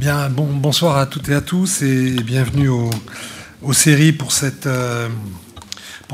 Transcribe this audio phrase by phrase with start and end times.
[0.00, 2.88] Bonsoir à toutes et à tous et bienvenue au,
[3.62, 5.08] aux séries pour, euh,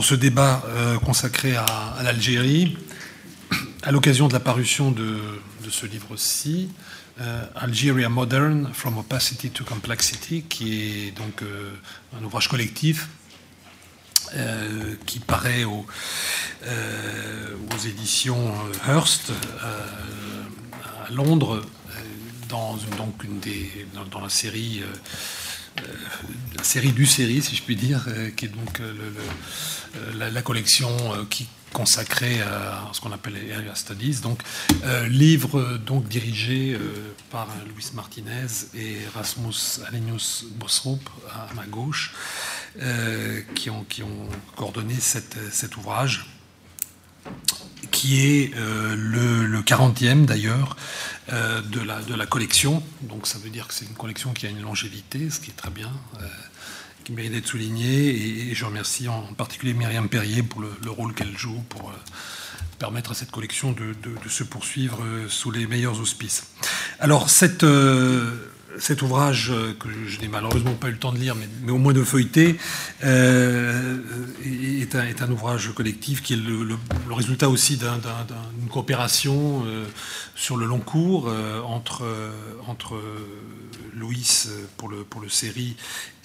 [0.01, 2.79] ce débat euh, consacré à, l'Algérie,
[3.83, 5.19] à l'occasion de la parution de,
[5.69, 6.71] ce livre-ci,
[7.21, 11.43] euh, Algeria Modern, From Opacity to Complexity, qui est donc
[12.19, 13.09] un ouvrage collectif
[15.05, 15.85] qui paraît au,
[16.67, 18.51] aux éditions
[18.89, 19.31] Hearst
[21.07, 21.63] à Londres,
[22.49, 24.83] dans, donc une des, dans, la série
[26.57, 28.81] la série du série, si je puis dire, qui est donc
[30.17, 30.89] la, collection
[31.29, 34.21] qui consacrée à ce qu'on appelle Area Studies.
[34.23, 34.41] Donc,
[34.85, 42.15] euh, livre donc dirigé euh, par Luis Martinez et Rasmus Alenius Bosrup à ma gauche,
[42.81, 46.27] euh, qui, ont, qui ont coordonné cette, cet ouvrage
[47.91, 50.77] qui est euh, le, le, 40e d'ailleurs
[51.33, 52.83] euh, de, la, de la collection.
[53.03, 55.57] Donc ça veut dire que c'est une collection qui a une longévité, ce qui est
[55.57, 56.27] très bien, euh,
[57.05, 58.51] qui mérite d'être souligné.
[58.51, 61.93] Et, je remercie en particulier Myriam Perrier pour le, le rôle qu'elle joue pour
[62.79, 66.49] permettre à cette collection de, de, se poursuivre sous les meilleurs auspices.
[66.99, 67.65] Alors cette
[68.79, 71.93] cet ouvrage que je n'ai malheureusement pas eu le temps de lire, mais, au moins
[71.93, 72.59] de feuilleter,
[73.05, 73.99] euh,
[74.45, 76.77] est, un, est, un, ouvrage collectif qui est le,
[77.11, 79.85] résultat aussi d'une un, coopération euh,
[80.35, 82.05] sur le long cours euh, entre,
[82.67, 83.01] entre
[83.95, 85.77] Louis pour le, pour le série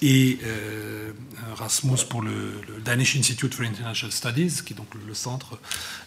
[0.01, 1.11] et euh,
[1.55, 5.59] Rasmus pour le, Danish Institute for International Studies, qui est donc le centre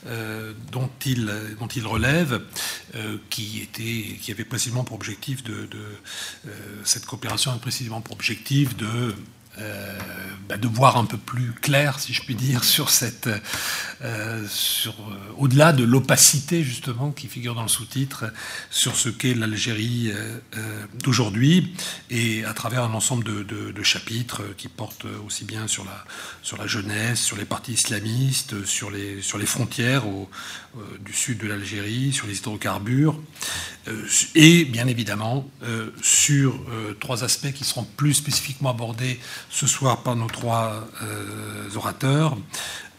[0.06, 2.42] euh, dont, il, relève,
[2.94, 5.68] euh, qui, était, qui avait précisément pour objectif de,
[6.84, 9.14] cette coopération, précisément pour objectif de
[9.58, 9.98] euh,
[10.48, 13.28] bah de voir un peu plus clair, si je puis dire, sur cette,
[14.02, 18.24] euh, sur euh, au-delà de l'opacité justement qui figure dans le sous-titre,
[18.70, 20.10] sur ce qu'est l'Algérie
[21.02, 21.74] d'aujourd'hui,
[22.10, 26.04] et à travers un ensemble de, chapitres qui portent aussi bien sur la,
[26.42, 30.30] sur la jeunesse, sur les partis islamistes, sur les, sur les frontières au,
[31.00, 33.20] du sud de l'Algérie, sur les hydrocarbures,
[34.34, 35.48] et bien évidemment
[36.02, 36.60] sur
[37.00, 39.18] trois aspects qui seront plus spécifiquement abordés
[39.50, 42.36] ce soir par nos trois euh, orateurs.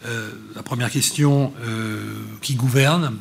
[0.06, 3.18] Euh, la première question, euh, qui gouverne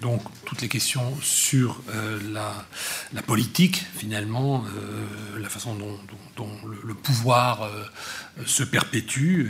[0.00, 6.48] donc toutes les questions sur euh, la, politique, finalement, euh, la façon dont,
[6.84, 7.84] le, pouvoir euh,
[8.46, 9.48] se perpétue,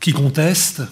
[0.00, 0.82] qui conteste,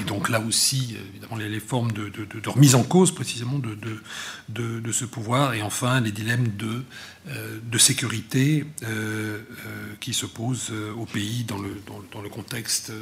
[0.00, 2.10] et donc là aussi, évidemment, les, les formes de,
[2.46, 6.82] remise en cause précisément de, ce pouvoir, et enfin les dilemmes de,
[7.28, 12.92] euh, sécurité euh, euh, qui se posent au pays dans le, contexte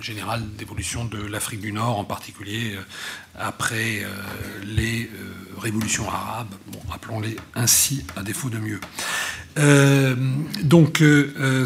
[0.00, 2.78] général d'évolution de l'Afrique du Nord, en particulier
[3.38, 4.06] après
[4.64, 5.10] les
[5.58, 8.80] révolutions arabes, bon, appelons-les ainsi à défaut de mieux.
[10.62, 11.02] Donc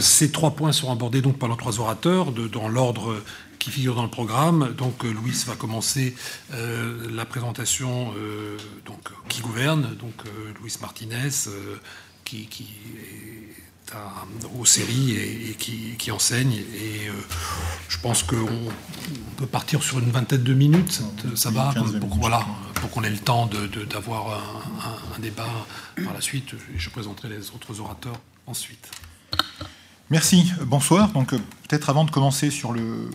[0.01, 3.23] ces trois points seront abordés donc par nos trois orateurs dans l'ordre
[3.59, 4.75] qui figure dans le programme.
[4.77, 6.15] Donc, euh, Louis va commencer
[6.53, 8.57] euh, la présentation euh,
[8.87, 10.15] donc, qui gouverne, donc
[10.61, 11.31] Louis Martinez,
[12.25, 14.25] qui, qui, est à,
[14.59, 16.53] aux séries et, et qui, qui, enseigne.
[16.53, 17.09] Et
[17.89, 18.73] je pense qu'on
[19.37, 21.03] peut partir sur une vingtaine de minutes,
[21.35, 23.49] ça, va, pour, voilà, pour qu'on ait le temps
[23.91, 25.67] d'avoir un, un, un débat
[26.03, 26.55] par la suite.
[26.77, 28.91] Je présenterai les autres orateurs ensuite.
[30.11, 31.09] Merci, bonsoir.
[31.13, 33.11] Donc peut-être avant de commencer sur le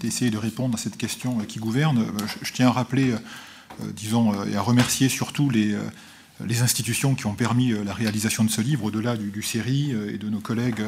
[0.00, 4.32] d'essayer de répondre à cette question qui gouverne, je, je tiens à rappeler, euh, disons,
[4.32, 5.82] euh, et à remercier surtout les, euh,
[6.46, 10.18] les institutions qui ont permis la réalisation de ce livre, au-delà du, du série et
[10.18, 10.82] de nos collègues,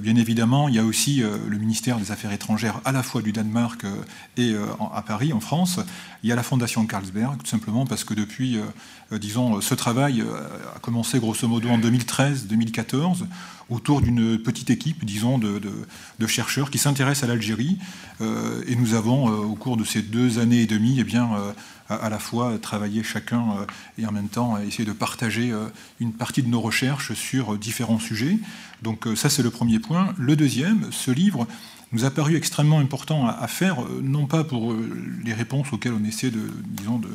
[0.00, 0.68] bien évidemment.
[0.68, 3.84] Il y a aussi le ministère des Affaires étrangères, à la fois du Danemark
[4.36, 4.54] et
[4.92, 5.80] à Paris, en France.
[6.22, 8.58] Il y a la Fondation Carlsberg, tout simplement parce que depuis,
[9.12, 10.22] disons, ce travail
[10.74, 13.24] a commencé grosso modo en 2013-2014
[13.72, 15.60] autour d'une petite équipe, disons, de,
[16.18, 17.78] de, chercheurs qui s'intéressent à l'Algérie.
[18.20, 21.30] Euh, et nous avons, euh, au cours de ces deux années et demie, eh bien,
[21.34, 21.52] euh,
[22.00, 23.66] à, la fois travaillé chacun
[23.98, 25.52] et en même temps essayer de partager
[26.00, 28.38] une partie de nos recherches sur différents sujets.
[28.82, 30.14] Donc ça, c'est le premier point.
[30.18, 31.46] Le deuxième, ce livre
[31.92, 34.74] nous a paru extrêmement important à, faire, non pas pour
[35.24, 37.08] les réponses auxquelles on essaie de, disons, de,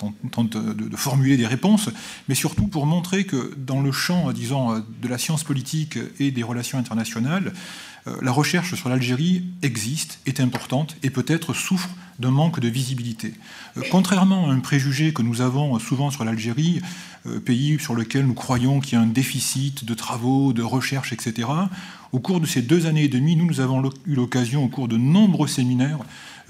[0.00, 1.90] de, formuler des réponses,
[2.28, 6.42] mais surtout pour montrer que dans le champ, disons, de la science politique et des
[6.42, 7.87] relations internationales, euh,
[8.20, 13.32] la recherche sur l'Algérie existe, est importante et peut-être souffre d'un manque de visibilité.
[13.76, 16.80] Euh, contrairement à un préjugé que nous avons souvent sur l'Algérie,
[17.26, 21.12] euh, pays sur lequel nous croyons qu'il y a un déficit de travaux, de recherche,
[21.12, 21.48] etc.,
[22.10, 24.88] Au cours de ces deux années et demie, nous, nous avons eu l'occasion, au cours
[24.88, 26.04] de nombreux séminaires, euh,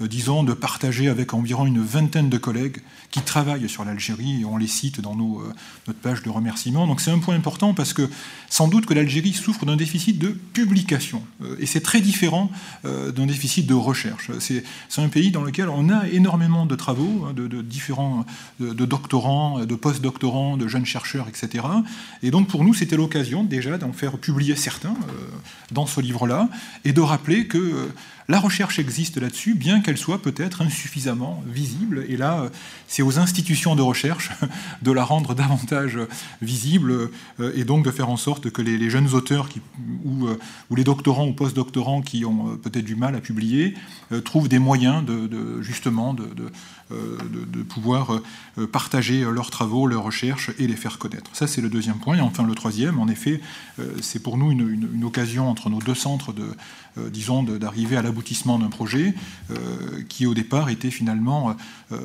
[0.07, 2.77] disons, de partager avec environ une vingtaine de collègues
[3.11, 5.53] qui travaillent sur l'Algérie, et on les cite dans nos, euh,
[5.87, 6.87] notre page de remerciements.
[6.87, 8.09] Donc c'est un point important parce que
[8.49, 12.51] sans doute que l'Algérie souffre d'un déficit de publication, euh, et c'est très différent
[12.83, 14.31] d'un déficit de recherche.
[14.39, 14.63] C'est
[14.97, 18.25] un pays dans lequel on a énormément de travaux, hein, de, différents
[18.59, 21.65] de, doctorants, de post-doctorants, de jeunes chercheurs, etc.
[22.23, 24.95] Et donc pour nous, c'était l'occasion déjà d'en faire publier certains
[25.71, 26.49] dans ce livre-là,
[26.85, 27.89] et de rappeler que
[28.29, 32.05] la recherche existe là-dessus, bien qu'elle soit peut-être insuffisamment visible.
[32.07, 32.51] Et là,
[32.87, 34.29] c'est aux institutions de recherche
[34.83, 35.97] de la rendre davantage
[36.39, 37.09] visible
[37.39, 40.37] euh, et donc de faire en sorte que les, jeunes auteurs euh,
[40.69, 43.73] ou, les doctorants ou post-doctorants qui ont euh, peut-être du mal à publier
[44.25, 46.51] trouvent des moyens de, justement de,
[47.67, 48.19] pouvoir
[48.71, 51.29] partager leurs travaux, leurs recherches et les faire connaître.
[51.33, 52.17] Ça, c'est le deuxième point.
[52.17, 53.41] Et enfin, le troisième, en effet,
[54.01, 56.47] c'est pour nous une, occasion entre nos deux centres de,
[57.09, 59.13] disons, d'arriver à l'aboutissement d'un projet
[60.09, 61.55] qui, au départ, était finalement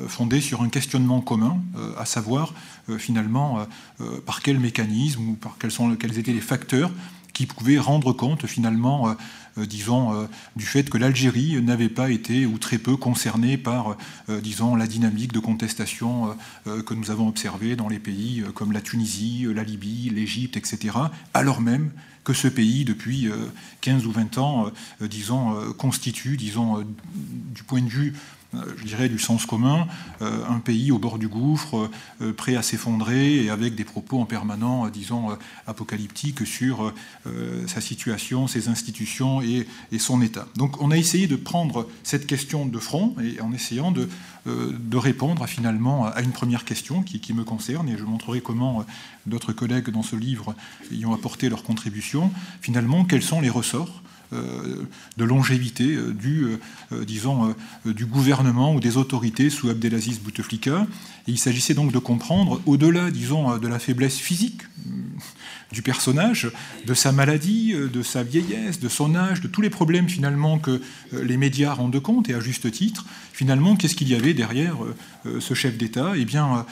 [0.07, 2.53] fondé sur un questionnement commun, euh, à savoir
[2.89, 3.59] euh, finalement
[4.01, 6.91] euh, par quel mécanisme ou par quels, sont, quels étaient les facteurs
[7.33, 9.13] qui pouvaient rendre compte finalement,
[9.57, 13.97] disons, du fait que l'Algérie n'avait pas été ou très peu concernée par,
[14.41, 16.35] disons, la dynamique de contestation
[16.65, 20.97] que nous avons observée dans les pays comme la Tunisie, la Libye, l'Égypte, etc.,
[21.33, 21.91] alors même
[22.23, 23.29] que ce pays, depuis
[23.81, 24.71] 15 ou 20 ans,
[25.01, 28.34] disons, constitue, disons, du point de vue euh,
[28.77, 29.87] je dirais, du sens commun,
[30.21, 31.89] euh, un pays au bord du gouffre,
[32.21, 35.37] euh, prêt à s'effondrer et avec des propos en permanent, disons,
[35.67, 36.93] apocalyptiques sur
[37.67, 39.65] sa situation, ses institutions et,
[39.99, 40.47] son État.
[40.55, 44.07] Donc on a essayé de prendre cette question de front et en essayant de,
[44.97, 48.85] répondre finalement à une première question qui, me concerne et je montrerai comment
[49.25, 50.55] d'autres collègues dans ce livre
[50.91, 52.31] y ont apporté leur contribution.
[52.61, 54.14] Finalement, quels sont les ressorts euh,
[55.17, 56.45] de longévité euh, du,
[56.91, 57.55] euh, disons,
[57.85, 60.87] du gouvernement ou des autorités sous Abdelaziz Bouteflika.
[61.27, 64.61] Il s'agissait donc de comprendre, au-delà, disons, de la faiblesse physique
[65.71, 66.51] du personnage,
[66.85, 70.81] de sa maladie, de sa vieillesse, de son âge, de tous les problèmes finalement que
[71.11, 74.77] les médias rendent compte, et à juste titre, finalement, qu'est-ce qu'il y avait derrière
[75.39, 76.65] ce chef d'État Eh bien,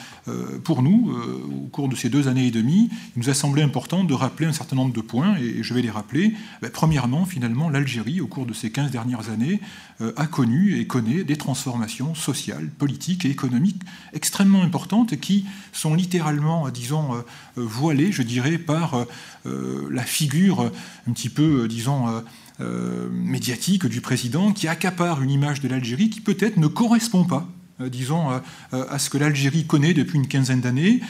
[0.64, 1.12] pour nous,
[1.64, 4.46] au cours de ces deux années et demie, il nous a semblé important de rappeler
[4.46, 6.34] un certain nombre de points, et je vais les rappeler.
[6.62, 9.60] Ben, premièrement, finalement, l'Algérie, au cours de ces 15 dernières années,
[10.00, 13.80] euh, a connu et connaît des transformations sociales, politiques et économiques
[14.12, 17.22] extrêmement importantes qui sont littéralement, euh, disons, euh,
[17.56, 19.06] voilées, je dirais, par
[19.44, 20.72] la figure
[21.06, 22.22] un petit peu, disons,
[23.10, 27.63] médiatique du président qui accapare une image de l'Algérie qui peut-être ne correspond pas euh,
[27.80, 28.38] disons, euh,
[28.72, 31.00] euh, à ce que l'Algérie connaît depuis une quinzaine d'années,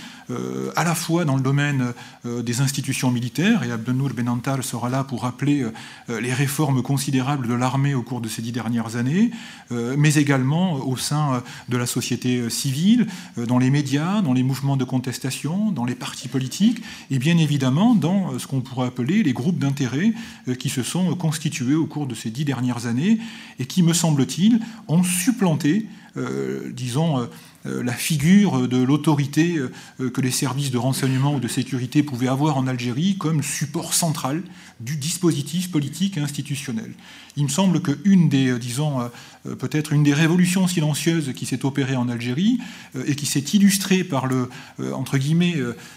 [0.75, 1.93] à la fois dans le domaine
[2.25, 5.67] des institutions militaires, et Abdenour Benantal sera là pour rappeler
[6.09, 9.33] les réformes considérables de l'armée au cours de ces dix dernières années,
[9.71, 13.07] mais également au sein de la société civile,
[13.37, 17.95] dans les médias, dans les mouvements de contestation, dans les partis politiques, et bien évidemment
[17.95, 20.15] dans ce qu'on pourrait appeler les groupes d'intérêt
[20.59, 23.19] qui se sont constitués au cours de ces dix dernières années,
[23.59, 24.59] et qui, me semble-t-il,
[24.89, 27.27] ont supplanté euh, disons, euh,
[27.67, 29.59] euh, la figure de l'autorité
[29.99, 34.43] que les services de renseignement ou de sécurité pouvaient avoir en Algérie comme support central
[34.81, 36.93] du dispositif politique et institutionnel.
[37.37, 39.11] Il me semble qu'une des, disons,
[39.59, 42.59] peut-être une des révolutions silencieuses qui s'est opérée en Algérie
[43.07, 44.49] et qui s'est illustrée par le,
[44.93, 45.57] entre guillemets,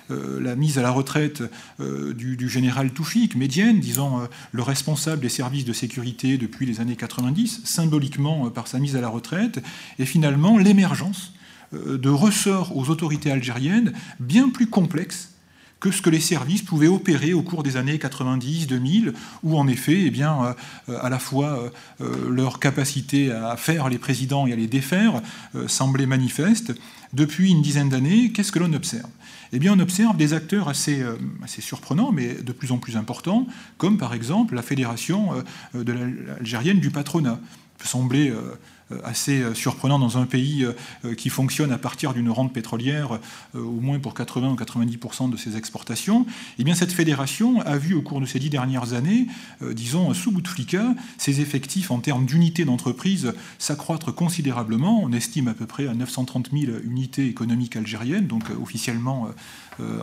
[0.09, 1.43] la mise à la retraite
[1.79, 7.61] du, général Toufik, Médienne, disons, le responsable des services de sécurité depuis les années 90,
[7.65, 9.59] symboliquement par sa mise à la retraite,
[9.99, 11.33] et finalement l'émergence
[11.73, 15.31] euh, de ressorts aux autorités algériennes bien plus complexes
[15.79, 20.03] que ce que les services pouvaient opérer au cours des années 90-2000, où en effet,
[20.05, 20.55] eh bien,
[20.89, 25.21] euh, à la fois euh, leur capacité à faire les présidents et à les défaire
[25.67, 26.73] semblait manifeste.
[27.13, 29.09] Depuis une dizaine d'années, qu'est-ce que l'on observe?
[29.53, 31.01] Eh bien, on observe des acteurs assez,
[31.41, 35.29] assez, surprenants, mais de plus en plus importants, comme par exemple la fédération
[35.73, 35.93] de
[36.37, 37.39] algérienne du patronat.
[37.77, 38.57] peut sembler euh,
[39.03, 43.19] assez euh, surprenant dans un pays euh, qui fonctionne à partir d'une rente pétrolière,
[43.53, 46.25] au moins pour 80 ou 90% de ses exportations,
[46.59, 49.27] eh bien cette fédération a vu au cours de ces dix dernières années,
[49.73, 55.01] disons sous Bouteflika, ses effectifs en termes d'unités d'entreprise s'accroître considérablement.
[55.01, 59.31] On estime à peu près à 930 000 unités économiques algériennes, donc officiellement euh,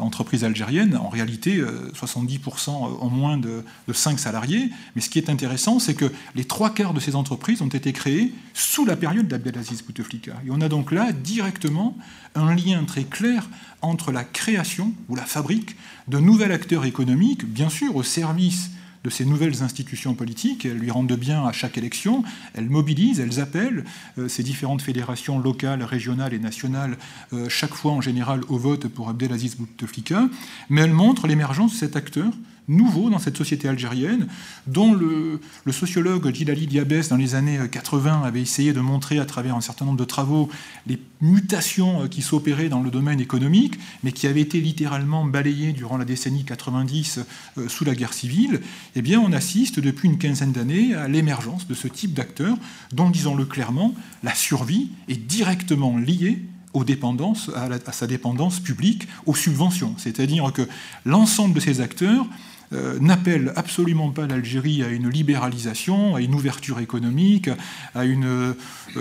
[0.01, 1.63] entreprises algériennes, en réalité
[1.95, 4.71] 70% en moins de, 5 salariés.
[4.95, 7.93] Mais ce qui est intéressant, c'est que les trois quarts de ces entreprises ont été
[7.93, 10.35] créées sous la période d'Abdelaziz Bouteflika.
[10.47, 11.97] Et on a donc là directement
[12.35, 13.49] un lien très clair
[13.83, 15.77] entre la création ou la fabrique
[16.09, 18.71] de nouveaux acteurs économiques, bien sûr au service
[19.05, 23.39] de ces nouvelles institutions politiques, elles lui rendent bien à chaque élection, elles mobilisent, elles
[23.39, 23.85] appellent
[24.19, 26.97] euh, ces différentes fédérations locales, régionales et nationales,
[27.33, 30.29] euh, chaque fois en général au vote pour Abdelaziz Bouteflika,
[30.71, 32.33] mais elles montrent l'émergence de cet acteur
[32.69, 34.27] nouveau dans cette société algérienne,
[34.67, 35.41] dont le,
[35.71, 39.85] sociologue Gilali Diabès, dans les années 80, avait essayé de montrer à travers un certain
[39.85, 40.49] nombre de travaux
[40.87, 45.97] les mutations qui s'opéraient dans le domaine économique, mais qui avaient été littéralement balayées durant
[45.97, 47.21] la décennie 90
[47.59, 48.61] euh, sous la guerre civile,
[48.95, 52.57] eh bien, on assiste depuis une quinzaine d'années à l'émergence de ce type d'acteurs,
[52.93, 56.43] dont, disons-le clairement, la survie est directement liée
[56.75, 59.95] aux dépendances, à, sa dépendance publique, aux subventions.
[59.97, 60.69] C'est-à-dire que
[61.05, 62.27] l'ensemble de ces acteurs
[62.75, 67.49] euh, n'appelle absolument pas l'Algérie à une libéralisation, à une ouverture économique,
[67.95, 68.55] à une euh,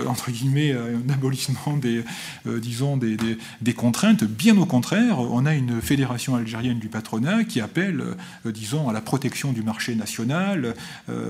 [0.06, 2.04] entre un abolissement des
[2.46, 2.98] euh, disons
[3.76, 4.24] contraintes.
[4.24, 8.02] Bien au contraire, on a une fédération algérienne du patronat qui appelle
[8.44, 10.74] disons à la protection du marché national,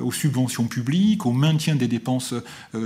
[0.03, 2.35] aux subventions publiques, au maintien des dépenses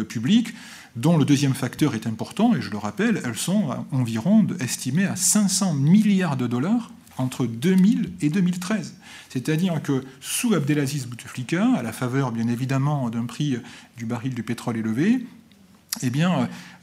[0.09, 0.55] publiques
[0.97, 5.17] dont le deuxième facteur est important, et je le rappelle, elles sont environ estimées à
[5.17, 8.95] 500 milliards de dollars entre 2000 et 2013.
[9.29, 13.59] C'est-à-dire que sous Abdelaziz Bouteflika, à la faveur bien évidemment d'un prix
[13.97, 15.21] du baril du pétrole élevé,
[16.03, 16.13] eh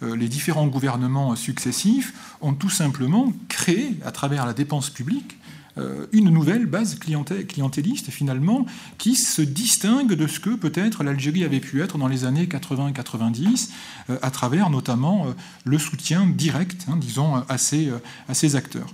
[0.03, 5.37] euh, les différents gouvernements successifs ont tout simplement créé, à travers la dépense publique,
[5.77, 8.65] euh, une nouvelle base clientéliste finalement
[8.97, 13.69] qui se distingue de ce que peut-être l'Algérie avait pu être dans les années 80-90
[14.09, 15.27] euh, à travers notamment
[15.65, 17.91] le soutien direct, hein, disons, à ces,
[18.29, 18.93] à ces acteurs.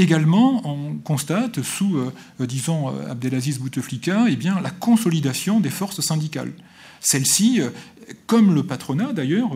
[0.00, 2.10] Également, on constate sous, euh,
[2.46, 6.52] disons, euh, Abdelaziz Bouteflika, eh la consolidation des forces syndicales.
[7.00, 7.68] Celles-ci, euh,
[8.26, 9.50] comme le patronat d'ailleurs,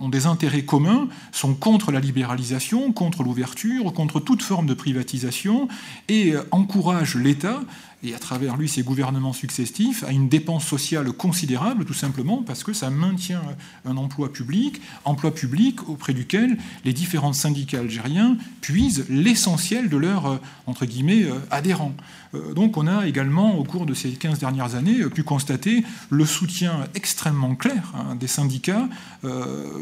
[0.00, 5.66] ont des intérêts communs, sont contre la libéralisation, contre l'ouverture, contre toute forme de privatisation
[6.08, 7.60] et encouragent l'État
[8.02, 12.62] et à travers lui ses gouvernements successifs, à une dépense sociale considérable, tout simplement parce
[12.62, 13.42] que ça maintient
[13.84, 20.26] un emploi public, emploi public auprès duquel les différents syndicats algériens puisent l'essentiel de leurs,
[20.26, 20.36] euh,
[20.66, 21.94] entre guillemets, euh, adhérents.
[22.34, 26.26] Euh, donc on a également, au cours de ces 15 dernières années, pu constater le
[26.26, 28.88] soutien extrêmement clair hein, des syndicats,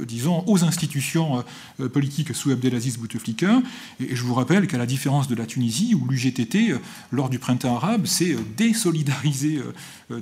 [0.06, 1.44] disons, aux institutions
[1.92, 3.60] politiques sous Abdelaziz Bouteflika.
[4.00, 6.74] Et je vous rappelle qu'à la différence de la Tunisie, où l'UGTT,
[7.10, 9.60] lors du printemps arabe, s'est désolidarisé,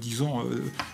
[0.01, 0.45] disons,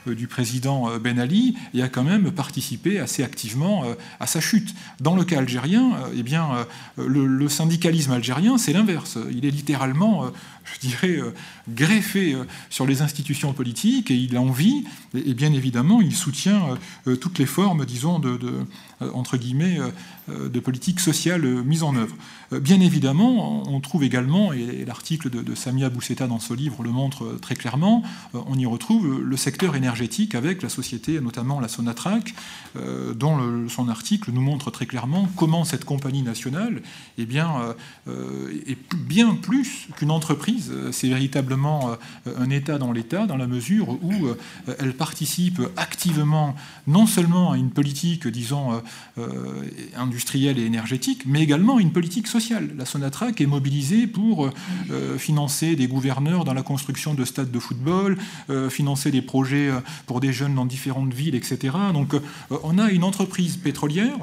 [0.07, 3.85] du président Ben Ali et a quand même participé assez activement
[4.21, 4.75] à sa chute.
[5.01, 6.67] Dans le cas algérien, eh bien,
[6.97, 9.19] le syndicalisme algérien, c'est l'inverse.
[9.31, 10.31] Il est littéralement
[10.75, 11.35] je dirais, euh,
[11.69, 14.85] greffé euh, sur les institutions politiques et il a envie,
[15.15, 18.39] et bien évidemment, il soutient euh, toutes les formes, disons, de,
[19.01, 19.79] entre guillemets,
[20.29, 22.15] de politique sociale mise en œuvre.
[22.51, 27.39] Bien évidemment, on trouve également, et l'article de, Samia Bousseta dans ce livre le montre
[27.41, 28.03] très clairement,
[28.35, 32.35] on y retrouve le secteur énergétique avec la société, notamment la Sonatrach,
[33.15, 36.83] dont son article nous montre très clairement comment cette compagnie nationale
[37.19, 37.75] eh bien,
[38.09, 41.91] est bien plus qu'une entreprise euh, c'est véritablement
[42.27, 44.37] euh, un État dans l'État, dans la mesure où euh,
[44.79, 46.55] elle participe activement
[46.87, 48.83] non seulement à une politique, disons,
[49.97, 52.71] industrielle et énergétique, mais également à une politique sociale.
[52.77, 54.51] La Sonatrach est mobilisée pour
[55.19, 58.17] financer des gouverneurs dans la construction de stades de football,
[58.71, 59.71] financer des projets
[60.07, 61.77] pour des jeunes dans différentes villes, etc.
[61.93, 62.15] Donc
[62.51, 64.19] on a une entreprise pétrolière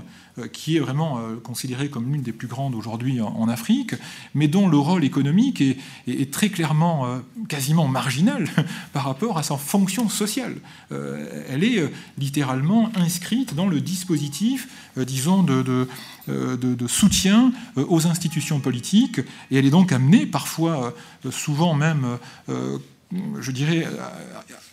[0.52, 3.96] qui est vraiment euh, considérée comme l'une des plus grandes aujourd'hui en Afrique,
[4.34, 5.64] mais dont le rôle économique
[6.08, 8.48] est, très clairement euh, quasiment marginal
[8.94, 10.56] par rapport à sa fonction sociale.
[10.92, 15.88] Elle est littéralement inscrite dans le dispositif, disons, de,
[16.88, 19.20] soutien aux institutions politiques,
[19.52, 20.94] et elle est donc amenée parfois,
[21.30, 23.88] souvent même, je dirais,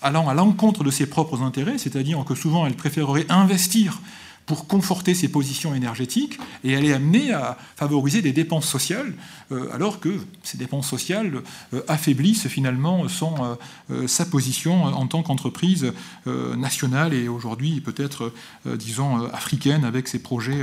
[0.00, 4.00] allant à l'encontre de ses propres intérêts, c'est-à-dire que souvent elle préférerait investir
[4.47, 9.15] pour conforter ses positions énergétiques et elle est amenée à favoriser des dépenses sociales,
[9.53, 11.43] euh, alors que ces dépenses sociales
[11.75, 13.57] euh, affaiblissent finalement son,
[13.91, 15.93] euh, sa position en tant qu'entreprise
[16.27, 18.33] nationale et aujourd'hui peut-être,
[18.67, 20.61] disons, africaine avec ses projets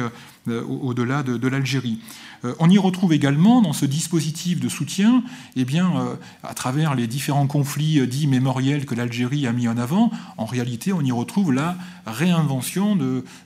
[0.48, 2.00] au-delà de l'Algérie.
[2.46, 5.24] Euh, on y retrouve également dans ce dispositif de soutien,
[5.56, 9.68] eh bien, euh, à travers les différents conflits euh, dits mémoriels que l'Algérie a mis
[9.68, 12.98] en avant, en réalité, on y retrouve la réinvention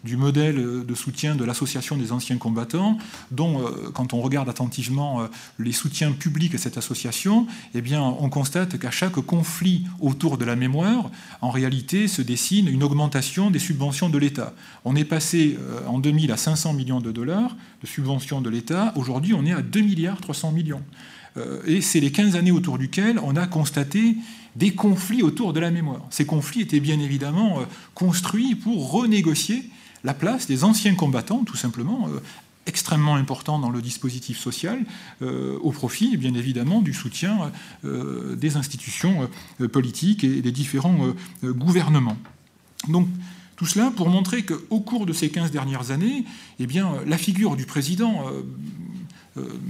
[0.03, 2.97] du modèle de soutien de l'association des anciens combattants,
[3.31, 3.61] dont,
[3.93, 5.27] quand on regarde attentivement
[5.59, 10.45] les soutiens publics à cette association, eh bien, on constate qu'à chaque conflit autour de
[10.45, 11.09] la mémoire,
[11.41, 14.53] en réalité, se dessine une augmentation des subventions de l'État.
[14.85, 15.57] On est passé
[15.87, 18.93] en 2000 à 500 millions de dollars de subventions de l'État.
[18.95, 20.83] Aujourd'hui, on est à 2 milliards 300 millions.
[21.65, 24.17] et c'est les 15 années autour duquel on a constaté
[24.55, 26.05] des conflits autour de la mémoire.
[26.11, 27.59] Ces conflits étaient bien évidemment
[27.95, 29.69] construits pour renégocier
[30.03, 32.07] la place des anciens combattants, tout simplement,
[32.65, 34.85] extrêmement important dans le dispositif social,
[35.21, 37.51] euh, au profit, bien évidemment, du soutien
[37.85, 39.29] euh, des institutions
[39.61, 41.13] euh, politiques et des différents
[41.43, 42.17] gouvernements.
[42.87, 43.07] Donc,
[43.63, 46.25] tout cela pour montrer qu'au cours de ces 15 dernières années,
[46.59, 48.25] eh bien, la figure du président,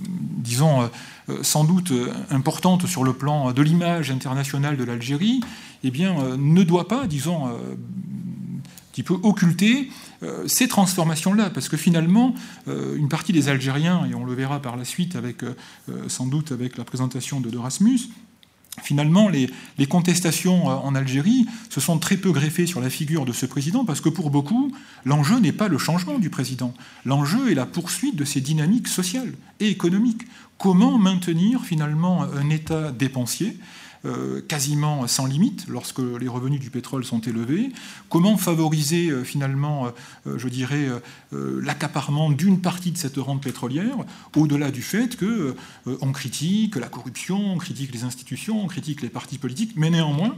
[0.07, 0.89] disons,
[1.43, 1.93] sans doute
[2.31, 5.41] importante sur le plan de l'image internationale de l'Algérie,
[5.83, 7.53] eh bien, ne doit pas, disons, un
[8.93, 9.89] petit peu occulter
[10.23, 12.33] euh, ces transformations-là, parce que finalement,
[12.67, 15.53] euh, une partie des Algériens, et on le verra par la suite, avec, euh,
[16.07, 18.00] sans doute avec la présentation de Erasmus,
[18.82, 19.50] Finalement, les,
[19.88, 24.01] contestations en Algérie se sont très peu greffées sur la figure de ce président, parce
[24.01, 24.72] que pour beaucoup,
[25.06, 26.74] l'enjeu n'est pas le changement du président.
[27.06, 30.24] L'enjeu est la poursuite de ses dynamiques sociales et économiques.
[30.58, 33.82] Comment maintenir finalement un État dépensier euh,
[34.48, 37.72] quasiment sans limite lorsque les revenus du pétrole sont élevés.
[38.10, 39.88] Comment favoriser euh, finalement,
[40.27, 40.88] euh, je dirais,
[41.31, 43.98] l'accaparement d'une partie de cette rente pétrolière,
[44.36, 45.55] au-delà du fait que
[45.86, 50.36] on critique la corruption, on critique les institutions, on critique les partis politiques, mais néanmoins,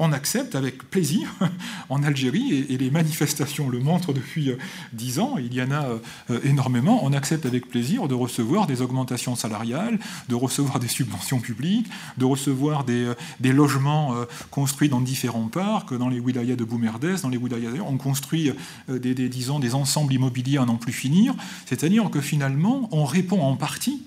[0.00, 1.28] on accepte avec plaisir
[1.90, 4.56] en Algérie, et, les manifestations le montrent depuis euh,
[4.94, 5.84] dix ans, il y en a
[6.30, 11.38] euh, énormément, on accepte avec plaisir de recevoir des augmentations salariales, de recevoir des subventions
[11.38, 14.14] publiques, de recevoir des, euh, logements
[14.50, 17.70] construits dans différents parcs, dans les wilayas de Boumerdès, dans les wilayas...
[17.86, 18.52] On construit
[18.88, 21.34] des, disons, des ensembles immobiliers à n'en plus finir,
[21.66, 24.02] c'est-à-dire que finalement, on répond en partie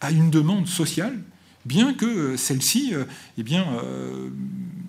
[0.00, 1.18] à une demande sociale,
[1.66, 2.94] bien que celle-ci
[3.36, 3.66] eh bien,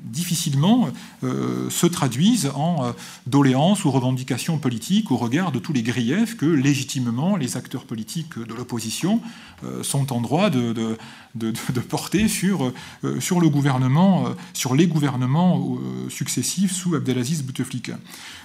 [0.10, 0.90] difficilement
[1.24, 2.92] euh, se traduisent en euh,
[3.28, 8.38] doléances ou revendications politiques au regard de tous les griefs que légitimement les acteurs politiques
[8.38, 9.22] de l'opposition
[9.64, 10.74] euh, sont en droit de,
[11.36, 12.74] de, porter sur,
[13.20, 15.78] sur le gouvernement, sur les gouvernements
[16.10, 17.98] successifs sous Abdelaziz Bouteflika.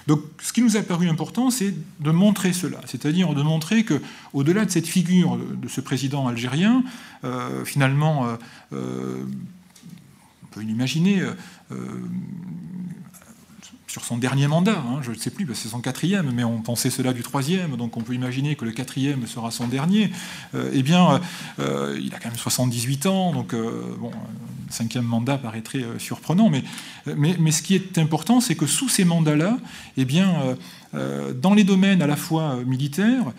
[0.07, 4.01] Donc ce qui nous a paru important, c'est de montrer cela, c'est-à-dire de montrer que
[4.33, 6.83] au-delà de cette figure de ce président algérien,
[7.65, 8.37] finalement
[10.55, 11.33] peut l'imaginer, euh,
[11.73, 11.75] euh,
[13.87, 16.89] sur son dernier mandat, hein, je ne sais plus, c'est son quatrième, mais on pensait
[16.89, 20.11] cela du troisième, donc on peut imaginer que le quatrième sera son dernier.
[20.53, 21.21] Euh, eh bien,
[21.59, 26.63] il a quand même 78 ans, donc bon, un cinquième mandat paraîtrait surprenant, mais,
[27.15, 29.57] mais, mais, ce qui est important, c'est que sous ces mandats-là,
[29.95, 30.57] eh bien,
[30.93, 33.31] dans les domaines à la fois militaires,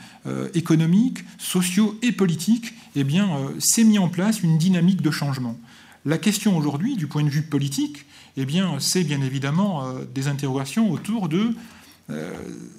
[0.55, 5.59] économiques, sociaux et politiques, eh bien, s'est mis en place une dynamique de changement.
[6.07, 10.29] La question aujourd'hui, du point de vue politique, eh bien, c'est bien évidemment euh, des
[10.29, 11.57] interrogations autour de
[12.11, 12.33] euh,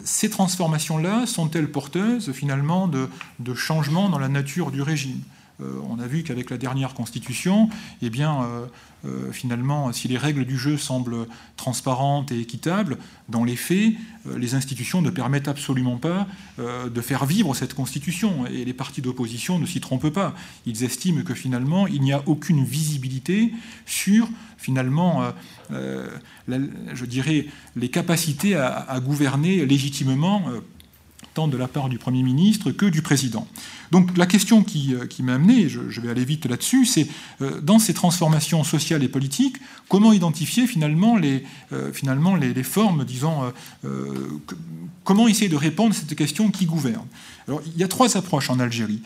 [0.06, 3.10] ces transformations-là sont-elles porteuses finalement de,
[3.54, 5.20] changements dans la nature du régime?
[5.60, 7.70] On a vu qu'avec la dernière constitution,
[8.02, 8.66] eh bien, euh,
[9.06, 12.98] euh, finalement, si les règles du jeu semblent transparentes et équitables,
[13.30, 13.94] dans les faits,
[14.36, 18.46] les institutions ne permettent absolument pas de faire vivre cette constitution.
[18.48, 20.34] Et les partis d'opposition ne s'y trompent pas.
[20.66, 23.54] Ils estiment que finalement, il n'y a aucune visibilité
[23.86, 25.32] sur finalement,
[25.70, 30.44] je dirais, les capacités à gouverner légitimement
[31.38, 33.48] tant de la part du Premier ministre que du Président.
[33.92, 37.08] Donc la question qui, euh, m'a amené, je, vais aller vite là-dessus, c'est
[37.44, 43.06] euh, dans ces transformations sociales et politiques, comment identifier finalement les, euh, finalement les, formes,
[43.06, 43.54] disons,
[45.04, 47.06] comment essayer de répondre à cette question qui gouverne.
[47.48, 49.04] Alors il y a trois approches en Algérie.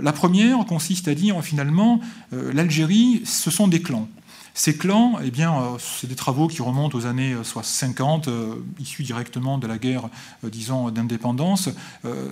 [0.00, 4.08] la première consiste à dire finalement l'Algérie, ce sont des clans.
[4.56, 9.02] Ces clans, eh euh, c'est des travaux qui remontent aux années 50, euh, euh, issus
[9.02, 10.08] directement de la guerre,
[10.44, 11.70] d'indépendance,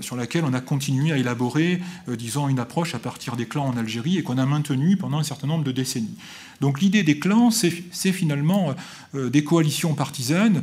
[0.00, 3.76] sur laquelle on a continué à élaborer, disons, une approche à partir des clans en
[3.76, 6.16] Algérie et qu'on a maintenu pendant un certain nombre de décennies.
[6.61, 8.74] Donc l'idée des clans, c'est finalement
[9.14, 10.62] des coalitions partisanes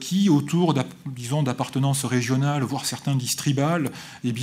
[0.00, 3.90] qui, autour, d'appartenances régionales, voire certains disent tribales,
[4.24, 4.34] eh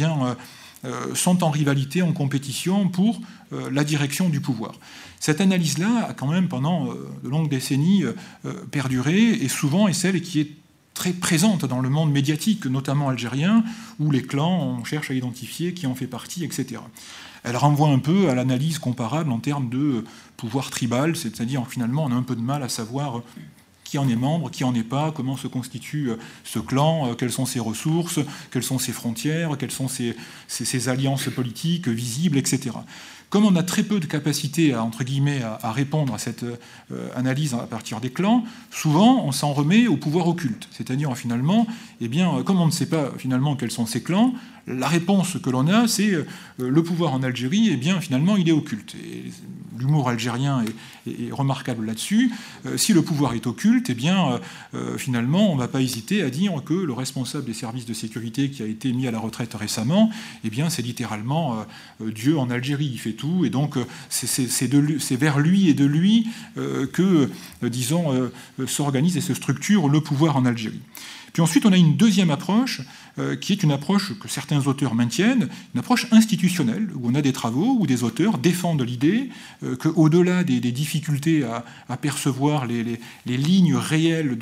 [1.13, 4.73] sont en rivalité, en compétition pour la direction du pouvoir.
[5.19, 8.13] Cette analyse-là a quand même pendant euh, de longues décennies euh,
[8.45, 10.51] euh, perduré et souvent est celle qui est
[10.93, 13.63] très présente dans le monde médiatique, notamment algérien,
[13.99, 16.82] où les clans, on cherche à identifier qui en fait partie, etc.
[17.43, 20.03] Elle renvoie un peu à l'analyse comparable en termes de
[20.38, 23.21] pouvoir tribal, c'est-à-dire finalement on a un peu de mal à savoir
[23.84, 26.10] qui en est membre, qui en est pas, comment se constitue
[26.43, 28.19] ce clan, quelles sont ses ressources,
[28.51, 30.15] quelles sont ses frontières, quelles sont ses,
[30.47, 32.71] ses alliances politiques visibles, etc.
[33.29, 37.09] Comme on a très peu de capacité à, entre guillemets, à, répondre à cette euh,
[37.15, 40.69] analyse à partir des clans, souvent on s'en remet au pouvoir occulte.
[40.71, 41.67] C'est-à-dire finalement,
[41.99, 44.33] eh bien, comme on ne sait pas finalement quels sont ces clans,
[44.67, 46.25] la réponse que l'on a, c'est euh,
[46.57, 48.95] le pouvoir en Algérie, eh bien, finalement, il est occulte.
[49.79, 52.31] L'humour algérien est, remarquable là-dessus.
[52.65, 54.39] Euh, si le pouvoir est occulte, eh bien,
[54.73, 57.93] euh, finalement, on ne va pas hésiter à dire que le responsable des services de
[57.93, 60.11] sécurité qui a été mis à la retraite récemment,
[60.43, 61.65] eh bien, c'est littéralement
[61.99, 62.89] Dieu en Algérie.
[62.91, 63.75] Il fait tout, et donc
[64.09, 67.29] c'est vers lui et de lui que,
[67.63, 68.29] disons,
[68.65, 70.81] s'organise et se structure le pouvoir en Algérie.
[71.37, 73.07] Puis ensuite, on a une deuxième approche euh,
[73.41, 77.34] qui est une approche que certains auteurs maintiennent, une approche institutionnelle, où on a des
[77.34, 79.30] travaux où des auteurs défendent l'idée
[79.63, 84.38] euh, qu'au-delà des, difficultés à, percevoir les, lignes réelles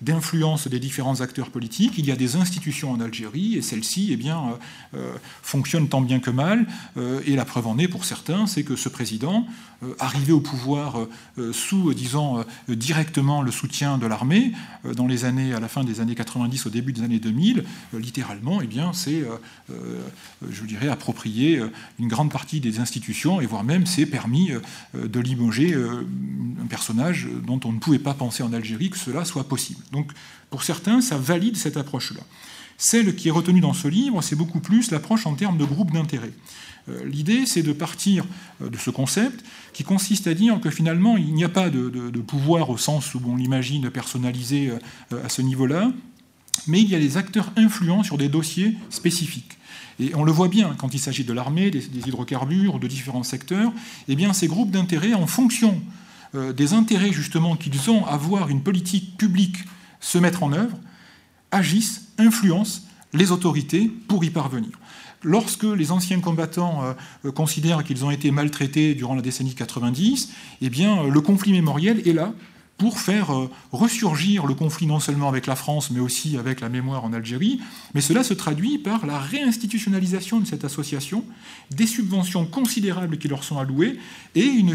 [0.00, 4.10] d'influence de, des différents acteurs politiques, il y a des institutions en Algérie, et celles-ci
[4.12, 4.30] eh
[4.94, 6.66] euh, fonctionnent tant bien que mal,
[7.26, 9.46] et la preuve en est pour certains, c'est que ce président,
[9.98, 11.06] arrivé au pouvoir
[11.52, 14.52] sous, disons, directement le soutien de l'armée,
[14.96, 17.64] dans les années, à la fin des années 90, au début des années 2000,
[18.10, 19.36] littéralement, eh bien, c'est, euh,
[19.70, 20.00] euh,
[20.50, 21.70] je dirais, approprier euh,
[22.00, 24.50] une grande partie des institutions, et voire même c'est permis
[24.94, 29.44] de limoger un personnage dont on ne pouvait pas penser en Algérie que cela soit
[29.44, 29.80] possible.
[29.92, 30.10] Donc,
[30.50, 32.22] pour certains, ça valide cette approche-là.
[32.78, 35.92] Celle qui est retenue dans ce livre, c'est beaucoup plus l'approche en termes de groupe
[35.92, 36.32] d'intérêt.
[37.04, 38.24] L'idée, c'est de partir
[38.60, 42.20] de ce concept qui consiste à dire que finalement, il n'y a pas de, de
[42.20, 44.72] pouvoir au sens où on l'imagine personnalisé
[45.10, 45.92] à ce niveau-là,
[46.66, 49.58] mais il y a des acteurs influents sur des dossiers spécifiques.
[49.98, 53.72] Et on le voit bien quand il s'agit de l'armée, des, hydrocarbures, de différents secteurs,
[54.08, 55.80] eh bien ces groupes d'intérêts, en fonction
[56.34, 59.58] euh, des intérêts justement qu'ils ont à voir une politique publique
[60.00, 60.78] se mettre en œuvre,
[61.50, 62.82] agissent, influencent
[63.12, 64.70] les autorités pour y parvenir.
[65.22, 66.92] Lorsque les anciens combattants euh,
[67.26, 70.30] euh, considèrent qu'ils ont été maltraités durant la décennie 90,
[70.62, 72.32] eh bien, le conflit mémoriel est là
[72.80, 76.70] pour faire euh, ressurgir le conflit non seulement avec la France, mais aussi avec la
[76.70, 77.60] mémoire en Algérie.
[77.92, 81.22] Mais cela se traduit par la réinstitutionnalisation de cette association,
[81.70, 83.98] des subventions considérables qui leur sont allouées,
[84.34, 84.74] et une,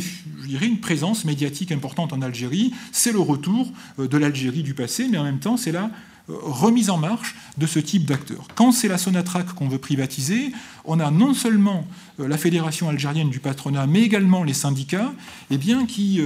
[0.81, 2.75] présence médiatique importante en Algérie.
[2.91, 5.89] C'est le retour euh, de l'Algérie du passé, mais en même temps, c'est la
[6.29, 8.47] euh, remise en marche de ce type d'acteurs.
[8.53, 10.51] Quand c'est la Sonatrach qu'on veut privatiser,
[10.83, 11.87] on a non seulement
[12.19, 15.11] la Fédération algérienne du patronat, mais également les syndicats,
[15.49, 16.21] eh bien, qui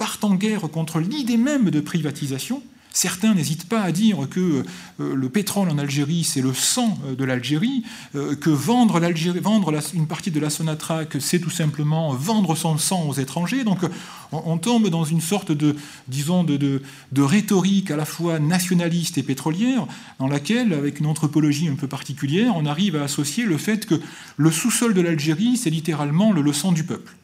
[0.00, 2.62] partent en guerre contre l'idée même de privatisation.
[2.90, 4.64] Certains n'hésitent pas à dire que
[4.98, 7.84] euh, le pétrole en Algérie, c'est le sang euh, de l'Algérie,
[8.14, 8.98] euh, que vendre,
[9.42, 13.62] vendre une partie de la Sonatrach, c'est tout simplement vendre son sang aux étrangers.
[13.62, 13.80] Donc
[14.32, 15.76] on, tombe dans une sorte de,
[16.08, 19.86] disons, de, de, rhétorique à la fois nationaliste et pétrolière,
[20.18, 24.00] dans laquelle, avec une anthropologie un peu particulière, on arrive à associer le fait que
[24.38, 27.19] le sous-sol de l'Algérie, c'est littéralement le sang du peuple.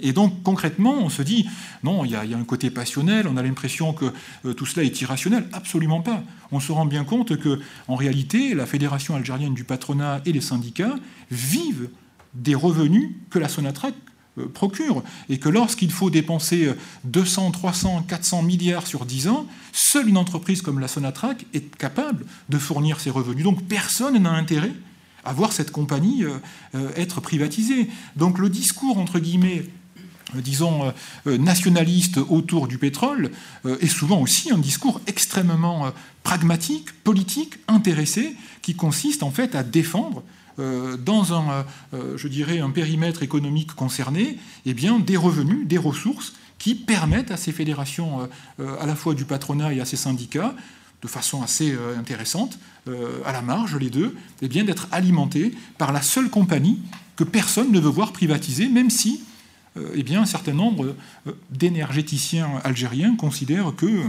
[0.00, 1.48] Et donc concrètement, on se dit,
[1.82, 4.06] non, il y, a, un côté passionnel, on a l'impression que
[4.44, 5.48] euh, tout cela est irrationnel.
[5.52, 6.22] Absolument pas.
[6.50, 10.40] On se rend bien compte que, en réalité, la Fédération algérienne du patronat et les
[10.40, 10.94] syndicats
[11.30, 11.88] vivent
[12.34, 13.94] des revenus que la Sonatrach
[14.38, 16.72] euh, procure, et que lorsqu'il faut dépenser
[17.04, 22.24] 200, 300, 400 milliards sur 10 ans, seule une entreprise comme la Sonatrach est capable
[22.48, 23.44] de fournir ces revenus.
[23.44, 24.72] Donc personne n'a intérêt
[25.24, 27.88] à voir cette compagnie euh, être privatisée.
[28.16, 29.64] Donc le discours, entre guillemets,
[30.34, 30.92] disons,
[31.26, 33.30] nationaliste autour du pétrole
[33.64, 35.92] est souvent aussi un discours extrêmement
[36.22, 40.22] pragmatique, politique, intéressé, qui consiste en fait à défendre
[40.58, 41.64] dans un,
[42.16, 47.36] je dirais, un périmètre économique concerné, eh bien, des revenus, des ressources qui permettent à
[47.36, 50.54] ces fédérations, à la fois du patronat et à ces syndicats,
[51.02, 55.52] de façon assez euh, intéressante, euh, à la marge, les deux, eh bien d'être alimentés
[55.76, 56.78] par la seule compagnie
[57.16, 59.31] que personne ne veut voir privatiser, même si euh,
[59.94, 60.94] eh bien, un certain nombre
[61.50, 64.02] d'énergéticiens algériens considèrent que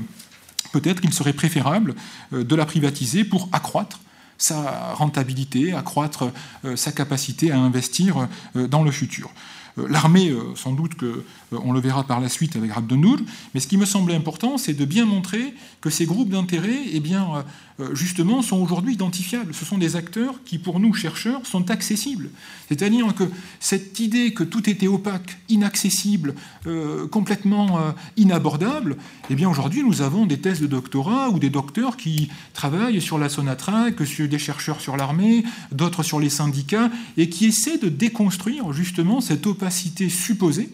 [0.71, 1.95] peut-être qu'il serait préférable
[2.32, 4.02] de la privatiser pour accroître
[4.38, 6.32] sa rentabilité, accroître
[6.76, 9.32] sa capacité à investir dans le futur.
[9.78, 13.18] L'armée, sans doute qu'on le verra par la suite avec Rabdenour,
[13.54, 17.00] mais ce qui me semblait important, c'est de bien montrer que ces groupes d'intérêt, eh
[17.00, 17.42] bien, euh,
[17.80, 19.54] euh, justement, sont aujourd'hui identifiables.
[19.54, 22.30] Ce sont des acteurs qui, pour nous, chercheurs, sont accessibles.
[22.70, 23.24] C'est-à-dire que
[23.60, 26.36] cette idée que tout était opaque, inaccessible,
[26.68, 28.98] euh, complètement inabordable,
[29.30, 33.18] eh bien, aujourd'hui, nous avons des thèses de doctorat ou des docteurs qui travaillent sur
[33.18, 38.72] la Sonatrach, des chercheurs sur l'armée, d'autres sur les syndicats, et qui essaient de déconstruire,
[38.72, 40.69] justement, cette opacité supposée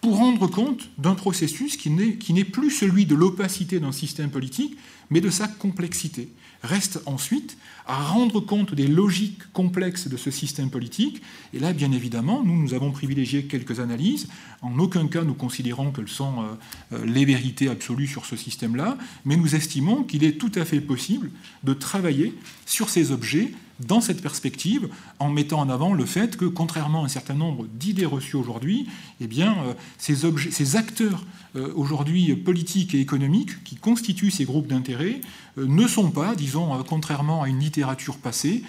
[0.00, 4.76] pour rendre compte d'un processus qui n'est plus celui de l'opacité d'un système politique,
[5.10, 6.28] mais de sa complexité.
[6.62, 11.20] Reste ensuite à rendre compte des logiques complexes de ce système politique.
[11.52, 14.28] Et là, bien évidemment, nous, nous avons privilégié quelques analyses.
[14.60, 16.44] En aucun cas, nous considérons qu'elles sont euh,
[16.92, 20.80] euh, les vérités absolues sur ce système-là, mais nous estimons qu'il est tout à fait
[20.80, 21.32] possible
[21.64, 22.32] de travailler
[22.64, 23.52] sur ces objets
[23.86, 27.66] dans cette perspective, en mettant en avant le fait que, contrairement à un certain nombre
[27.66, 28.86] d'idées reçues aujourd'hui,
[29.20, 30.16] eh euh, ces,
[30.50, 31.24] ces acteurs
[31.56, 35.20] euh, aujourd'hui politiques et économiques qui constituent ces groupes d'intérêt
[35.58, 38.62] euh, ne sont pas, disons, contrairement à une littérature passée,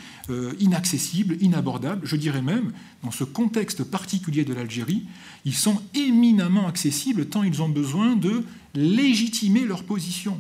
[0.60, 2.06] inaccessibles, inabordables.
[2.06, 2.72] Je dirais même,
[3.04, 5.04] dans ce contexte particulier de l'Algérie,
[5.44, 10.40] ils sont éminemment accessibles tant ils ont besoin de légitimer leur position.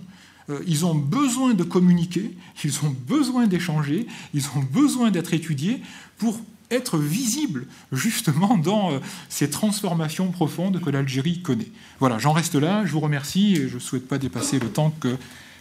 [0.49, 5.81] Euh, ils ont besoin de communiquer, ils ont besoin d'échanger, ils ont besoin d'être étudiés
[6.17, 6.39] pour
[6.71, 11.69] être visibles justement dans euh, ces transformations profondes que l'Algérie connaît.
[11.99, 14.91] Voilà, j'en reste là, je vous remercie et je ne souhaite pas dépasser le temps
[14.99, 15.15] que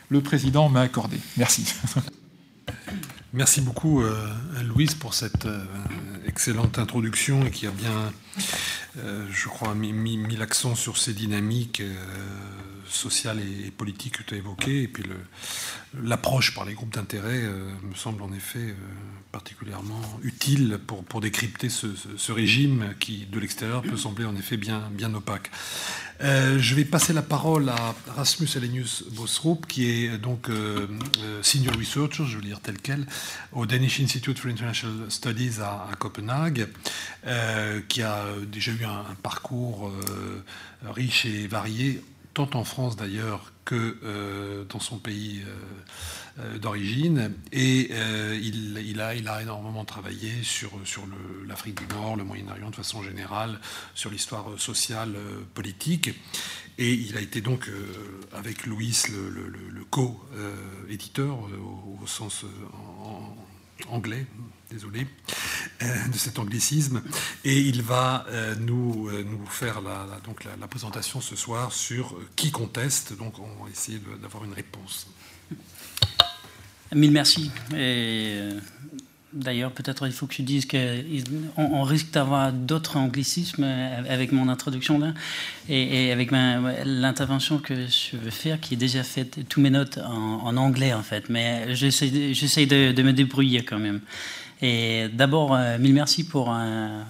[0.09, 1.18] le président m'a accordé.
[1.37, 1.75] Merci.
[3.35, 4.29] Merci beaucoup, euh,
[4.64, 5.49] Louise, pour cette
[6.27, 8.12] excellente introduction et qui a bien,
[8.97, 11.83] je crois, mis, l'accent sur ces dynamiques
[12.92, 15.05] sociale et politique que tu as évoqué, et puis
[16.00, 18.74] l'approche par les groupes d'intérêt euh, me semble en effet euh,
[19.31, 25.12] particulièrement utile pour, décrypter ce, régime qui, de l'extérieur, peut sembler en effet bien, bien
[25.14, 25.50] opaque.
[26.22, 30.48] Euh, je vais passer la parole à Rasmus Elenius Bosrup, qui est donc
[31.42, 33.07] senior researcher, je veux dire tel quel,
[33.52, 36.68] au Danish Institute for International Studies à, Copenhague,
[37.88, 39.92] qui a déjà eu un, un parcours
[40.85, 42.02] riche et varié
[42.35, 47.35] tant en France d'ailleurs que euh, dans son pays euh, euh, d'origine.
[47.53, 50.71] Et il, a, énormément travaillé sur
[51.47, 53.61] l'Afrique du Nord, le Moyen-Orient de façon générale,
[53.95, 55.14] sur l'histoire sociale,
[55.55, 56.11] politique.
[56.79, 57.71] Et il a été donc,
[58.33, 61.38] avec Louis, le, co-éditeur,
[62.01, 62.45] au, sens
[63.88, 64.27] anglais,
[64.73, 65.07] désolé,
[65.83, 67.03] euh, de cet anglicisme.
[67.45, 72.17] Et il va euh, nous, euh, nous faire la, donc la, présentation ce soir sur
[72.37, 73.17] qui conteste.
[73.17, 75.09] Donc on va essayer d'avoir une réponse.
[76.95, 77.51] Mille merci.
[77.75, 78.41] Et
[79.33, 84.99] D'ailleurs, peut-être il faut que tu dises qu'on risque d'avoir d'autres anglicismes avec mon introduction
[84.99, 85.15] là,
[85.71, 90.55] et, avec l'intervention que je veux faire, qui est déjà faite, tous mes notes en,
[90.59, 94.03] anglais en fait, mais j'essaie de, de, me débrouiller quand même.
[94.62, 97.03] Et d'abord, euh, mille merci pour, euh,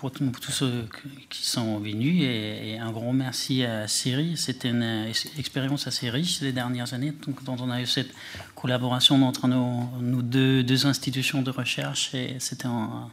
[0.00, 0.88] pour, euh, tous ceux
[1.28, 4.36] qui sont venus et, un grand merci à Siri.
[4.36, 8.10] C'était une expérience assez riche les dernières années, donc, dont on a eu cette
[8.54, 13.10] collaboration entre nos, deux, institutions de recherche et c'était un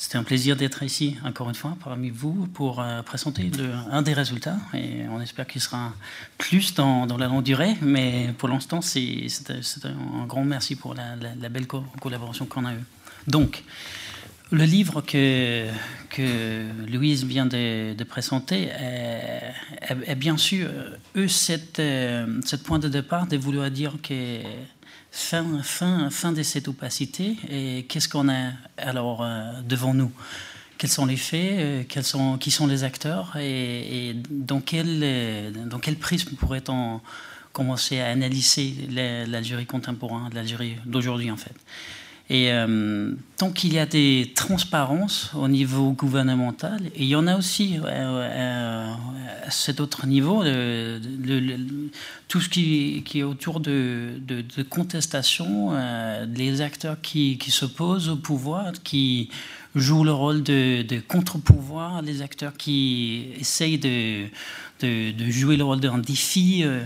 [0.00, 3.50] c'était un plaisir d'être ici, encore une fois, parmi vous, pour euh, présenter
[3.90, 4.56] un des résultats.
[4.72, 5.92] Et on espère qu'il sera
[6.38, 7.74] plus dans, la longue durée.
[7.82, 9.26] Mais pour l'instant, c'est
[9.82, 11.16] un grand merci pour la,
[11.48, 12.84] belle collaboration qu'on a eue.
[13.26, 13.64] Donc,
[14.50, 15.66] le livre que,
[16.90, 20.68] Louise vient de, présenter est, bien sûr,
[21.16, 24.40] eux, cette, euh, cette point de départ de vouloir dire que
[25.10, 30.10] fin, fin, fin de cette opacité et qu'est-ce qu'on a alors euh, devant nous?
[30.78, 35.78] Quels sont les faits euh, quels sont, Qui sont les acteurs et, dans, quel, dans
[35.78, 37.00] quel prisme pourrait-on
[37.52, 38.74] commencer à analyser
[39.26, 41.54] l'Algérie contemporaine, l'Algérie d'aujourd'hui en fait?
[42.30, 47.36] Et euh, tant qu'il y a des transparences au niveau gouvernemental, il y en a
[47.36, 48.92] aussi euh, euh,
[49.46, 50.44] à cet autre niveau,
[52.28, 55.72] tout ce qui, est autour de, de, contestation,
[56.34, 59.30] les acteurs qui, qui s'opposent au pouvoir, qui
[59.74, 64.26] jouent le rôle de, de contre-pouvoir, les acteurs qui essayent de
[64.80, 66.82] de, jouer le rôle d'un défi euh,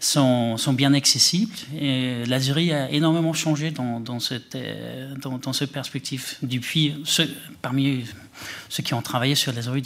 [0.00, 1.54] sont, sont, bien accessibles.
[1.78, 6.34] Et l'Algérie a énormément changé dans, cette, euh, dans, cette perspective.
[6.42, 7.22] Depuis, ce,
[7.62, 8.04] parmi
[8.68, 9.82] ceux qui ont travaillé sur l'Algérie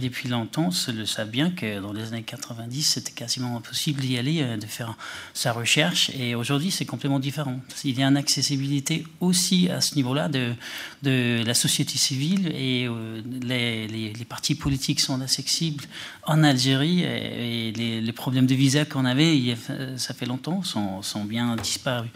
[0.00, 4.42] depuis, longtemps le savent bien que dans les années 90, c'était quasiment impossible d'y aller,
[4.42, 4.94] euh, de faire
[5.34, 6.10] sa recherche.
[6.18, 7.60] Et aujourd'hui, c'est complètement différent.
[7.84, 10.54] Il y a une accessibilité aussi à ce niveau-là de,
[11.02, 15.84] la société civile et euh, les, partis politiques sont accessibles
[16.24, 19.56] en Algérie et, les, problèmes de visa qu'on avait,
[19.96, 22.10] ça fait longtemps, sont, bien disparus.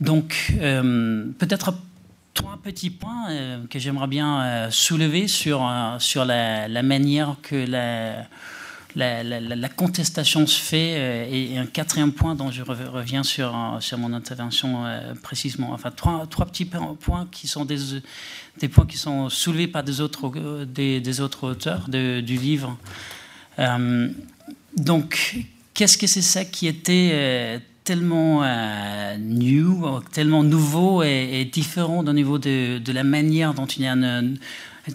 [0.00, 1.74] Donc, euh, peut-être
[2.34, 7.64] trois petits points euh, que j'aimerais bien euh, soulever sur, euh, sur la, manière que
[7.64, 8.26] la,
[9.76, 11.30] contestation se fait.
[11.32, 14.84] et, un quatrième point dont je reviens sur, sur mon intervention
[15.22, 15.72] précisément.
[15.72, 17.78] Enfin, trois, trois petits points qui sont des,
[18.58, 22.76] des points qui sont soulevés par des autres, des, des autres auteurs du livre.
[24.76, 25.36] donc,
[25.72, 32.38] qu'est-ce que c'est ça qui était tellement euh, new, tellement nouveau et, différent au niveau
[32.38, 34.38] de, la manière dont il y a une,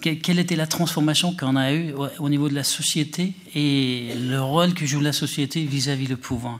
[0.01, 4.73] quelle était la transformation qu'on a eue au, niveau de la société et le rôle
[4.73, 6.59] que joue la société vis-à-vis du pouvoir.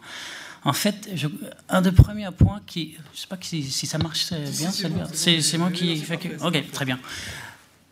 [0.65, 1.09] En fait,
[1.69, 4.71] un des premiers points qui, je sais pas si, ça marche bien,
[5.13, 6.99] c'est moi qui fais que, ok, très bien.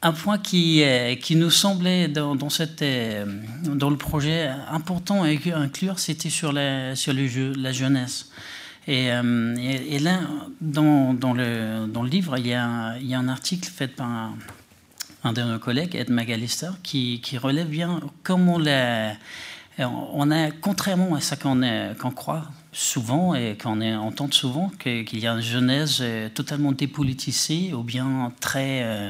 [0.07, 3.25] Un point qui, euh, qui nous semblait dans, cette, euh,
[3.65, 8.29] dans le projet important à inclure, c'était sur, la, sur le jeu, la jeunesse.
[8.87, 10.21] Euh, et, là,
[10.61, 13.89] dans, dans, le, dans le livre, il y, a, il y a un article fait
[13.89, 14.31] par
[15.25, 19.11] un, de nos collègues, Ed McAllister, qui, qui relève bien comment la,
[19.77, 25.33] on a, contrairement à ce qu'on croit souvent et qu'on entend souvent, qu'il y a
[25.33, 29.09] une jeunesse euh, totalement dépolitisée ou bien très, euh,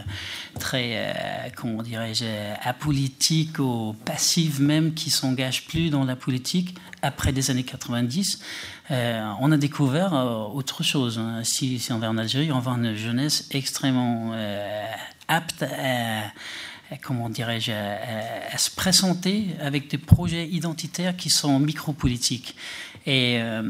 [0.60, 2.26] très euh, comment dirais-je,
[2.62, 8.42] apolitique ou passive même, qui s'engage plus dans la politique après des années 90.
[8.90, 10.14] on a découvert
[10.54, 11.20] autre chose.
[11.20, 11.42] Hein.
[11.44, 14.34] Si, on va en Algérie, on voit une jeunesse extrêmement
[15.28, 16.32] apte à
[16.96, 22.56] comment dirais-je, à, se présenter avec des projets identitaires qui sont micro-politiques.
[23.08, 23.64] Et, euh,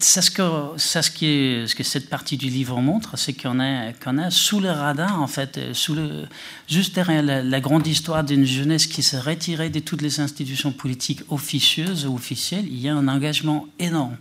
[0.00, 0.42] c'est ce que,
[0.76, 4.70] ça, ce, que cette partie du livre montre, c'est qu'on a, qu'on a sous le
[4.70, 6.26] radar, en fait, sous le,
[6.68, 11.22] juste derrière la, grande histoire d'une jeunesse qui s'est retirée de toutes les institutions politiques
[11.30, 14.16] officieuses ou officielles, il y a un engagement énorme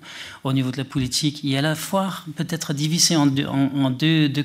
[0.46, 1.42] au niveau de la politique.
[1.44, 3.94] Il y a à la fois peut-être divisé en deux, en,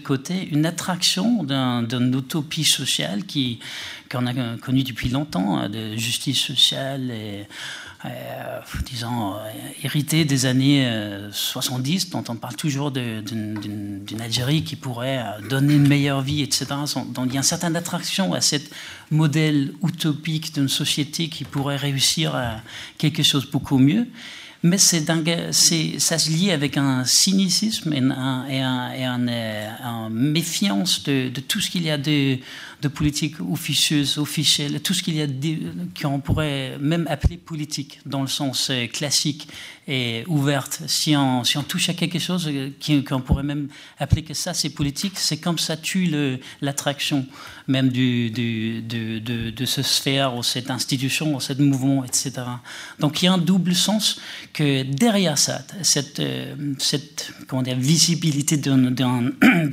[0.03, 3.61] côtés, une attraction d'une utopie sociale qui
[4.11, 7.47] qu'on a connue depuis longtemps, de justice sociale et
[8.05, 8.61] euh,
[9.03, 9.51] euh,
[9.83, 10.91] hérité des années
[11.33, 16.67] 70, euh, dont on parle toujours d'une Algérie qui pourrait donner une meilleure vie, etc.
[17.09, 18.57] Donc il y a une certaine attraction à ce
[19.11, 22.61] modèle utopique d'une société qui pourrait réussir à
[22.99, 24.07] quelque chose beaucoup mieux
[24.65, 25.05] mais c'est
[26.01, 31.61] ça se lie avec un cynicisme et, un, et, un, un, méfiance de, de, tout
[31.61, 32.39] ce qu'il y a de,
[32.81, 35.27] de politique officieuse, officielle, tout ce qu'il y a
[36.01, 39.49] qu'on pourrait même appeler politique dans le sens euh, classique
[39.87, 40.83] et ouverte.
[40.87, 42.71] Si on, touche à quelque chose euh,
[43.07, 43.69] qu'on pourrait même
[43.99, 47.27] appeler que ça c'est politique, c'est comme ça tue l'attraction
[47.67, 52.33] même de, ce sphère ou cette institution ou ce mouvement, etc.
[52.99, 54.21] Donc il y a un double sens
[54.53, 56.55] que derrière ça, cette, euh,
[57.77, 59.33] visibilité d'un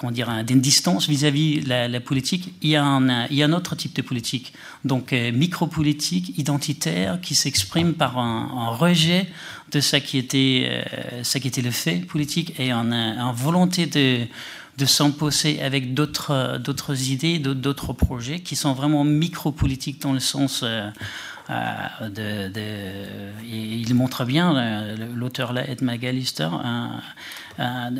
[0.00, 3.46] comment dire, d'une distance vis-à-vis de la, politique, il y, a un, il y a
[3.46, 9.28] un autre type de politique, donc euh, micro-politique, identitaire, qui s'exprime par un, rejet
[9.72, 14.26] de ce qui était, euh, qui était le fait politique et en, volonté de,
[14.78, 20.62] de s'imposer avec d'autres, d'autres idées, d'autres projets qui sont vraiment micro-politiques dans le sens...
[20.64, 20.88] Euh,
[21.50, 22.60] de, de,
[23.44, 27.00] il montre bien, l'auteur là, Ed McAllister, un,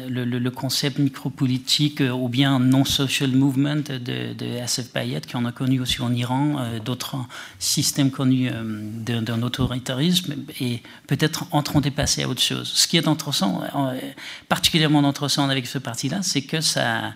[0.09, 5.81] le, concept micropolitique euh, ou bien non-social movement de, de Asif Bayet, qu'on a connu
[5.81, 7.17] aussi en Iran, euh, d'autres
[7.59, 12.71] systèmes connus euh, d'un autoritarisme, et peut-être en train de passer à autre chose.
[12.75, 13.63] Ce qui est intéressant,
[14.49, 17.13] particulièrement intéressant avec ce parti-là, c'est que ça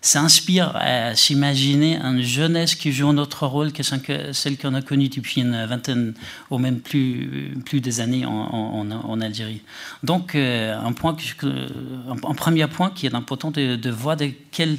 [0.00, 4.82] ça inspire à s'imaginer une jeunesse qui joue un autre rôle que celle qu'on a
[4.82, 6.14] connue depuis une vingtaine
[6.50, 9.62] ou même plus, plus des années en, Algérie.
[10.02, 14.78] Donc, euh, un, point un, premier point qui est important de, voir de quelle,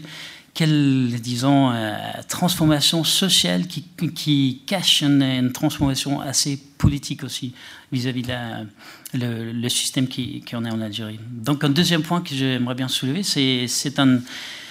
[0.54, 1.96] quelle disons, euh,
[2.30, 7.54] transformation sociale qui, cache une, transformation assez politique aussi
[7.92, 11.20] vis-à-vis de le, système qui en est en Algérie.
[11.32, 14.20] Donc, un deuxième point que j'aimerais bien soulever, c'est un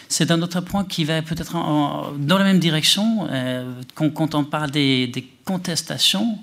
[0.08, 3.26] c'est un autre point qui va peut-être dans la même direction.
[3.30, 6.38] Euh, quand, on parle des, contestations,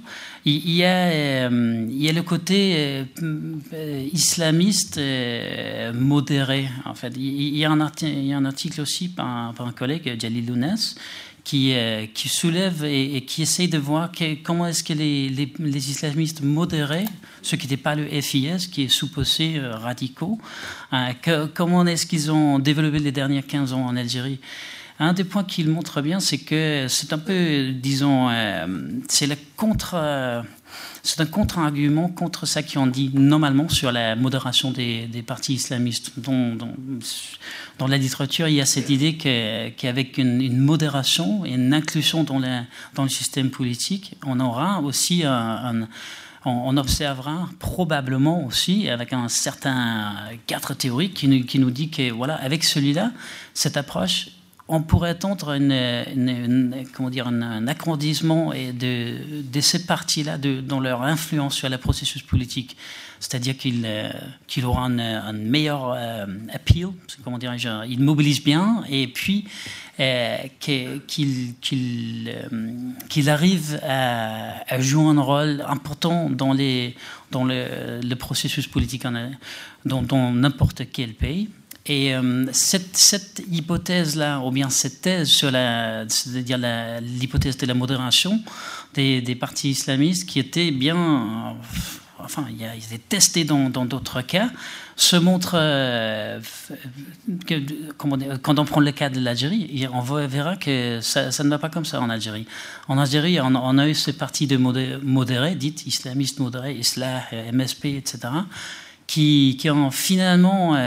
[0.45, 4.99] il, y a, euh, il y a le côté euh, islamiste
[5.93, 6.69] modéré.
[6.85, 10.95] En fait, il y a un, article, aussi par un collègue, Jalil Lounès,
[11.43, 14.11] qui, euh, soulève et, qui essaye de voir
[14.43, 17.05] comment est-ce que les, islamistes modérés,
[17.41, 20.39] ceux qui n'étaient pas le FIS, qui est supposé euh, radicaux,
[20.93, 24.39] euh, comment est-ce qu'ils ont développé les dernières 15 ans en Algérie?
[24.99, 28.67] Un des points qu'il montre bien, c'est que c'est un peu, disons, euh,
[29.57, 29.95] contre
[31.05, 36.13] c'est un contre-argument contre ça qui en dit normalement sur la modération des, partis islamistes.
[36.17, 42.39] Dans, la littérature, il y a cette idée qu'avec une, modération et une inclusion dans,
[42.39, 45.89] le système politique, on aura aussi un,
[46.45, 50.13] on, observera probablement aussi avec un certain
[50.47, 53.11] cadre théorique qui nous, qui nous dit que voilà, avec celui-là,
[53.53, 54.27] cette approche
[54.67, 55.57] on pourrait attendre
[56.93, 62.77] comment dire, un, agrandissement de, ces partis-là dans leur influence sur le processus politique.
[63.19, 64.11] C'est-à-dire qu'il euh,
[64.63, 66.89] aura un, meilleur euh, appeal,
[67.23, 69.45] comment il mobilise bien, et puis
[69.99, 71.53] euh, qu'il
[73.09, 79.03] qu'il arrive à, jouer un rôle important dans le, processus politique
[79.85, 81.49] dans n'importe quel pays.
[81.85, 86.57] Et euh, cette, hypothèse-là, ou bien cette thèse sur c'est-à-dire
[87.01, 88.41] l'hypothèse de la modération
[88.93, 91.51] des, partis islamistes, qui était bien, euh,
[92.19, 94.49] enfin, il, a, testé dans, d'autres cas,
[94.95, 96.39] se montre, euh,
[97.97, 101.85] quand on prend le cas de l'Algérie, on verra que ça, ne va pas comme
[101.85, 102.47] ça en Algérie.
[102.87, 108.19] En Algérie, on, a eu ces partis de modérés, dites islamistes modérés, Islah, MSP, etc.,
[109.05, 110.77] qui, qui ont finalement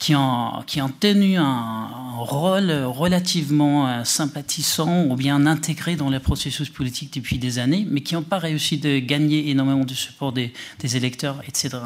[0.00, 6.20] qui ont, qui ont tenu un, rôle relativement euh, sympathisant ou bien intégré dans le
[6.20, 10.32] processus politique depuis des années, mais qui n'ont pas réussi de gagner énormément de support
[10.32, 11.78] des, des électeurs, etc.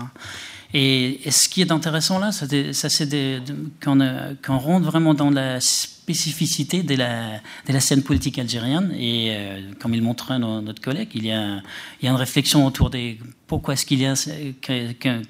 [0.73, 3.43] Et, ce qui est intéressant là, ça c'est
[3.85, 8.93] qu'on rentre vraiment dans la spécificité de la, de la scène politique algérienne.
[8.99, 11.63] Et euh, comme il montrait notre collègue, il y, a,
[12.01, 14.15] il y a une réflexion autour des pourquoi est-ce qu'il y a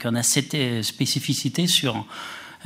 [0.03, 2.07] qu'on a cette euh, spécificité sur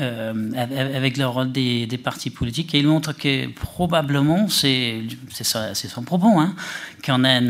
[0.00, 2.74] euh, avec le rôle des, partis politiques.
[2.74, 5.02] Et il montre que probablement, c'est
[5.74, 6.54] son propos, hein,
[7.04, 7.40] qu'on a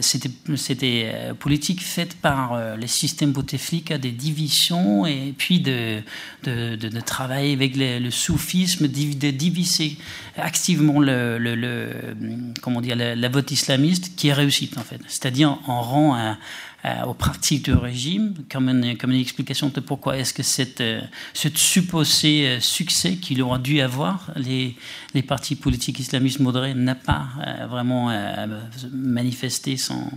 [0.00, 6.02] c'était euh, politique faite par euh, les systèmes boutefliques des divisions et puis de,
[6.44, 9.96] de, travailler avec le, soufisme, de diviser
[10.36, 11.90] activement le, le,
[12.62, 15.00] comment dire, la, vote islamiste qui est réussite en fait.
[15.08, 16.34] C'est-à-dire en rend un euh,
[17.06, 21.00] aux pratiques du régime, comme une, comme une explication de pourquoi est-ce que cette, euh,
[21.34, 24.76] ce supposé euh, succès qu'il aurait dû avoir, les,
[25.14, 27.28] les partis politiques islamistes modérés, n'a pas
[27.68, 28.10] vraiment
[28.92, 30.10] manifesté son,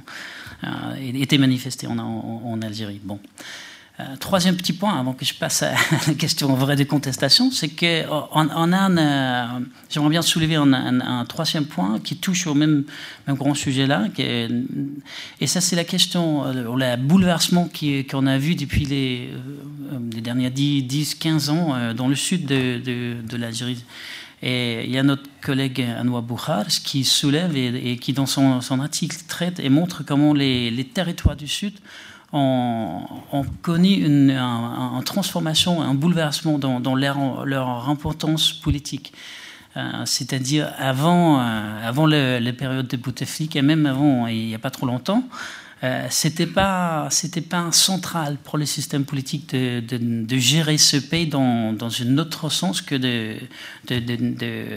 [1.00, 3.02] été manifesté en, en Algérie.
[3.04, 3.20] Bon.
[4.00, 5.74] Euh, troisième petit point, avant que je passe à
[6.08, 11.66] la question vraie de contestation, c'est qu'on on a euh, j'aimerais bien soulever un, troisième
[11.66, 12.86] point qui touche au même,
[13.28, 17.70] grand sujet là, et ça c'est la question, euh, le bouleversement
[18.10, 19.30] qu'on a vu depuis les,
[20.12, 23.84] les dernières 10-15 ans dans le sud de, l'Algérie.
[24.42, 29.18] Et il y a notre collègue Anouar Boukhar qui soulève et, qui dans son, article
[29.28, 31.76] traite et montre comment les territoires du sud
[32.34, 34.36] ont, connu une,
[35.06, 39.14] transformation, un bouleversement dans, leur, importance politique.
[39.76, 44.60] Euh, c'est-à-dire avant, euh, avant les périodes de Bouteflika, et même avant, il n'y a
[44.60, 45.24] pas trop longtemps,
[45.84, 51.74] euh, c'était pas c'était pas central pour le système politique de, gérer ce pays dans,
[51.74, 53.36] dans un autre sens que de,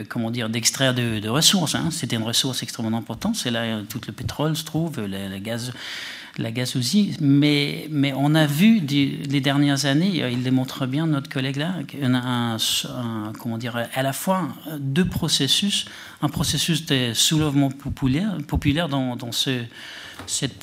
[0.09, 1.75] comment dire d'extraire de, ressources.
[1.75, 1.91] Hein.
[1.93, 3.37] C'était une ressource extrêmement importante.
[3.37, 5.73] C'est là tout le pétrole se trouve, le gaz
[6.39, 11.57] la aussi, mais, mais on a vu les dernières années, il démontre bien notre collègue
[11.57, 12.57] là, un,
[13.41, 15.87] comment dire, à la fois deux processus,
[16.23, 19.63] un processus de soulèvement populaire, populaire dans, dans ce,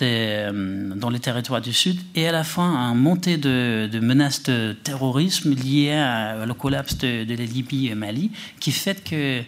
[0.02, 4.76] euh, dans les territoires du Sud, et à la fois un montée de, menaces de
[4.84, 6.04] terrorisme liées
[6.48, 9.42] au collapse de, de la Libye et Mali, qui fait que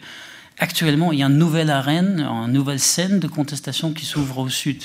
[0.58, 4.50] Actuellement, il y a une nouvelle arène, une nouvelle scène de contestation qui s'ouvre au
[4.50, 4.84] sud.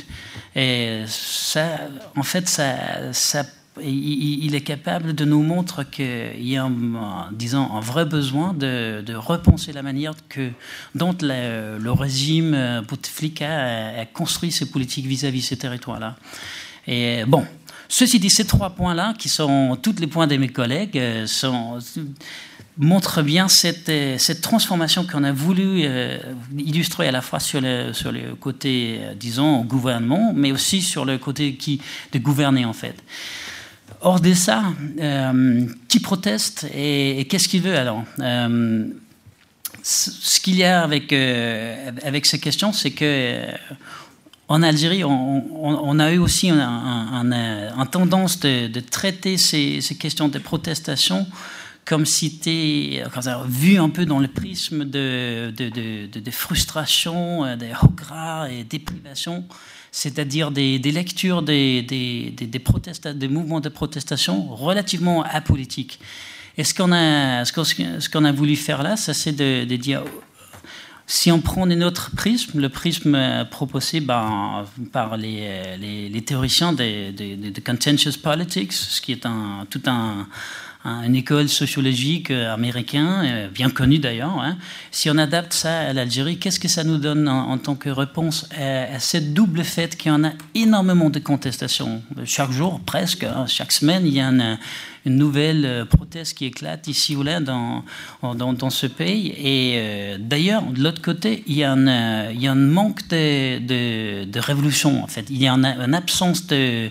[0.56, 1.78] Et ça,
[2.16, 3.44] en fait, ça,
[3.80, 9.14] il, est capable de nous montrer qu'il y a, un, disons, un vrai besoin de,
[9.14, 10.14] repenser la manière
[10.96, 16.16] dont le régime Bouteflika a, construit ses politiques vis-à-vis de ces territoires-là.
[16.88, 17.46] Et bon,
[17.88, 21.78] ceci dit, ces trois points-là, qui sont tous les points de mes collègues, euh, sont
[22.78, 26.18] montre bien cette, euh, cette transformation qu'on a voulu euh,
[26.58, 31.54] illustrer à la fois sur le, côté, euh, disons, gouvernement, mais aussi sur le côté
[31.54, 31.80] qui,
[32.12, 32.94] de gouverner en fait.
[34.02, 34.62] Hors de ça,
[35.88, 38.02] qui proteste et, qu'est-ce qu'il veut alors?
[39.82, 43.42] Ce qu'il y a avec, avec ces questions, c'est que
[44.48, 50.38] en Algérie, on, a eu aussi une tendance de, de traiter ces, ces, questions de
[50.38, 51.26] protestation
[51.90, 53.00] comme si tu
[53.48, 55.68] vu un peu dans le prisme de, de,
[56.06, 59.44] de, de frustration, euh, regrets et déprivation,
[59.90, 65.98] c'est-à-dire des, lectures des, des, des, des, mouvements de protestation relativement apolitiques.
[66.56, 67.52] Et ce qu'on a, ce
[68.24, 70.04] a voulu faire là, c'est de, dire
[71.08, 73.18] si on prend notre prisme, le prisme
[73.50, 75.76] proposé par, par les,
[76.08, 80.28] les, théoriciens de, de, contentious politics, ce qui est un, tout un,
[80.84, 84.38] une école sociologique euh, américaine, euh, bien connue d'ailleurs.
[84.40, 84.56] Hein.
[84.90, 88.48] Si on adapte ça à l'Algérie, qu'est-ce que ça nous donne en, tant que réponse
[88.58, 92.02] à, cette double qu'il y en a énormément de contestations?
[92.24, 94.58] Chaque jour, presque, hein, chaque semaine, il y a une,
[95.04, 97.84] nouvelle euh, proteste qui éclate ici ou là dans,
[98.22, 99.34] dans, ce pays.
[99.36, 105.26] Et d'ailleurs, de l'autre côté, il y, a un, un manque de, révolution, en fait.
[105.28, 106.90] Il y a une absence de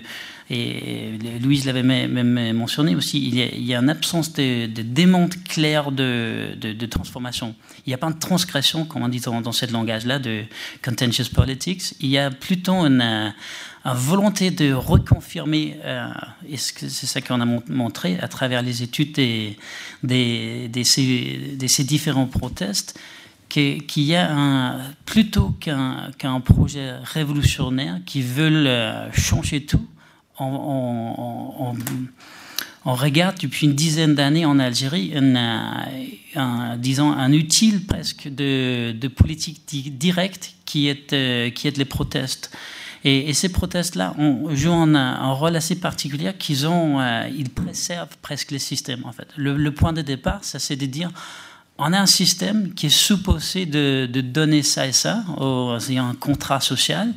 [0.52, 5.92] et Louise l'avait même mentionné aussi, il y a, une absence de, de démonte claire
[5.92, 7.54] de, de, transformation.
[7.86, 10.42] Il n'y a pas de transgression, comme on dit dans, dans ce langage-là, de
[10.84, 11.94] contentious politics.
[12.00, 13.32] Il y a plutôt une,
[13.84, 16.08] volonté de reconfirmer, euh,
[16.48, 19.56] et c'est ça qu'on a montré à travers les études des,
[20.02, 22.98] des, des, ces, ces différents protestes,
[23.48, 24.76] qu'il y a
[25.06, 29.86] plutôt qu'un projet révolutionnaire qui veut euh, changer tout,
[30.40, 31.74] on,
[32.84, 40.54] regarde depuis une dizaine d'années en Algérie un, disons, un utile presque de, politique directe
[40.64, 42.50] qui est, euh, qui est les protestes.
[43.04, 44.14] Et, ces protestes-là
[44.50, 49.12] jouent un, un, rôle assez particulier qu'ils ont, euh, ils préservent presque les systèmes en
[49.12, 49.28] fait.
[49.36, 51.10] Le, point de départ, ça c'est de dire
[51.78, 56.60] on a un système qui est supposé de, donner ça et ça, a un contrat
[56.60, 57.14] social,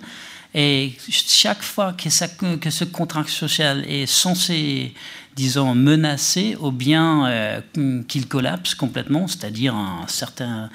[0.54, 4.94] et chaque fois que, ce contrat social est censé,
[5.36, 7.62] disons, menacer, ou bien euh,
[8.08, 10.70] qu'il collapse complètement, c'est-à-dire un certain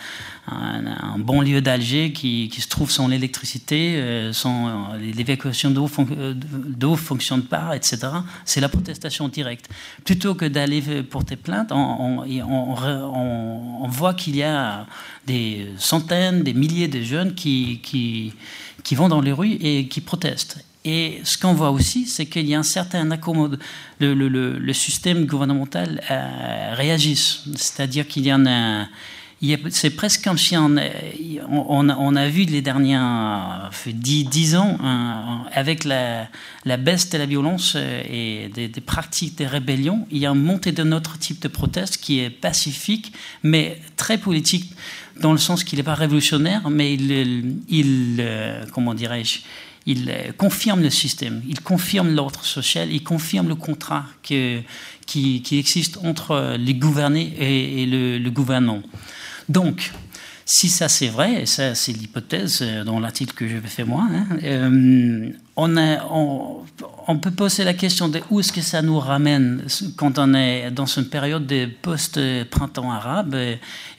[0.49, 7.43] un, bon lieu d'Alger qui, se trouve sans l'électricité, euh, sans l'évacuation d'eau ne fonctionne
[7.43, 7.99] pas, etc.
[8.45, 9.69] C'est la protestation directe.
[10.05, 14.87] Plutôt que d'aller porter plainte, on, on, voit qu'il y a
[15.27, 18.33] des centaines, des milliers de jeunes qui
[18.89, 20.65] qui vont dans les rues et qui protestent.
[20.83, 23.59] Et ce qu'on voit aussi, c'est qu'il y a un certain accommode.
[24.01, 27.15] Le, système gouvernemental euh, réagit.
[27.15, 28.87] C'est-à-dire qu'il y en a.
[29.69, 34.79] C'est presque comme si on, a vu les dernières 10, 10 ans,
[35.53, 36.27] avec la,
[36.79, 40.43] baisse de la violence euh, et des, des, pratiques de rébellion, il y a une
[40.43, 43.13] montée de notre type de proteste qui est pacifique,
[43.43, 44.73] mais très politique
[45.21, 49.41] dans le sens qu'il n'est pas révolutionnaire, mais il, euh, comment dirais-je,
[49.87, 54.63] il euh, confirme le système, il confirme l'ordre social, il confirme le contrat qui,
[55.53, 58.83] existe entre les gouvernés et, le, le gouvernement.
[59.49, 59.93] Donc,
[60.51, 64.09] si ça c'est vrai, et ça c'est l'hypothèse euh, dans l'article que je fait moi,
[64.11, 70.19] hein, euh, on, peut poser la question de où est-ce que ça nous ramène quand
[70.19, 73.35] on est dans une période de post-printemps arabe,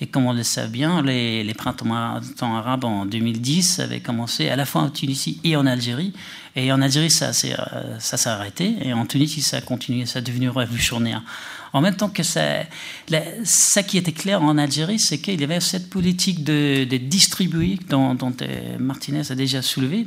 [0.01, 4.55] et, comme on le sait bien, les, les printemps arabes en 2010 avaient commencé à
[4.55, 6.13] la fois en Tunisie et en Algérie,
[6.55, 10.21] et en Algérie ça, euh, s'est arrêté, et en Tunisie ça a continué, ça a
[10.23, 11.21] devenu révolutionnaire.
[11.73, 12.63] En même temps que ça,
[13.43, 18.17] ça qui était clair en Algérie, c'est qu'il y avait cette politique de, distribuer, dont,
[18.41, 20.05] euh, Martinez a déjà soulevé,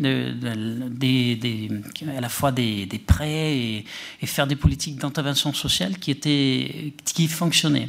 [2.17, 6.93] à la fois des, prêts et, faire des politiques d'intervention sociale qui, étaient,
[7.29, 7.89] fonctionnaient.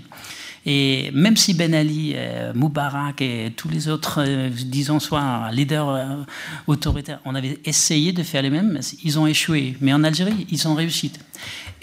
[0.65, 6.25] Et même si Ben Ali, euh, Moubarak et tous les autres, euh, disons, soit leaders
[6.67, 9.75] autoritaires, on avait essayé de faire les mêmes, ils ont échoué.
[9.81, 11.11] Mais en Algérie, ils ont réussi.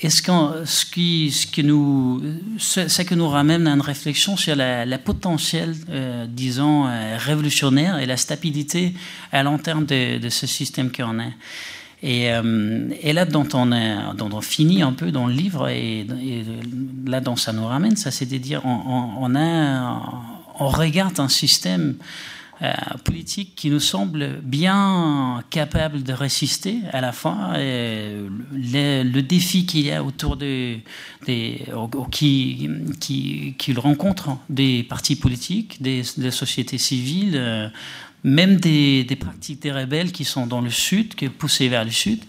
[0.02, 0.22] Et ce,
[0.64, 2.22] ce, qui, ce, qui nous,
[2.58, 7.98] ce, que nous ramène à une réflexion sur la, la potentiel, euh, disons, euh, révolutionnaire
[7.98, 8.94] et la stabilité
[9.30, 11.26] à long terme de, ce système qu'on a?
[12.02, 13.66] Et, euh, là, dont on,
[14.14, 16.06] dont on finit un peu dans le livre, et,
[17.04, 19.28] là, dont ça nous ramène, ça c'est de dire, on,
[20.58, 21.96] on, regarde un système
[23.04, 29.86] politique qui nous semble bien capable de résister à la fois euh, le, défi qu'il
[29.86, 30.76] y a autour de,
[31.26, 31.64] des,
[32.10, 32.68] qui,
[33.56, 37.68] qui, rencontre des partis politiques, des, sociétés civiles, euh,
[38.24, 41.84] même des, des, pratiques des rebelles qui sont dans le sud, qui est poussé vers
[41.84, 42.20] le sud,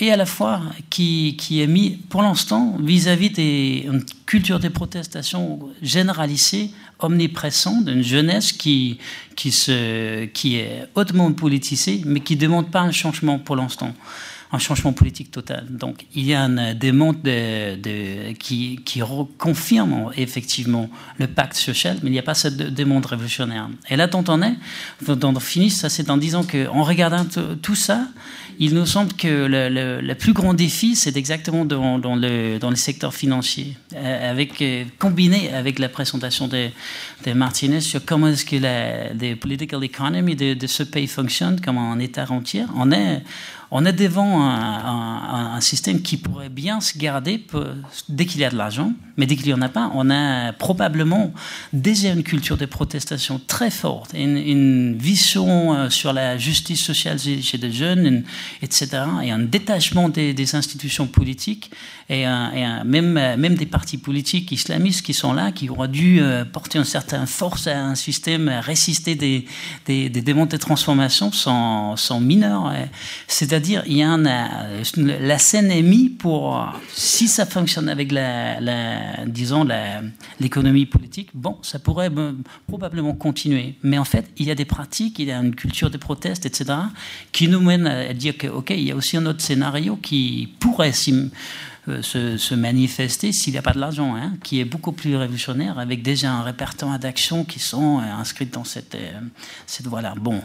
[0.00, 5.60] et à la fois qui, qui est mis pour l'instant vis-à-vis d'une culture des protestations
[5.82, 8.98] généralisée, omnipressante, d'une jeunesse qui,
[9.36, 13.94] qui, se, qui est hautement politisée, mais qui ne demande pas un changement pour l'instant.
[14.52, 15.66] un changement politique total.
[15.68, 19.02] Donc il y a un démontre de, qui, qui
[19.36, 20.88] confirme effectivement
[21.18, 23.68] le pacte social, mais il n'y a pas ce démontre révolutionnaire.
[23.90, 24.56] Et là, dont on est,
[25.06, 27.26] dont on finit, ça c'est en disant qu'en regardant
[27.60, 28.06] tout ça,
[28.58, 33.14] il nous semble que le, plus grand défi, c'est exactement dans, le, dans le secteur
[33.14, 36.68] financier, euh, euh, combiné avec la présentation de,
[37.24, 41.98] de Martinez sur comment est-ce que la political economy de, ce pays fonctionne comme un
[42.00, 42.64] État entier.
[42.76, 43.22] On est,
[43.70, 47.44] on est devant un, système qui pourrait bien se garder
[48.08, 50.52] dès qu'il y a de l'argent, mais dès qu'il n'y en a pas, on a
[50.52, 51.32] probablement
[51.72, 57.18] déjà une culture de protestation très forte, une, une vision euh, sur la justice sociale
[57.18, 58.22] chez les jeunes,
[58.62, 61.70] etc., et un détachement des, institutions politiques,
[62.08, 62.24] et,
[62.84, 66.84] même, même des partis politiques islamistes qui sont là, qui auraient dû euh, porter une
[66.84, 69.44] certaine force à un système, résister des,
[69.84, 72.72] des, des démontes de transformation sont, sont mineurs.
[73.26, 79.24] C'est c'est-à-dire, il y a la scène est mise pour, si ça fonctionne avec la,
[79.26, 79.66] disons,
[80.38, 82.10] l'économie politique, bon, ça pourrait
[82.66, 83.76] probablement continuer.
[83.82, 86.44] Mais en fait, il y a des pratiques, il y a une culture de proteste,
[86.44, 86.78] etc.,
[87.32, 90.92] qui nous mènent à dire ok, il y a aussi un autre scénario qui pourrait
[91.88, 92.02] euh,
[92.38, 96.02] se, manifester s'il n'y a pas de l'argent, hein, qui est beaucoup plus révolutionnaire, avec
[96.02, 99.20] déjà un répertoire d'actions qui sont euh, inscrites dans cette, euh,
[99.66, 100.14] cette voie-là.
[100.20, 100.42] Bon.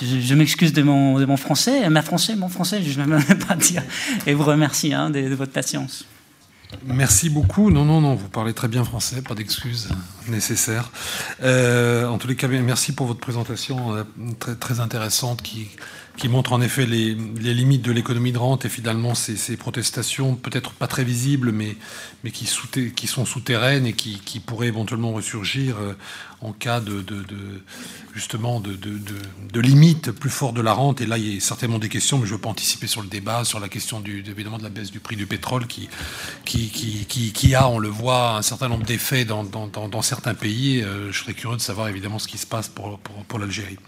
[0.00, 3.82] Je, m'excuse de mon, français, ma français, mon français, je ne vais même pas dire.
[4.26, 6.04] Et vous remercie hein, de, votre patience.
[6.84, 7.70] Merci beaucoup.
[7.70, 9.88] Non, non, non, vous parlez très bien français, pas d'excuses
[10.26, 10.90] nécessaires.
[11.40, 14.04] En tous les cas, merci pour votre présentation
[14.40, 15.68] très, très intéressante qui,
[16.16, 19.56] qui montre en effet les, les limites de l'économie de rente et finalement ces, ces
[19.56, 21.76] protestations, peut-être pas très visibles, mais,
[22.24, 22.48] mais qui,
[22.94, 25.94] qui sont souterraines et qui, qui, pourraient éventuellement ressurgir euh,
[26.40, 27.62] en cas de, de, de
[28.14, 31.00] justement de, de, limites plus fortes de la rente.
[31.00, 33.02] Et là, il y a certainement des questions, mais je ne veux pas anticiper sur
[33.02, 35.88] le débat, sur la question du, évidemment de la baisse du prix du pétrole qui,
[36.44, 40.34] qui, qui, qui a, on le voit, un certain nombre d'effets dans, dans, dans, certains
[40.34, 40.82] pays.
[40.82, 43.78] Euh, je serais curieux de savoir évidemment ce qui se passe pour, pour, pour l'Algérie.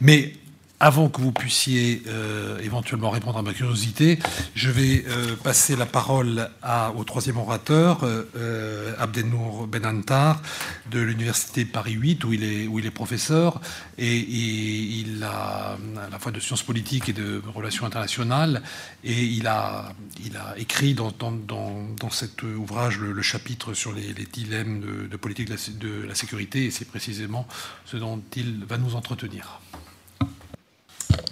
[0.00, 0.34] Mais
[0.80, 4.18] avant que vous puissiez euh, éventuellement répondre à ma curiosité,
[4.54, 6.50] je vais euh, passer la parole
[6.96, 10.42] au troisième orateur, euh, Abdenour Benantar,
[10.90, 13.60] de l'Université Paris 8, où il est, professeur,
[13.98, 18.62] et, il a à la fois de sciences politiques et de relations internationales,
[19.04, 19.94] et il a,
[20.56, 21.12] écrit dans,
[22.10, 26.84] cet ouvrage le, chapitre sur les, dilemmes de, de politique de la sécurité, et c'est
[26.84, 27.46] précisément
[27.84, 29.60] ce dont il va nous entretenir.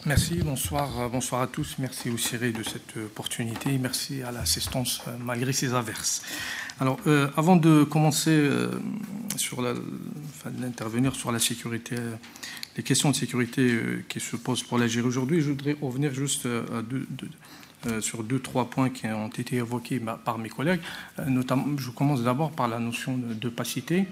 [0.05, 1.77] Merci, bonsoir, euh, bonsoir à tous.
[1.79, 3.79] Merci au CIRE de cette opportunité.
[3.79, 6.23] Merci à l'assistance euh, malgré ces averses.
[6.81, 8.51] Alors, euh, avant de commencer
[9.37, 9.75] sur la,
[10.47, 11.95] d'intervenir sur la sécurité,
[12.77, 16.49] les questions de sécurité qui se posent pour l'Algérie aujourd'hui, je voudrais revenir juste
[18.01, 20.81] sur deux, trois points qui ont été évoqués par mes collègues.
[21.29, 24.07] notamment, je commence d'abord par la notion d'opacité.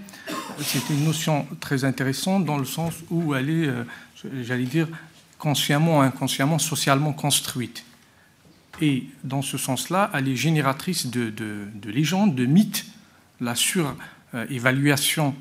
[0.61, 3.71] C'est une notion très intéressante dans le sens où elle est,
[4.43, 4.87] j'allais dire,
[5.41, 7.85] consciemment ou inconsciemment, socialement construite.
[8.81, 11.33] Et dans ce sens-là, elle est génératrice de,
[11.85, 12.87] légendes, de mythes,
[13.41, 15.35] la surévaluation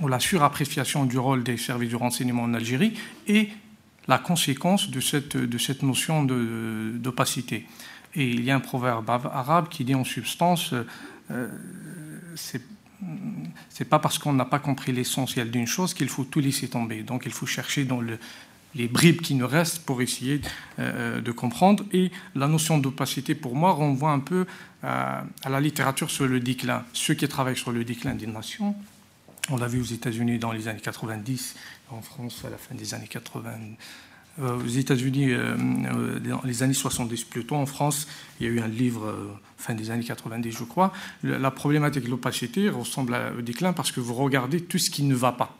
[0.00, 2.94] ou la surappréciation du rôle des services de renseignement en Algérie
[3.28, 3.50] et
[4.08, 7.66] la conséquence de cette, de cette notion d'opacité.
[8.14, 10.74] Et il y a un proverbe arabe qui dit en substance,
[11.30, 11.48] euh,
[12.36, 17.02] c'est pas parce qu'on n'a pas compris l'essentiel d'une chose qu'il faut tout laisser tomber.
[17.02, 18.18] Donc il faut chercher dans le,
[18.74, 20.40] les bribes qui nous restent pour essayer
[20.78, 21.84] euh, de comprendre.
[21.92, 24.46] Et la notion d'opacité, pour moi, renvoie un peu
[24.82, 26.84] à, la littérature sur le déclin.
[26.92, 28.74] Ceux qui travaillent sur le déclin des nations,
[29.50, 31.54] on l'a vu aux États-Unis dans les années 90,
[31.90, 33.50] en France à la fin des années 80.
[34.40, 38.08] Euh, aux États-Unis, euh, dans les années 70 plutôt, en France,
[38.40, 39.14] il y a eu un livre
[39.56, 40.92] fin des années 90, je crois.
[41.22, 45.14] La problématique de l'opacité ressemble au déclin parce que vous regardez tout ce qui ne
[45.14, 45.56] va pas.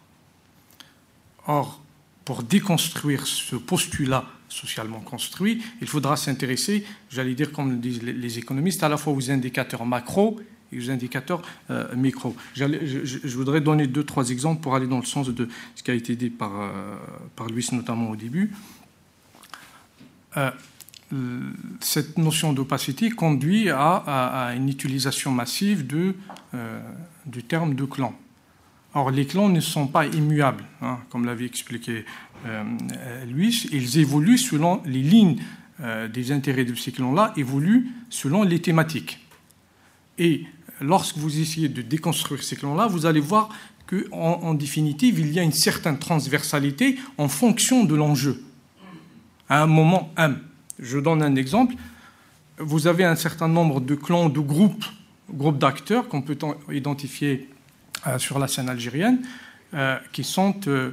[1.47, 1.84] Or,
[2.25, 8.83] pour déconstruire ce postulat socialement construit, il faudra s'intéresser, j'allais dire comme disent les économistes,
[8.83, 10.41] à la fois aux indicateurs macro
[10.73, 12.35] et aux indicateurs euh, micro.
[12.55, 15.95] Je, voudrais donner deux, trois exemples pour aller dans le sens de ce qui a
[15.95, 16.97] été dit par, euh,
[17.37, 18.53] par Luis notamment au début.
[20.37, 20.51] Euh,
[21.81, 26.15] cette notion d'opacité conduit à, une utilisation massive de,
[27.27, 28.15] du terme de clan.
[28.95, 32.05] Or, les clans ne sont pas immuables, hein, comme l'avait expliqué
[32.47, 33.67] euh, Luis.
[33.73, 35.39] Ils évoluent selon les lignes
[35.81, 39.19] euh, des intérêts de ces clans-là, évoluent selon les thématiques.
[40.19, 40.45] Et
[40.81, 43.49] lorsque vous essayez de déconstruire ces clans-là, vous allez voir
[43.89, 48.45] qu'en en, définitive, il y a une certaine transversalité en fonction de l'enjeu.
[49.49, 50.41] À un moment M,
[50.79, 51.75] Je donne un exemple.
[52.59, 54.85] Vous avez un certain nombre de clans, de groupes,
[55.29, 56.39] groupes d'acteurs qu'on peut
[56.71, 57.54] identifier euh,
[58.19, 59.21] sur la scène algérienne,
[59.75, 60.93] euh, qui sont euh,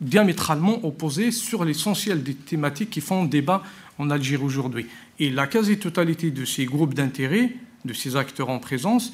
[0.00, 3.64] diamétralement opposés sur l'essentiel des thématiques qui font débat
[3.98, 4.86] en Algérie aujourd'hui.
[5.18, 7.52] Et la quasi-totalité de ces groupes d'intérêt,
[7.84, 9.12] de ces acteurs en présence,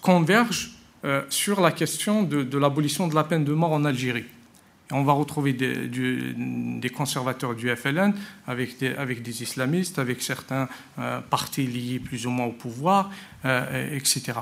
[0.00, 0.70] convergent
[1.28, 4.24] sur la question de, l'abolition de la peine de mort en Algérie.
[4.90, 8.12] on va retrouver des, conservateurs du FLN
[8.46, 10.68] avec des islamistes, avec certains
[11.30, 13.10] partis liés plus ou moins au pouvoir,
[13.44, 14.34] etc.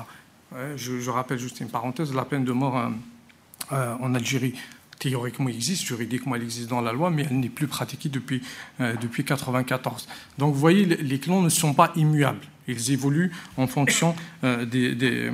[0.77, 2.89] Je, rappelle juste une parenthèse, la peine de mort euh,
[3.73, 4.53] euh, en Algérie,
[4.99, 8.41] théoriquement existe, juridiquement elle existe dans la loi, mais elle n'est plus pratiquée depuis
[8.79, 10.07] 1994.
[10.07, 12.45] Euh, Donc vous voyez, les clans ne sont pas immuables.
[12.67, 15.31] Ils évoluent en fonction des, des,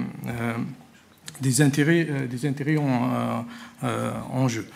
[1.62, 2.28] intérêts,
[2.78, 4.68] en jeu.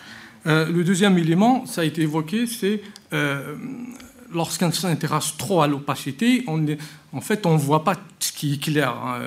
[0.46, 2.80] le deuxième élément, ça a été évoqué, c'est
[4.32, 6.44] lorsqu'on s'intéresse trop à l'opacité,
[7.12, 8.90] en fait, on ne voit pas ce qui est clair.
[8.90, 9.18] Hein.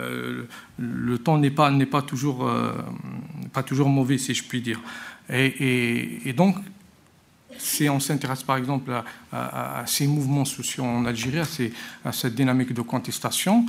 [0.78, 2.74] Le temps n'est pas, pas, toujours, euh,
[3.54, 4.80] pas toujours mauvais, si je puis dire.
[5.32, 6.56] Et, donc,
[7.58, 8.91] si on s'intéresse par exemple
[9.32, 11.39] à, ces mouvements sociaux en Algérie,
[12.04, 13.66] à, cette dynamique de contestation,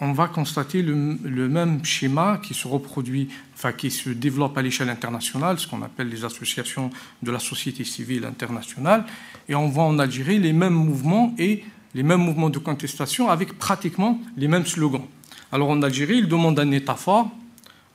[0.00, 4.90] on va constater le, même schéma qui se reproduit, enfin qui se développe à l'échelle
[4.90, 6.90] internationale, ce qu'on appelle les associations
[7.22, 9.04] de la société civile internationale,
[9.48, 13.58] et on voit en Algérie les mêmes mouvements et les mêmes mouvements de contestation avec
[13.58, 15.06] pratiquement les mêmes slogans.
[15.50, 17.30] Alors en Algérie, ils demandent un État fort,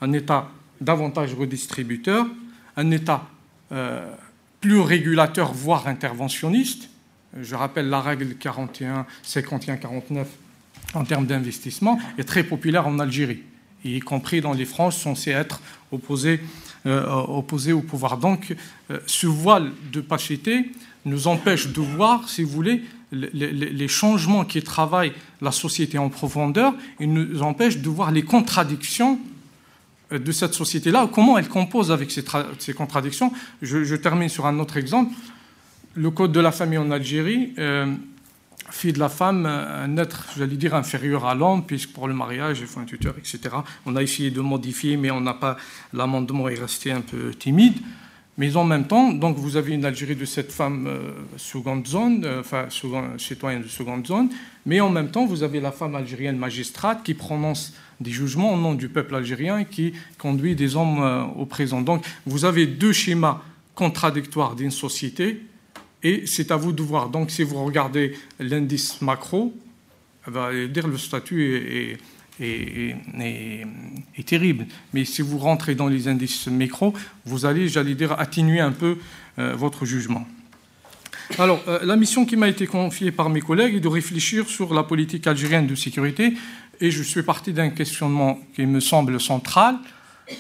[0.01, 0.49] un État
[0.79, 2.25] davantage redistributeur,
[2.77, 3.27] un État
[3.71, 4.09] euh,
[4.59, 6.89] plus régulateur, voire interventionniste.
[7.39, 10.25] Je rappelle la règle 41, 51-49
[10.93, 13.43] en termes d'investissement, est très populaire en Algérie,
[13.83, 15.61] y compris dans les franges censées être
[15.91, 16.39] opposées,
[16.85, 18.17] euh, au pouvoir.
[18.17, 18.55] Donc
[18.89, 20.71] euh, ce voile de pachété
[21.05, 25.11] nous empêche de voir, si vous voulez, les, changements qui travaillent
[25.41, 29.19] la société en profondeur, et nous empêche de voir les contradictions
[30.11, 33.31] euh, de cette société-là, comment elle compose avec ces, contradictions.
[33.61, 35.13] Je, termine sur un autre exemple.
[35.93, 37.53] Le code de la famille en Algérie
[38.71, 42.59] fait de la femme un être, j'allais dire, inférieur à l'homme, puisque pour le mariage,
[42.61, 43.55] il faut un tuteur, etc.
[43.85, 45.57] On a essayé de modifier, mais on n'a pas.
[45.93, 47.75] L'amendement est resté un peu timide.
[48.37, 52.23] Mais en même temps, donc vous avez une Algérie de cette femme euh, seconde zone,
[52.25, 52.67] euh, enfin
[53.17, 54.29] citoyenne de seconde zone,
[54.65, 58.57] mais en même temps, vous avez la femme algérienne magistrate qui prononce des jugements au
[58.57, 61.81] nom du peuple algérien et qui conduit des hommes euh, au présent.
[61.81, 63.41] Donc vous avez deux schémas
[63.75, 65.41] contradictoires d'une société
[66.03, 67.09] et c'est à vous de voir.
[67.09, 69.53] Donc, si vous regardez l'indice macro,
[70.27, 71.97] dire le statut est,
[72.39, 74.65] est, terrible.
[74.93, 76.93] Mais si vous rentrez dans les indices micro,
[77.25, 78.97] vous allez, j'allais dire, atténuer un peu
[79.39, 80.25] euh, votre jugement.
[81.37, 84.73] Alors, euh, la mission qui m'a été confiée par mes collègues est de réfléchir sur
[84.73, 86.33] la politique algérienne de sécurité.
[86.79, 89.77] Et je suis parti d'un questionnement qui me semble central,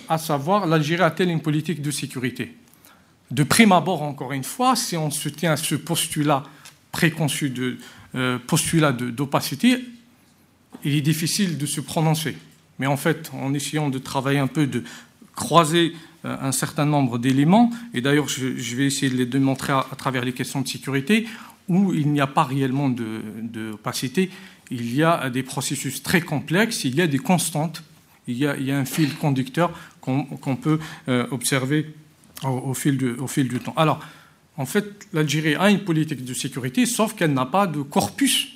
[0.09, 2.55] à savoir l'Algérie a-t-elle une politique de sécurité?
[3.31, 6.43] De prime abord, encore une fois, si on se tient à ce postulat
[6.91, 7.77] préconçu de
[8.15, 9.79] euh, postulat d'opacité,
[10.83, 12.37] il est difficile de se prononcer.
[12.79, 14.83] Mais en fait, en essayant de travailler un peu, de
[15.33, 15.93] croiser
[16.25, 20.25] euh, un certain nombre d'éléments, et d'ailleurs je, vais essayer de les démontrer à, travers
[20.25, 21.25] les questions de sécurité,
[21.69, 24.29] où il n'y a pas réellement d'opacité,
[24.71, 27.83] il y a des processus très complexes, il y a des constantes,
[28.27, 29.71] il y a, un fil conducteur
[30.01, 31.93] qu'on peut euh, observer
[32.43, 33.73] au, fil du, temps.
[33.75, 33.99] Alors,
[34.57, 38.49] en fait, l'Algérie a une politique de sécurité, sauf qu'elle n'a pas de corpus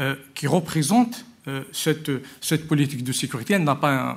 [0.00, 3.54] euh, qui représente euh, cette, politique de sécurité.
[3.54, 4.16] Elle n'a pas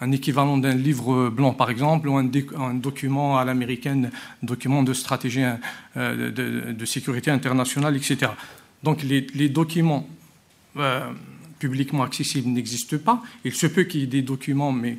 [0.00, 4.10] un, équivalent d'un livre blanc, par exemple, ou un, document à l'américaine,
[4.42, 5.44] un document de stratégie
[5.96, 8.32] euh, de, sécurité internationale, etc.
[8.82, 10.08] Donc les, documents
[11.58, 13.22] publiquement accessibles n'existent pas.
[13.44, 14.98] Il se peut qu'il y ait des documents, mais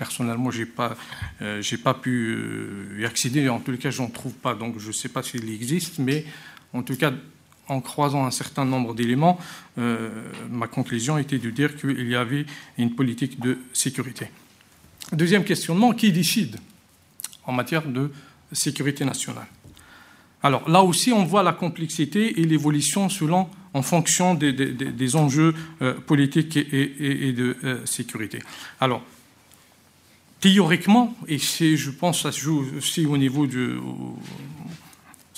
[0.00, 0.96] personnellement, je n'ai pas,
[1.42, 3.50] euh, pas pu euh, y accéder.
[3.50, 4.54] En tout cas, je n'en trouve pas.
[4.54, 5.98] Donc, je ne sais pas s'il existe.
[5.98, 6.24] Mais
[6.72, 7.12] en tout cas,
[7.68, 9.38] en croisant un certain nombre d'éléments,
[9.76, 10.08] euh,
[10.50, 12.46] ma conclusion était de dire qu'il y avait
[12.78, 14.28] une politique de sécurité.
[15.12, 16.56] Deuxième questionnement, qui décide
[17.44, 18.10] en matière de
[18.52, 19.48] sécurité nationale?
[20.42, 25.54] Alors là aussi, on voit la complexité et l'évolution selon, en fonction des, enjeux
[26.06, 28.38] politiques et, et de sécurité.
[28.80, 29.02] Alors,
[30.40, 33.78] théoriquement, et c'est, je pense, ça se joue aussi au niveau de,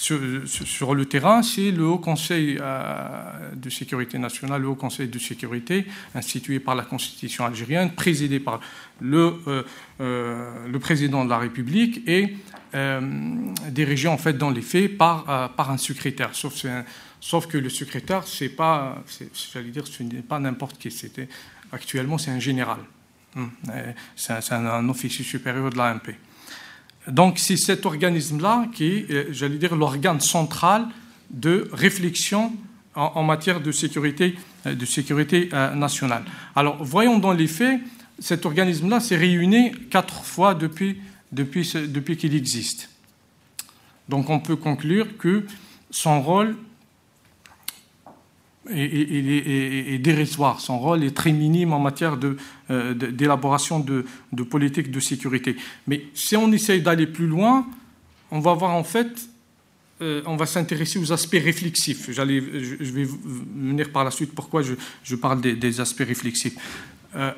[0.02, 5.18] sur, le terrain, c'est le Haut Conseil euh, de sécurité nationale, le Haut Conseil de
[5.18, 8.60] sécurité, institué par la Constitution algérienne, présidé par
[9.00, 9.62] le, euh,
[10.00, 12.36] euh, le président de la République et
[13.68, 16.30] dirigé en fait dans les faits par, par un secrétaire.
[16.32, 16.64] Sauf,
[17.20, 19.04] sauf que le secrétaire, c'est pas,
[19.52, 20.90] j'allais dire, ce n'est pas n'importe qui.
[20.90, 21.28] C'était
[21.70, 22.78] actuellement, c'est un général.
[23.34, 23.46] Hmm.
[24.14, 26.14] C'est un, un, officier supérieur de l'AMP.
[27.08, 30.86] Donc c'est cet organisme-là qui est, j'allais dire, l'organe central
[31.30, 32.52] de réflexion
[32.94, 36.24] en, matière de sécurité, euh, euh, nationale.
[36.54, 37.80] Alors, voyons dans les faits,
[38.18, 40.96] cet organisme-là s'est réuni quatre fois depuis
[42.18, 42.90] qu'il existe.
[44.08, 45.46] Donc, on peut conclure que
[45.90, 46.56] son rôle
[48.70, 52.18] est, dérisoire, son rôle est très minime en matière
[52.70, 55.56] euh, d'élaboration de, de, politique de sécurité.
[55.86, 57.66] Mais si on essaye d'aller plus loin,
[58.30, 59.28] on va voir en fait
[60.02, 62.10] euh, on va s'intéresser aux aspects réflexifs.
[62.10, 66.56] je, vais venir par la suite pourquoi je, parle des, aspects réflexifs.
[67.14, 67.30] Euh,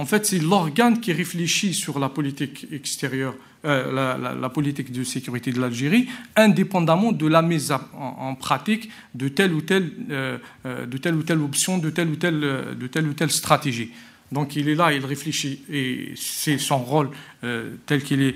[0.00, 3.34] en fait, c'est l'organe qui réfléchit sur la politique extérieure,
[3.66, 9.52] euh, la, politique de sécurité de l'Algérie, indépendamment de la mise en, pratique de telle
[9.52, 13.90] ou telle, de telle ou telle option, de telle ou telle, de stratégie.
[14.32, 17.10] Donc il est là, il réfléchit, et c'est son rôle
[17.84, 18.34] tel qu'il est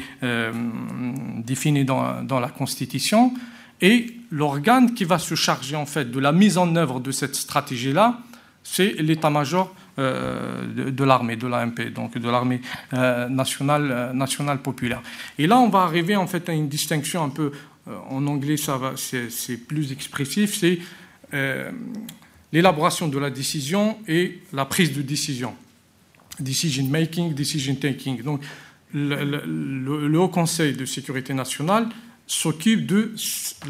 [1.39, 3.33] défini dans, dans, la Constitution.
[3.81, 7.37] Et l'organe qui va se charger en fait de la mise en œuvre de cette
[7.37, 8.21] stratégie-là,
[8.65, 12.61] c'est l'état-major euh, de, l'armée, de l'AMP, donc de l'armée
[12.93, 15.03] euh, nationale, euh, nationale populaire.
[15.39, 17.53] Et là, on va arriver en fait à une distinction un peu,
[18.11, 20.79] en anglais, ça va, c'est, plus expressif, c'est
[22.53, 25.55] l'élaboration de la décision et la prise de décision.
[26.41, 28.23] Decision making, decision taking.
[28.23, 28.41] Donc,
[28.93, 31.89] le Haut Conseil de sécurité nationale
[32.27, 33.15] s'occupe de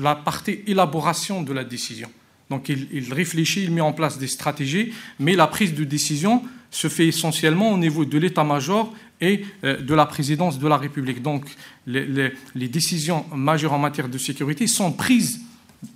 [0.01, 2.11] la partie élaboration de la décision.
[2.51, 6.88] Donc il, réfléchit, il met en place des stratégies, mais la prise de décision se
[6.88, 11.22] fait essentiellement au niveau de l'état-major et euh, de la présidence de la République.
[11.22, 11.45] Donc
[11.86, 15.40] les, décisions majeures en matière de sécurité sont prises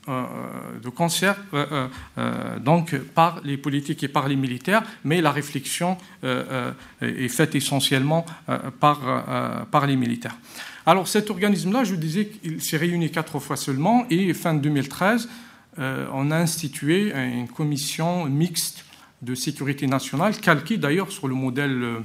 [0.09, 0.25] euh,
[0.83, 1.89] de concert euh,
[2.61, 8.25] donc par les politiques et par les militaires, mais la réflexion est faite essentiellement
[8.81, 10.37] par, les militaires.
[10.87, 15.29] Alors cet organisme-là, je vous disais qu'il s'est réuni quatre fois seulement et fin 2013,
[15.29, 15.29] euh,
[15.79, 18.85] on a institué une commission mixte
[19.23, 22.01] de sécurité nationale, calquée d'ailleurs sur le modèle euh,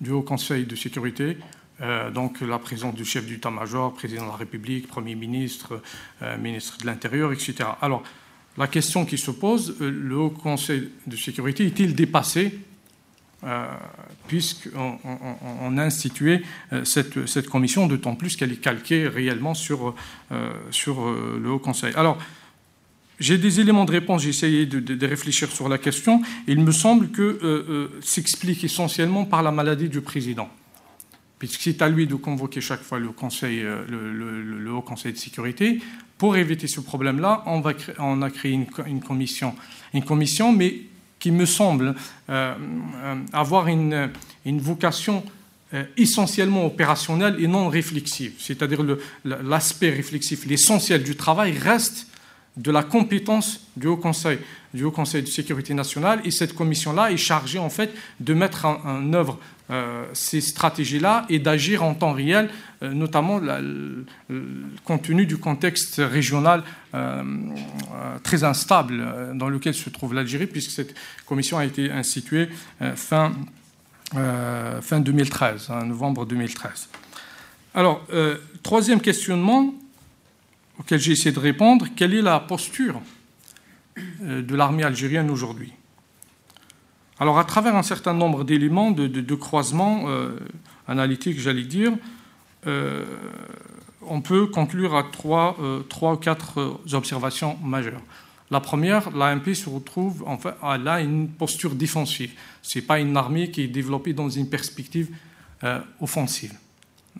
[0.00, 1.38] du Haut Conseil de sécurité,
[1.80, 5.80] euh, donc la présence du chef d'état-major, président de la République, Premier ministre,
[6.38, 7.56] ministre de l'Intérieur, etc.
[7.80, 8.02] Alors,
[8.58, 12.58] la question qui se pose, le Haut Conseil de sécurité est-il dépassé
[13.44, 13.66] euh,
[14.28, 14.98] puisqu'on
[15.62, 16.42] on, a institué
[16.72, 19.94] euh, cette, commission, d'autant plus qu'elle est calquée réellement sur,
[20.32, 21.94] euh, le Haut Conseil.
[23.18, 26.22] J'ai des éléments de réponse, j'ai essayé de, réfléchir sur la question.
[26.46, 30.48] Il me semble que s'explique essentiellement par la maladie du président.
[31.38, 35.80] Puisque c'est à lui de convoquer chaque fois le, conseil, le, Haut Conseil de sécurité.
[36.18, 39.54] Pour éviter ce problème-là, on, a créé une, une, commission,
[39.94, 40.82] une commission, mais
[41.18, 41.94] qui me semble
[42.30, 42.54] euh,
[42.94, 44.10] euh, avoir une,
[44.44, 45.24] vocation
[45.74, 48.34] euh, essentiellement opérationnelle et non réflexive.
[48.38, 48.84] C'est-à-dire
[49.24, 52.06] l'aspect réflexif, l'essentiel du travail reste
[52.56, 54.38] de la compétence du Haut Conseil,
[54.72, 58.64] du Haut Conseil de sécurité nationale, et cette commission-là est chargée en fait de mettre
[58.64, 59.38] en, œuvre
[59.70, 62.48] euh, ces stratégies-là et d'agir en temps réel,
[62.82, 63.40] euh, notamment
[64.84, 66.62] compte tenu du contexte régional
[66.94, 67.22] euh,
[68.22, 70.94] très instable dans lequel se trouve l'Algérie, puisque cette
[71.26, 72.48] commission a été instituée
[72.94, 73.32] fin,
[74.12, 76.88] fin 2013, en novembre 2013.
[77.74, 78.06] Alors,
[78.62, 79.74] troisième questionnement,
[80.78, 83.00] auquel j'ai essayé de répondre, quelle est la posture
[84.22, 85.72] euh, de l'armée algérienne aujourd'hui?
[87.18, 90.38] Alors, à travers un certain nombre d'éléments de, de, croisement euh,
[90.86, 91.92] analytique, j'allais dire,
[92.66, 93.04] euh,
[94.02, 95.56] on peut conclure à trois,
[95.88, 98.02] trois ou quatre observations majeures.
[98.50, 102.32] La première, l'AMP se retrouve, enfin, elle a une posture défensive.
[102.62, 105.08] Ce n'est pas une armée qui est développée dans une perspective
[106.00, 106.52] offensive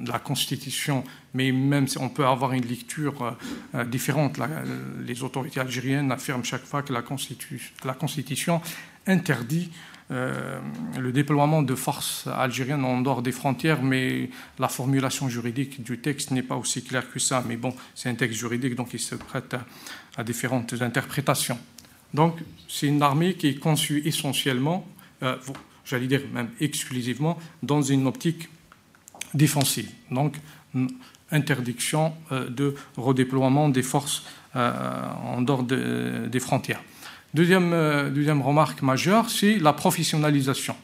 [0.05, 3.37] la Constitution, mais même si on peut avoir une lecture
[3.75, 4.39] euh, différente,
[5.05, 8.61] les autorités algériennes affirment chaque fois que la, Constitution
[9.07, 9.71] interdit
[10.11, 10.61] euh,
[10.99, 16.31] le déploiement de forces algériennes en dehors des frontières, mais la formulation juridique du texte
[16.31, 17.43] n'est pas aussi claire que ça.
[17.47, 19.57] Mais bon, c'est un texte juridique, donc il se prête
[20.17, 21.59] à, différentes interprétations.
[22.15, 22.39] Donc,
[22.69, 24.87] c'est une armée qui est conçue essentiellement,
[25.23, 25.37] euh,
[25.85, 28.49] j'allais dire même exclusivement, dans une optique
[29.37, 29.91] défensive.
[30.11, 30.35] Donc,
[31.31, 34.23] interdiction euh, de redéploiement des forces
[34.55, 34.73] euh,
[35.25, 36.83] en dehors des frontières.
[37.35, 40.77] Deuxième, euh, deuxième remarque majeure, c'est la professionnalisation.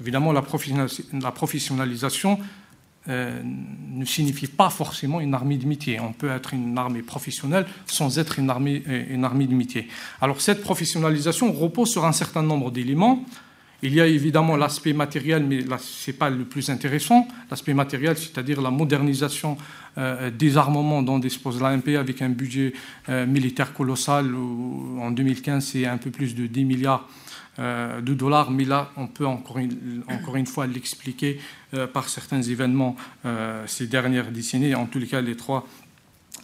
[0.00, 2.40] Évidemment, la, professionnalisation
[3.06, 6.00] ne signifie pas forcément une armée de métier.
[6.00, 9.88] On peut être une armée professionnelle sans être une armée, une armée de métier.
[10.20, 13.24] Alors cette professionnalisation repose sur un certain nombre d'éléments.
[13.84, 17.26] Il y a évidemment l'aspect matériel, mais ce n'est pas le plus intéressant.
[17.50, 19.58] L'aspect matériel, c'est-à-dire la modernisation
[19.98, 22.74] euh, des armements dont dispose l'AMP avec un budget
[23.08, 24.32] euh, militaire colossal.
[24.34, 27.08] en 2015, c'est un peu plus de 10 milliards
[27.58, 29.58] euh, de dollars, mais là, on peut encore
[30.08, 31.40] encore une fois l'expliquer
[31.92, 32.96] par certains événements
[33.66, 35.66] ces dernières décennies, en tous les cas les trois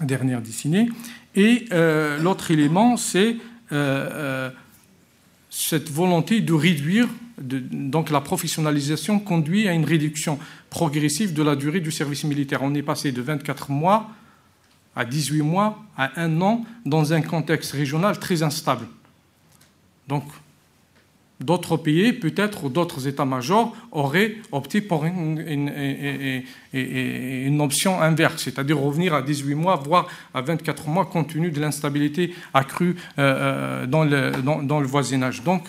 [0.01, 0.91] dernières décennies.
[1.35, 1.67] Et
[2.21, 3.37] l'autre élément, c'est
[5.51, 7.09] cette volonté de réduire,
[7.41, 10.39] donc la professionnalisation conduit à une réduction
[10.71, 12.63] progressive de la durée du service militaire.
[12.63, 14.11] On est passé de 24 mois
[14.97, 18.87] à 18 mois à un an dans un contexte régional très instable.
[20.09, 20.25] Donc
[21.41, 25.71] D'autres pays, peut-être, ou d'autres états-majors auraient opté pour une,
[27.61, 32.35] option inverse, c'est-à-dire revenir à 18 mois, voire à 24 mois, compte tenu de l'instabilité
[32.53, 35.45] accrue euh, euh, dans, le, dans, le, voisinage.
[35.45, 35.63] Donc,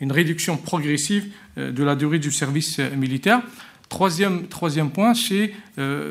[0.00, 1.26] une réduction progressive
[1.58, 3.42] euh, de la durée du service militaire.
[3.88, 5.52] Troisième, troisième point, c'est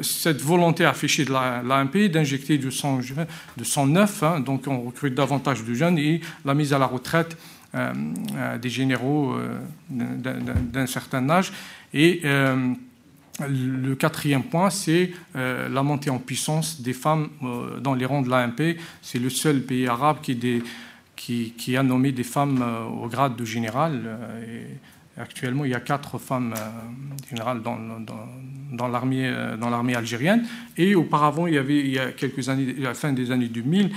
[0.02, 3.02] cette volonté affichée de l'AMP d'injecter du sang,
[3.58, 6.86] de sang neuf, hein, donc on recrute davantage de jeunes, et la mise à la
[6.86, 7.36] retraite
[7.76, 7.92] euh,
[8.38, 9.60] euh, des généraux euh,
[9.90, 11.52] d'un certain âge.
[11.94, 17.30] Et le quatrième point, c'est la montée en puissance des femmes
[17.82, 18.78] dans les rangs de l'AMP.
[19.02, 20.38] C'est le seul pays arabe qui,
[21.16, 22.64] qui, a nommé des femmes
[23.02, 24.18] au grade de général.
[24.48, 26.54] Et actuellement, il y a quatre femmes
[27.30, 30.46] générales dans, l'armée algérienne.
[30.78, 33.48] Et auparavant, il y avait, il y a quelques années, à la fin des années
[33.48, 33.92] 2000,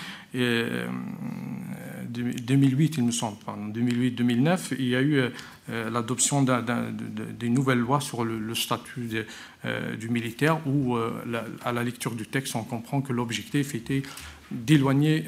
[2.08, 5.28] 2008, il me semble, 2008-2009, il y a eu euh,
[5.70, 9.24] euh, l'adoption des nouvelles lois sur le, statut
[9.64, 14.02] euh, du militaire, où, à la lecture du texte, on comprend que l'objectif était
[14.50, 15.24] d'éloigner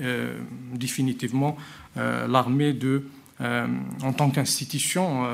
[0.72, 1.58] définitivement
[1.96, 3.04] l'armée de,
[3.40, 5.26] en tant qu'institution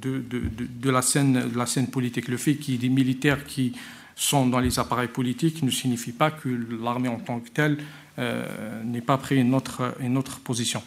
[0.00, 2.28] de, de, la scène, politique.
[2.28, 3.72] Le fait qu'il y ait des militaires qui
[4.16, 6.48] sont dans les appareils politiques ne signifie pas que
[6.82, 7.78] l'armée en tant que telle
[8.18, 10.82] euh, n'est pas pris une autre, position.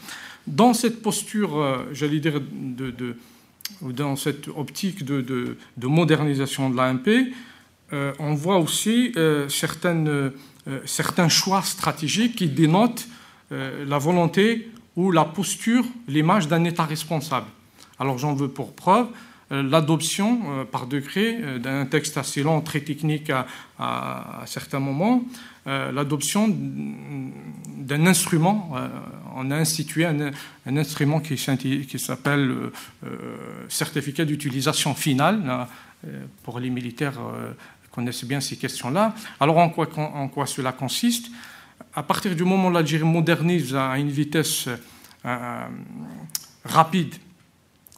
[0.45, 3.15] Dans cette posture, euh, j'allais dire, de,
[3.81, 7.33] dans cette optique de, de modernisation de l'AMP,
[7.93, 9.13] euh, on voit aussi
[9.47, 13.07] certains choix stratégiques qui dénotent
[13.51, 17.47] la volonté ou la posture, l'image d'un État responsable.
[17.99, 19.07] Alors j'en veux pour preuve
[19.51, 23.45] l'adoption par décret d'un texte assez long, très technique à,
[23.77, 25.23] à certains moments,
[25.67, 28.73] euh, l'adoption d'un instrument.
[28.75, 28.87] Euh,
[29.35, 30.31] on a institué un,
[30.77, 32.55] instrument qui, s'appelle
[33.03, 33.09] euh,
[33.67, 35.67] certificat d'utilisation finale
[36.43, 37.19] pour les militaires
[37.91, 39.15] connaissent bien ces questions-là.
[39.39, 41.31] Alors en quoi, en quoi, cela consiste?
[41.93, 44.67] À partir du moment où l'Algérie modernise à une vitesse
[46.63, 47.15] rapide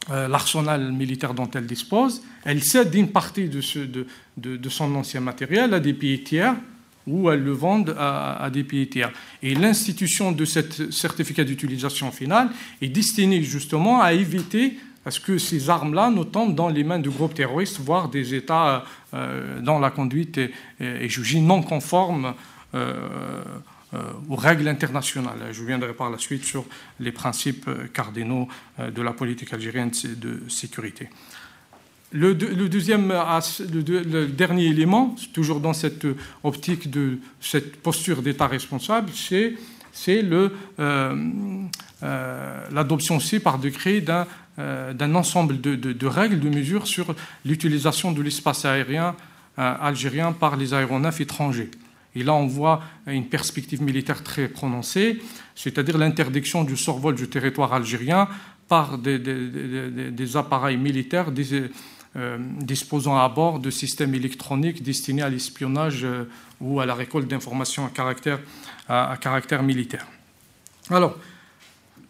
[0.08, 4.06] l'arsenal militaire dont elle dispose, elle cède une partie de, ce, de,
[4.36, 6.54] de son ancien matériel à des pays tiers
[7.08, 9.10] ou elles le vendent à, des pays tiers.
[9.42, 12.50] Et l'institution de ce certificat d'utilisation finale
[12.82, 16.98] est destinée justement à éviter à ce que ces armes-là ne tombent dans les mains
[16.98, 22.26] de groupes terroristes, voire des États euh, dont la conduite est, est jugée non conforme
[22.26, 25.38] euh, euh, aux règles internationales.
[25.52, 26.64] Je viendrai par la suite sur
[27.00, 28.48] les principes cardinaux
[28.78, 31.08] de la politique algérienne de sécurité.
[32.12, 33.12] Le, deuxième,
[34.36, 36.06] dernier élément, toujours dans cette
[36.42, 39.54] optique de cette posture d'État responsable, c'est
[40.08, 40.48] euh,
[40.78, 44.26] euh, l'adoption aussi par décret d'un
[44.58, 47.14] euh, ensemble de, règles, de mesures sur
[47.44, 49.14] l'utilisation de l'espace aérien
[49.56, 51.70] algérien par les aéronefs étrangers.
[52.14, 55.20] Et là, on voit une perspective militaire très prononcée,
[55.54, 58.28] c'est-à-dire l'interdiction du survol du territoire algérien
[58.68, 61.32] par des, appareils militaires,
[62.16, 66.24] euh, disposant à bord de systèmes électroniques destinés à l'espionnage euh,
[66.60, 68.40] ou à la récolte d'informations à caractère,
[68.88, 70.06] à, caractère militaire.
[70.90, 71.16] Alors,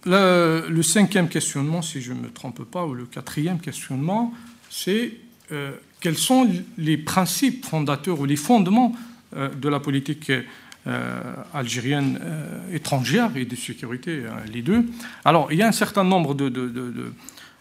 [0.05, 4.33] le, cinquième questionnement, si je ne me trompe pas, ou le quatrième questionnement,
[4.71, 5.15] c'est
[5.53, 8.95] euh, quels sont les principes fondateurs ou les fondements
[9.35, 10.33] de la politique
[11.53, 12.19] algérienne
[12.73, 14.23] étrangère et de sécurité,
[14.53, 14.87] les deux.
[15.25, 16.49] Alors, il y a un certain nombre de,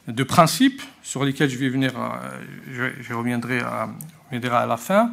[0.08, 3.90] de principes sur lesquels je vais venir, euh, je, reviendrai, à,
[4.32, 5.12] à, la fin.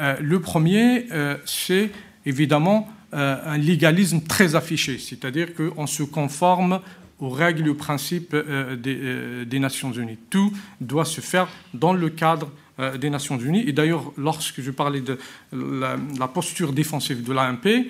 [0.00, 1.90] Euh, le premier, euh, c'est
[2.24, 6.80] évidemment un légalisme très affiché, c'est-à-dire qu'on se conforme
[7.18, 10.18] aux règles et aux principes des, des, Nations Unies.
[10.28, 13.64] Tout doit se faire dans le cadre des Nations Unies.
[13.66, 15.18] Et d'ailleurs, lorsque je parlais de
[15.52, 17.88] la, posture défensive de l'AMP,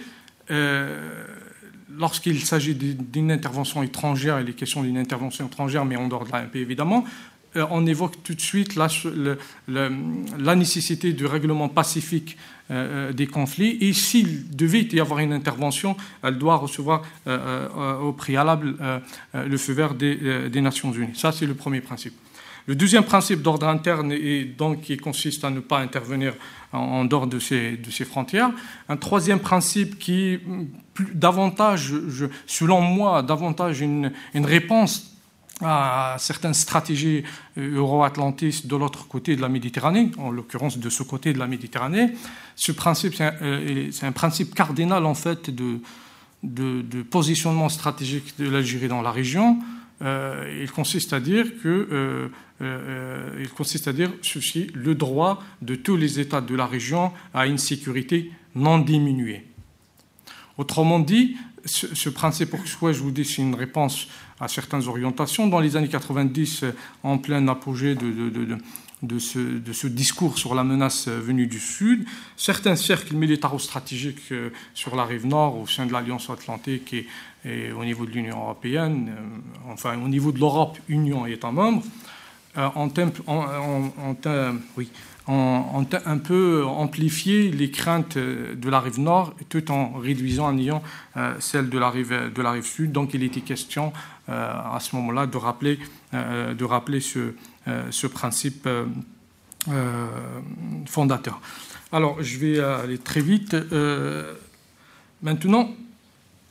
[1.96, 6.32] lorsqu'il s'agit d'une intervention étrangère, et les questions d'une intervention étrangère, mais en dehors de
[6.32, 7.04] l'AMP évidemment,
[7.56, 12.36] euh, on évoque tout de suite la, nécessité du règlement pacifique
[12.70, 13.78] euh, euh, des conflits.
[13.80, 18.76] Et s'il devait y avoir une intervention, elle doit recevoir au préalable
[19.34, 21.14] le feu vert des Nations Unies.
[21.14, 22.14] Ça, c'est le premier principe.
[22.66, 26.34] Le deuxième principe d'ordre interne est donc qui consiste à ne pas intervenir
[26.72, 28.50] en, dehors de ces, frontières.
[28.88, 30.38] Un troisième principe qui,
[31.14, 31.94] davantage,
[32.46, 35.16] selon moi, davantage une, une réponse
[35.62, 37.22] à certaines stratégies
[37.56, 42.12] euro-atlantistes de l'autre côté de la Méditerranée, en l'occurrence de ce côté de la Méditerranée.
[42.56, 45.80] Ce principe, c'est un, euh, principe cardinal en fait de,
[46.42, 49.58] de, positionnement stratégique de l'Algérie dans la région.
[50.02, 52.30] Euh, il consiste à dire que
[52.60, 57.12] euh, il consiste à dire ceci le droit de tous les États de la région
[57.32, 59.44] à une sécurité non diminuée.
[60.58, 61.36] Autrement dit,
[61.66, 64.08] ce, principe, pourquoi je vous dis, c'est une réponse
[64.40, 65.46] à certaines orientations.
[65.46, 66.64] Dans les années 90,
[67.02, 68.58] en plein apogée de,
[69.18, 75.26] ce, discours sur la menace venue du Sud, certains cercles militaro-stratégiques euh, sur la rive
[75.26, 77.06] nord, au sein de l'Alliance atlantique et,
[77.72, 81.84] au niveau de l'Union européenne, euh, enfin au niveau de l'Europe, Union et États membres,
[82.56, 82.68] euh,
[85.28, 90.82] ont, un peu amplifié les craintes de la rive nord tout en réduisant en niant
[91.16, 92.92] euh, celles de la, rive, de la rive sud.
[92.92, 93.92] Donc il était question
[94.28, 95.78] euh, à ce moment-là de rappeler,
[96.14, 97.34] euh, de rappeler ce,
[97.90, 98.68] ce principe
[100.86, 101.40] fondateur.
[101.92, 103.56] Alors je vais aller très vite.
[105.22, 105.70] maintenant,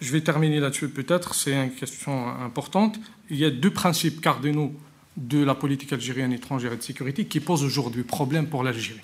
[0.02, 3.00] je vais terminer là-dessus peut-être, c'est une question importante.
[3.30, 4.74] Il y a deux principes cardinaux
[5.18, 9.00] de la politique algérienne étrangère et de sécurité qui pose aujourd'hui problème pour l'Algérie,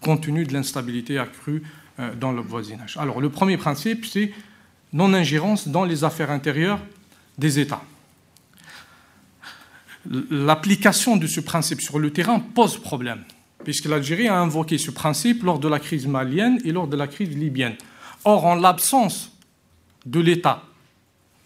[0.00, 1.62] compte tenu de l'instabilité accrue
[1.98, 2.96] euh, dans le voisinage.
[2.96, 4.32] Alors, le premier principe, c'est
[4.92, 6.80] non-ingérence dans les affaires intérieures
[7.38, 7.82] des États.
[10.08, 13.22] L'application de ce principe sur le terrain pose problème,
[13.64, 17.06] puisque l'Algérie a invoqué ce principe lors de la crise malienne et lors de la
[17.06, 17.74] crise libyenne.
[18.24, 19.32] Or, en l'absence
[20.06, 20.62] de l'État,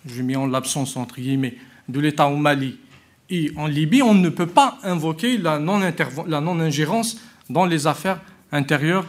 [0.07, 1.57] je mets en l'absence entre guillemets,
[1.89, 2.79] de l'État au Mali
[3.31, 8.21] et en Libye, on ne peut pas invoquer la non-ingérence dans les affaires
[8.53, 9.07] intérieures,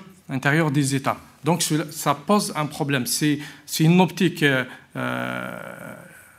[0.71, 1.17] des États.
[1.43, 3.05] Donc ça pose un problème.
[3.05, 3.39] C'est
[3.79, 4.63] une optique euh,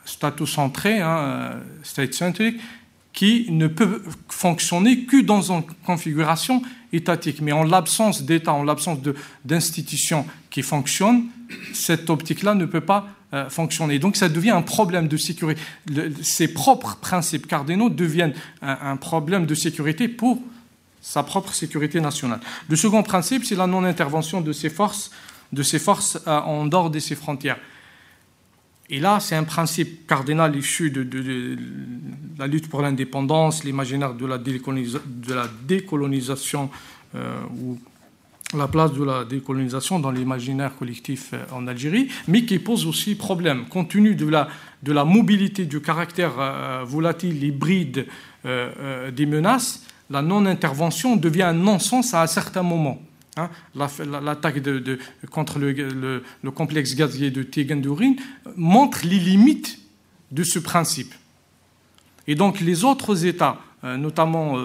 [0.05, 2.59] statocentrée, hein, euh, state-centric,
[3.17, 6.61] qui ne peut fonctionner que dans une configuration
[6.93, 7.41] étatique.
[7.41, 8.99] Mais en l'absence d'État, en l'absence
[9.43, 11.23] d'institutions qui fonctionnent,
[11.73, 13.97] cette optique-là ne peut pas euh, fonctionner.
[13.97, 15.59] Donc ça devient un problème de sécurité.
[16.21, 20.39] ses propres principes cardinaux deviennent un, problème de sécurité pour
[21.01, 22.39] sa propre sécurité nationale.
[22.69, 25.09] Le second principe, c'est la non-intervention de ces forces,
[25.51, 27.57] de ces forces euh, en dehors de ses frontières.
[28.89, 31.57] Et là, c'est un principe cardinal issu de,
[32.39, 34.37] la lutte pour l'indépendance, l'imaginaire de, la
[35.67, 36.69] décolonisation
[37.15, 37.77] euh, ou
[38.57, 43.15] la place de la décolonisation dans l'imaginaire collectif euh, en Algérie, mais qui pose aussi
[43.15, 44.47] problème, compte tenu de la,
[44.83, 48.07] de la mobilité, du caractère euh, volatile, hybride
[48.45, 53.01] des menaces, la non-intervention devient un non-sens à un certain moment.
[53.37, 53.49] Hein.
[53.75, 54.61] L'attaque
[55.31, 58.15] contre le, le, complexe gazier de Tegendourine
[58.55, 59.79] montre les limites
[60.31, 61.13] de ce principe.
[62.27, 64.57] Et donc les autres États, notamment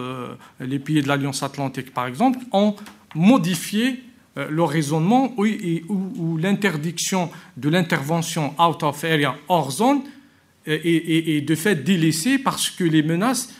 [0.58, 2.74] les pays de l'Alliance atlantique par exemple, ont
[3.14, 4.02] modifier
[4.38, 10.00] euh, le raisonnement où, l'interdiction de l'intervention out of area, hors zone,
[10.64, 13.52] est, de fait délaissée parce que les menaces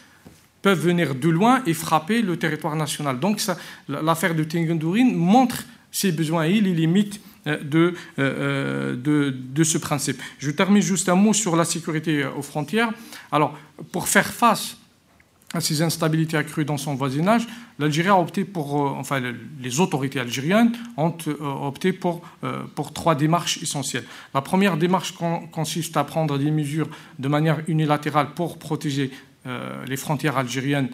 [0.62, 3.20] peuvent venir de loin et frapper le territoire national.
[3.20, 3.40] Donc
[3.88, 10.22] l'affaire de Tingendourine montre ses besoins et les limites euh, euh, de, de, ce principe.
[10.38, 12.90] Je termine juste un mot sur la sécurité aux frontières.
[13.32, 13.58] Alors,
[13.90, 14.76] pour faire face
[15.54, 17.46] à ces instabilités accrues dans son voisinage,
[17.78, 19.20] l'Algérie a opté pour, euh, enfin
[19.60, 21.98] les autorités algériennes ont euh, opté
[22.44, 24.04] euh, pour trois démarches essentielles.
[24.34, 25.14] La première démarche
[25.52, 26.88] consiste à prendre des mesures
[27.18, 29.10] de manière unilatérale pour protéger
[29.44, 30.90] les frontières algériennes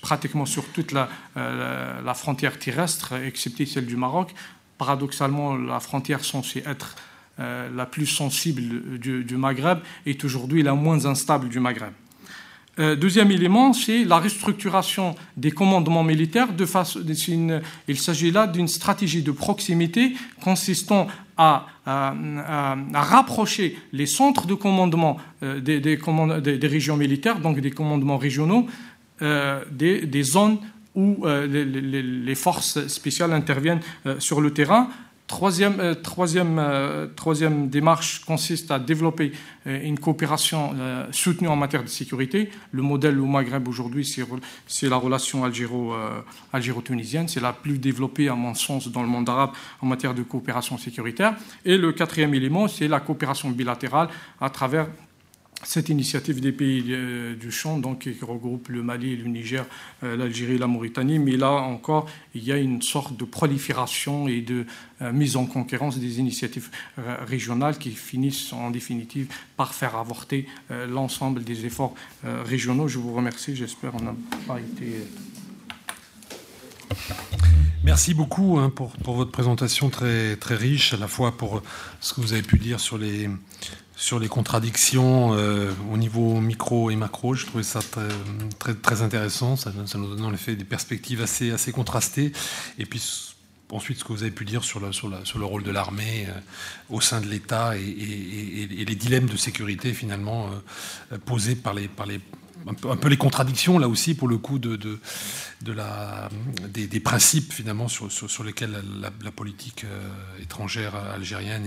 [0.00, 4.34] pratiquement sur toute la, la, frontière terrestre, excepté celle du Maroc.
[4.78, 6.96] Paradoxalement, la frontière censée être
[7.38, 11.92] la plus sensible du, Maghreb est aujourd'hui la moins instable du Maghreb.
[12.78, 16.48] Euh, deuxième élément, c'est la restructuration des commandements militaires.
[17.88, 21.06] Il s'agit là d'une stratégie de proximité consistant
[21.36, 21.66] à,
[22.94, 28.66] rapprocher les centres de commandement euh, des, régions militaires, donc des commandements régionaux,
[29.22, 30.58] euh, des, zones
[30.94, 33.80] où les, forces spéciales interviennent
[34.18, 34.88] sur le terrain.
[35.26, 39.32] Troisième, euh, euh, troisième, démarche consiste à développer
[39.66, 40.74] euh, une coopération
[41.10, 42.50] soutenue en matière de sécurité.
[42.70, 44.04] Le modèle au Maghreb aujourd'hui,
[44.66, 45.42] c'est la relation
[46.52, 47.26] algéro-tunisienne.
[47.26, 49.50] c'est la plus développée, à mon sens, dans le monde arabe
[49.80, 51.34] en matière de coopération sécuritaire.
[51.64, 54.08] Et le quatrième élément, c'est la coopération bilatérale
[54.40, 54.86] à travers
[55.66, 59.66] cette initiative des pays euh, du champ, donc, qui regroupe le Mali, le Niger,
[60.04, 62.06] euh, l'Algérie, la Mauritanie, mais là encore,
[62.36, 64.64] il y a une sorte de prolifération et de
[65.02, 66.70] euh, mise en concurrence des initiatives
[67.26, 70.46] régionales qui finissent en définitive par faire avorter
[70.88, 71.94] l'ensemble des efforts
[72.24, 72.88] régionaux.
[72.88, 74.14] Je vous remercie, j'espère qu'on n'a
[74.46, 75.04] pas été...
[77.84, 81.62] Merci beaucoup hein, pour, pour, votre présentation très, très riche, à la fois pour
[82.00, 83.28] ce que vous avez pu dire sur les,
[83.96, 87.34] sur les contradictions euh, au niveau micro et macro.
[87.34, 87.80] Je trouvais ça
[88.58, 89.56] très, très, intéressant.
[89.56, 92.32] Ça, nous donne en effet des perspectives assez, assez contrastées.
[92.78, 93.02] Et puis
[93.72, 96.26] ensuite, ce que vous avez pu dire sur le, sur sur le rôle de l'armée
[96.28, 96.38] euh,
[96.90, 100.50] au sein de l'État et, les dilemmes de sécurité finalement
[101.12, 102.20] euh, posés par les, par les
[102.66, 104.78] un peu, les contradictions là aussi pour le coup de,
[105.62, 111.66] des, principes finalement sur, lesquels la, politique euh, étrangère algérienne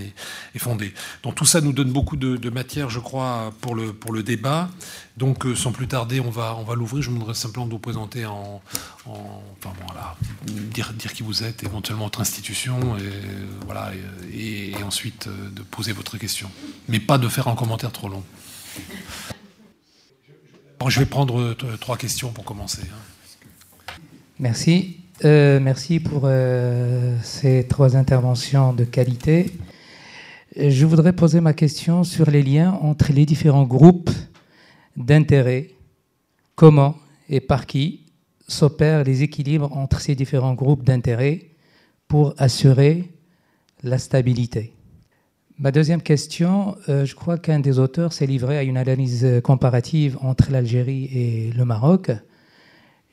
[0.54, 0.92] est, fondée.
[1.22, 4.68] Donc tout ça nous donne beaucoup de, matière, je crois, pour le, pour le débat.
[5.16, 7.02] Donc euh, sans plus tarder, on va, on va l'ouvrir.
[7.02, 8.62] Je voudrais simplement vous présenter en,
[9.06, 10.16] enfin voilà,
[10.46, 13.02] dire, dire qui vous êtes, éventuellement votre institution, et,
[13.64, 13.92] voilà,
[14.32, 16.50] et, ensuite euh, de poser votre question.
[16.88, 18.24] Mais pas de faire un commentaire trop long
[20.88, 22.82] je vais prendre euh, trois questions pour commencer.
[22.84, 23.92] Hein.
[24.38, 24.96] Merci.
[25.24, 29.52] Euh, merci pour euh, ces trois interventions de qualité.
[30.56, 34.10] Je voudrais poser ma question sur les liens entre les différents groupes
[34.96, 35.70] d'intérêt.
[36.54, 36.96] Comment
[37.28, 38.06] et par qui
[38.48, 41.50] s'opèrent les équilibres entre ces différents groupes d'intérêt
[42.08, 43.12] pour assurer
[43.82, 44.72] la stabilité?
[45.62, 50.16] Ma deuxième question, euh, je crois qu'un des auteurs s'est livré à une analyse comparative
[50.22, 52.10] entre l'Algérie et le Maroc.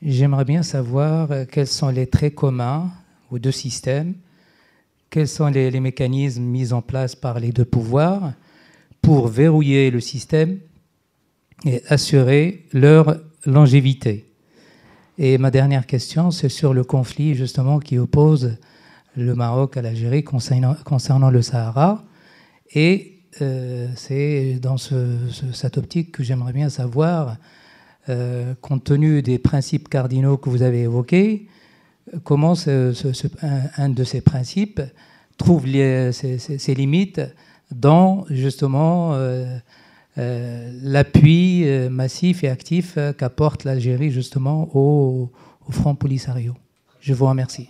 [0.00, 2.90] J'aimerais bien savoir euh, quels sont les traits communs
[3.30, 4.14] aux deux systèmes,
[5.10, 8.32] quels sont les, mécanismes mis en place par les deux pouvoirs
[9.02, 10.58] pour verrouiller le système
[11.66, 14.24] et assurer leur longévité.
[15.18, 18.56] Et ma dernière question, c'est sur le conflit justement qui oppose
[19.18, 22.07] le Maroc à l'Algérie concernant le Sahara.
[22.72, 27.36] Et euh, c'est dans cette optique que j'aimerais bien savoir,
[28.08, 31.46] euh, compte tenu des principes cardinaux que vous avez évoqués,
[32.24, 32.54] comment
[33.76, 34.80] un, de ces principes
[35.36, 37.20] trouve ses, limites
[37.70, 39.58] dans justement euh,
[40.82, 45.30] l'appui massif et actif qu'apporte l'Algérie justement au,
[45.68, 46.54] au Front Polisario.
[47.00, 47.68] Je vous remercie.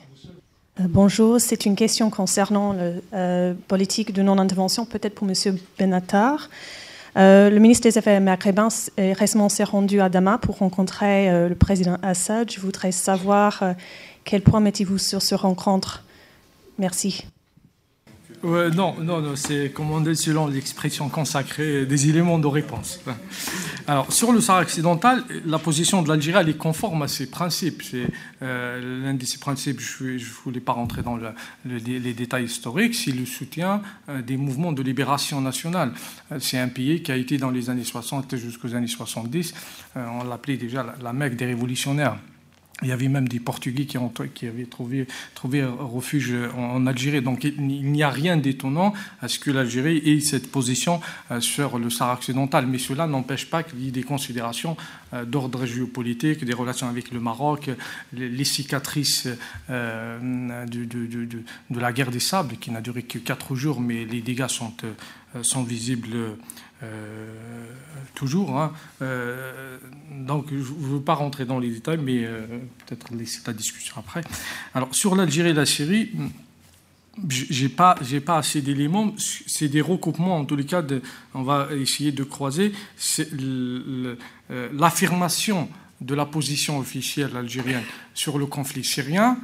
[0.80, 5.34] Euh, bonjour, c'est une question concernant la euh, politique de non-intervention, peut-être pour M.
[5.78, 6.48] Benatar.
[7.16, 11.96] Euh, le ministre des Affaires maghrébins récemment s'est rendu à Damas pour rencontrer le président
[12.02, 12.50] Assad.
[12.50, 13.74] Je voudrais savoir
[14.24, 16.04] quel point mettez-vous sur ce rencontre?
[16.78, 17.24] Merci
[18.42, 23.00] non, non, non c'est commandé selon l'expression consacrée des éléments de réponse.
[23.88, 27.82] Alors, sur le Sahara occidental, la position de l'Algérie, est conforme à ces principes.
[27.82, 28.06] C'est
[28.42, 31.18] euh, l'un de ces principes, je ne voulais pas rentrer dans
[31.64, 35.92] les détails historiques, c'est le soutien euh, des mouvements de libération nationale.
[36.32, 39.54] Euh, c'est un pays qui a été dans les années 60 jusqu'aux années 70,
[39.96, 42.18] on l'appelait déjà la, la Mecque des révolutionnaires.
[42.82, 45.06] Il y avait même des Portugais qui, avaient trouvé,
[45.64, 47.20] refuge en, Algérie.
[47.22, 51.00] Donc il n'y a rien d'étonnant à ce que l'Algérie ait cette position
[51.32, 52.68] euh, sur le Sahara occidental.
[52.68, 54.76] Mais cela n'empêche pas qu'il y ait des considérations
[55.12, 57.68] euh, d'ordre géopolitique, des relations avec le Maroc,
[58.12, 59.26] les, cicatrices
[59.70, 64.46] euh, de, la guerre des sables, qui n'a duré que quatre jours, mais les dégâts
[64.48, 66.16] sont visibles
[66.82, 67.26] euh,
[68.14, 68.56] toujours.
[68.56, 68.72] Hein.
[69.02, 69.78] Euh,
[70.12, 72.46] donc, je ne veux pas rentrer dans les détails, mais euh,
[72.86, 74.20] peut-être laisser la discussion après.
[74.74, 76.12] Alors, sur l'Algérie et la Syrie,
[77.28, 79.12] j'ai pas, pas assez d'éléments.
[79.18, 80.84] C'est des recoupements, en tous les cas,
[81.34, 82.72] on va essayer de croiser.
[84.48, 85.68] L'affirmation
[86.00, 87.82] de la position officielle algérienne
[88.14, 89.36] sur le conflit syrien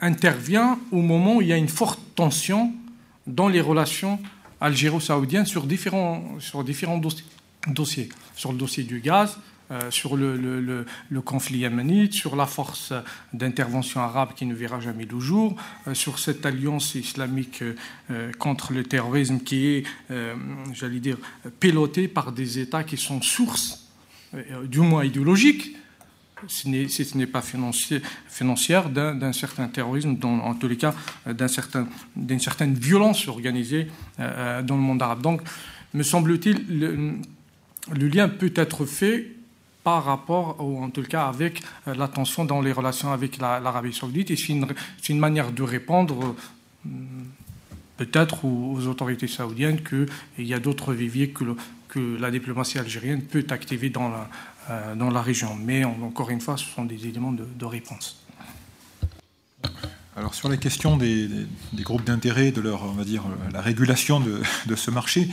[0.00, 2.72] intervient au moment où il y a une forte tension
[3.26, 4.20] dans les relations
[4.60, 7.00] algéro-saoudienne sur différents, sur différents
[7.68, 8.08] dossiers.
[8.34, 9.38] Sur le dossier du gaz,
[9.70, 12.92] euh, sur le, le, conflit yéménite, sur la force
[13.32, 15.56] d'intervention arabe qui ne verra jamais le jour,
[15.88, 17.64] euh, sur cette alliance islamique
[18.10, 19.84] euh, contre le terrorisme qui est,
[20.74, 21.16] j'allais dire,
[21.60, 23.88] pilotée par des États qui sont sources,
[24.64, 25.76] du moins idéologiques,
[26.48, 30.94] ce n'est pas financière d'un certain terrorisme, en tous les cas
[31.26, 31.86] d'une certain,
[32.38, 33.88] certaine violence organisée
[34.18, 35.22] dans le monde arabe.
[35.22, 35.42] Donc,
[35.94, 39.30] me semble-t-il, le, lien peut être fait
[39.82, 44.30] par rapport, ou en tout cas avec la tension dans les relations avec l'Arabie saoudite,
[44.30, 46.34] et c'est une, manière de répondre
[47.96, 50.08] peut-être aux, autorités saoudiennes qu'il
[50.46, 51.44] y a d'autres viviers que,
[52.18, 54.26] la diplomatie algérienne peut activer dans la, euh,
[54.96, 55.54] dans la région.
[55.54, 58.24] Mais encore une fois, ce sont des éléments de, réponse.
[60.16, 61.28] Alors sur la question des,
[61.74, 64.42] groupes d'intérêt, de leur, on va dire, la régulation de,
[64.76, 65.28] ce marché,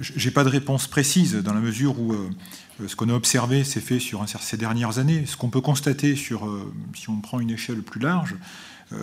[0.00, 2.30] j'ai pas de réponse précise dans la mesure où euh,
[2.86, 5.26] ce qu'on a observé s'est fait sur ces dernières années.
[5.26, 8.36] Ce qu'on peut constater sur, euh, si on prend une échelle plus large, euh,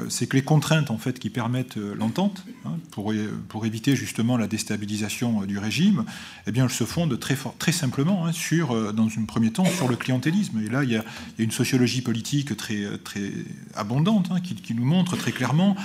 [0.10, 3.14] c'est que les contraintes en fait qui permettent euh, l'entente hein, pour,
[3.48, 6.04] pour éviter justement la déstabilisation euh, du régime,
[6.46, 9.66] eh bien elles se fondent très fort, très simplement hein, sur, dans un premier temps,
[9.66, 10.60] sur le clientélisme.
[10.60, 11.06] Et là, il y a,
[11.38, 13.32] une sociologie politique très très
[13.76, 15.76] abondante hein, qui, nous montre très clairement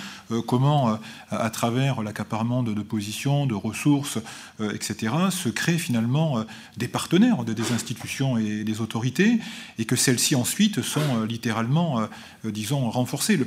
[0.46, 0.98] comment,
[1.30, 4.18] à travers l'accaparement de, positions, de ressources,
[4.60, 6.44] etc., se créent finalement
[6.76, 9.38] des partenaires de, des institutions et des autorités,
[9.78, 12.08] et que celles-ci ensuite sont littéralement,
[12.44, 13.38] disons, renforcées.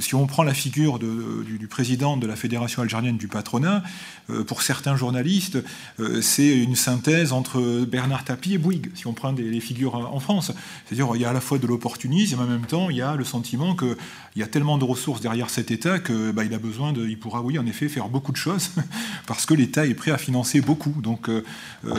[0.00, 3.82] Si on prend la figure du, président de la Fédération algérienne du patronat,
[4.30, 5.58] euh, pour certains journalistes,
[6.00, 10.20] euh, c'est une synthèse entre Bernard Tapie et Bouygues, si on prend les figures en
[10.20, 10.52] France.
[10.86, 13.02] C'est-à-dire il y a à la fois de l'opportunisme, et en même temps, il y
[13.02, 13.96] a le sentiment qu'il
[14.36, 17.58] y a tellement de ressources derrière cet État que bah, a besoin il pourra, oui,
[17.58, 18.70] en effet, faire beaucoup de choses,
[19.26, 20.94] parce que l'État est prêt à financer beaucoup.
[21.00, 21.42] Donc, euh,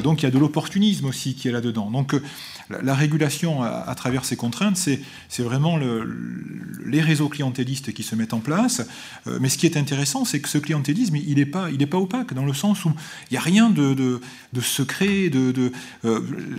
[0.01, 1.91] donc il y a de l'opportunisme aussi qui est là-dedans.
[1.91, 2.15] Donc
[2.69, 8.40] la, régulation à, travers ces contraintes, c'est vraiment les réseaux clientélistes qui se mettent en
[8.40, 8.82] place.
[9.28, 12.45] Euh, mais ce qui est intéressant, c'est que ce clientélisme, il n'est pas, opaque, dans
[12.45, 12.91] le sens où
[13.30, 14.20] il n'y a rien de,
[14.62, 15.32] secret.
[15.34, 15.70] Euh,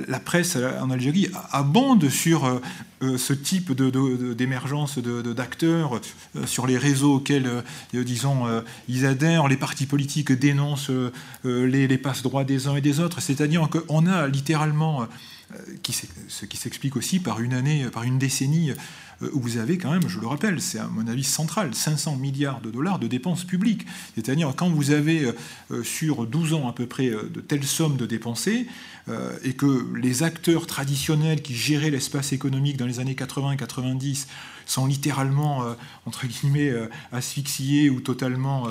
[0.08, 6.00] la presse en Algérie abonde sur euh, ce type d'émergence d'acteurs
[6.46, 7.62] sur les réseaux auxquels,
[7.92, 8.46] disons,
[8.88, 9.48] ils adhèrent.
[9.48, 10.90] Les partis politiques dénoncent
[11.44, 13.20] les, les passe-droits des uns et des autres.
[13.20, 15.06] C'est-à-dire qu'on a littéralement
[16.28, 18.72] ce qui s'explique aussi par une année, par une décennie
[19.20, 22.60] où vous avez quand même, je le rappelle, c'est à mon avis central, 500 milliards
[22.60, 23.86] de dollars de dépenses publiques.
[24.14, 25.32] C'est-à-dire quand vous avez
[25.70, 28.66] euh, sur 12 ans à peu près de telles sommes de dépensées,
[29.44, 34.26] et que les acteurs traditionnels qui géraient l'espace économique dans les années 80-90
[34.66, 35.64] sont littéralement,
[36.04, 36.72] entre guillemets,
[37.12, 38.68] asphyxiés ou totalement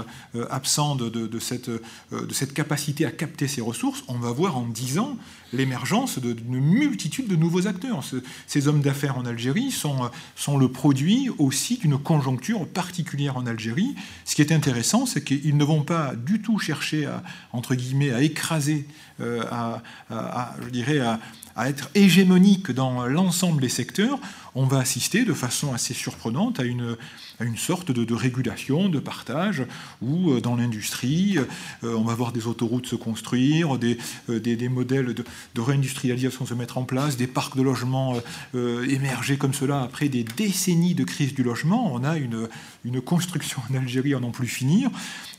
[0.50, 4.68] absents de, de, cette, de cette capacité à capter ces ressources, on va voir en
[4.68, 5.18] 10 ans
[5.54, 8.04] l'émergence d'une multitude de nouveaux acteurs.
[8.48, 13.96] ces hommes d'affaires en Algérie sont, sont le produit aussi d'une conjoncture particulière en Algérie.
[14.26, 17.24] Ce qui est intéressant, c'est qu'ils ne vont pas du tout chercher à,
[17.54, 18.86] entre guillemets, à écraser,
[19.22, 21.20] euh, à, je dirais, à,
[21.56, 24.20] à être hégémonique dans l'ensemble des secteurs,
[24.56, 26.98] on va assister de façon assez surprenante à une,
[27.40, 29.64] à une sorte de, régulation, de partage,
[30.02, 33.98] où euh, dans l'industrie, euh, on va voir des autoroutes se construire, des,
[34.30, 38.16] euh, modèles de, réindustrialisation se mettre en place, des parcs de logement
[38.54, 41.92] émerger comme cela après des décennies de crise du logement.
[41.94, 42.48] On a une,
[42.84, 44.90] une construction en Algérie à n'en plus finir.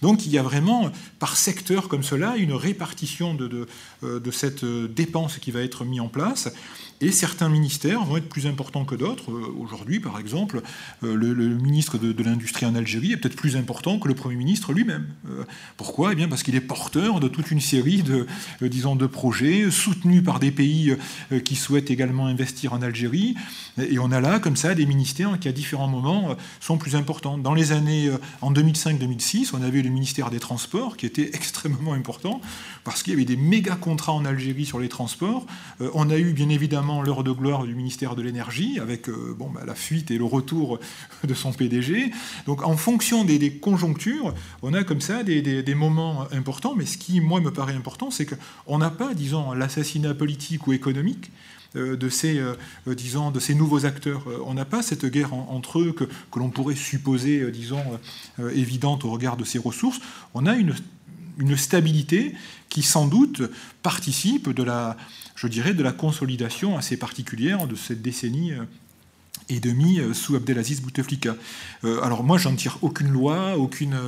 [0.03, 3.47] Donc il y a vraiment, par secteur comme cela, une répartition de,
[4.03, 6.53] de, de cette dépense qui va être mise en place.
[7.03, 9.31] Et certains ministères vont être plus importants que d'autres.
[9.31, 10.63] Euh, aujourd'hui, par exemple,
[11.05, 14.73] euh, le, ministre de, l'Industrie en Algérie est peut-être plus important que le Premier ministre
[14.73, 15.07] lui-même.
[15.29, 15.45] Euh,
[15.77, 16.13] pourquoi?
[16.13, 18.27] Eh bien parce qu'il est porteur de toute une série de,
[18.63, 20.97] disons, de projets soutenus par des pays
[21.45, 23.35] qui souhaitent également investir en Algérie.
[23.79, 27.39] Et on a là, comme ça, des ministères qui, à différents moments, sont plus importants.
[27.39, 28.11] Dans les années,
[28.41, 32.41] en 2005-2006, on avait le ministère des Transports qui était extrêmement important
[32.85, 35.47] parce qu'il y avait des méga contrats en Algérie sur les transports.
[35.95, 39.51] on a eu, bien évidemment, l'heure de gloire du ministère de l'Énergie, avec euh, bon,
[39.51, 40.79] bah, la fuite et le retour
[41.25, 42.13] de son PDG.
[42.47, 47.21] Donc en fonction des, conjonctures, on a comme ça des, moments importants, mais ce qui,
[47.21, 51.31] moi, me paraît important, c'est qu'on n'a pas, disons, l'assassinat politique ou économique
[51.75, 52.55] euh, de ces, euh,
[52.87, 54.25] de ces nouveaux acteurs.
[54.47, 57.83] On n'a pas cette guerre entre eux que, que l'on pourrait supposer, disons,
[58.55, 60.01] évidente au regard de ces ressources.
[60.35, 60.75] On a une,
[61.39, 62.35] une stabilité
[62.69, 63.43] qui, sans doute,
[63.83, 64.97] participe de la,
[65.35, 68.65] je dirais, de la consolidation assez particulière de cette décennie euh,
[69.49, 71.37] et demie euh, sous Abdelaziz Bouteflika.
[71.85, 73.99] Euh, alors moi, j'en tire aucune loi, aucune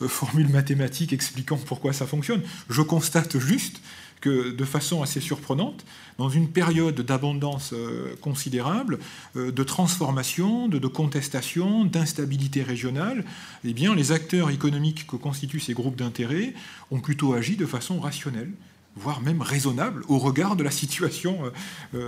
[0.00, 2.42] formule mathématique expliquant pourquoi ça fonctionne.
[2.70, 3.80] Je constate juste
[4.20, 5.84] que, de façon assez surprenante,
[6.18, 7.74] dans une période d'abondance
[8.22, 8.98] considérable,
[9.34, 13.24] de transformation, de, contestation, d'instabilité régionale,
[13.64, 16.54] eh bien, les acteurs économiques que constituent ces groupes d'intérêt
[16.90, 18.52] ont plutôt agi de façon rationnelle
[18.96, 21.38] voire même raisonnable au regard de la situation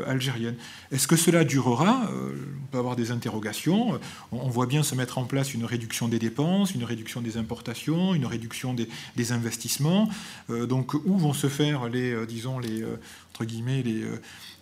[0.07, 0.55] algérienne.
[0.91, 2.11] Est-ce que cela durera?
[2.11, 4.01] On peut avoir des interrogations.
[4.33, 8.15] On voit bien se mettre en place une réduction des dépenses, une réduction des importations,
[8.15, 10.09] une réduction des, investissements.
[10.49, 12.85] donc où vont se faire les, disons, les,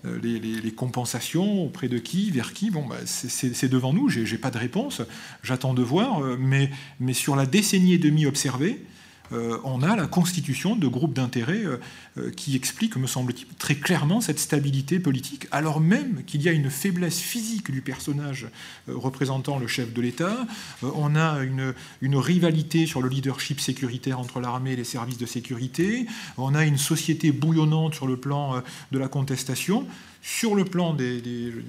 [0.05, 5.03] euh, compensations, auprès de qui, vers qui, bah, c'est devant nous, j'ai pas de réponse,
[5.43, 6.71] j'attends de voir, euh, mais,
[7.15, 8.96] sur la décennie et demie observée, euh,
[9.33, 11.79] on a la constitution de groupes d'intérêts euh,
[12.19, 16.53] euh, qui expliquent, me semble-t-il, très clairement cette stabilité politique, alors même qu'il y a
[16.53, 18.47] une faiblesse physique du personnage
[18.89, 20.47] représentant le chef de l'État.
[20.83, 21.75] on a une,
[22.17, 26.07] rivalité sur le leadership sécuritaire entre l'armée et les services de sécurité.
[26.39, 28.63] On a une société bouillonnante sur le plan
[28.93, 29.87] de la contestation.
[30.23, 31.23] Sur le plan des,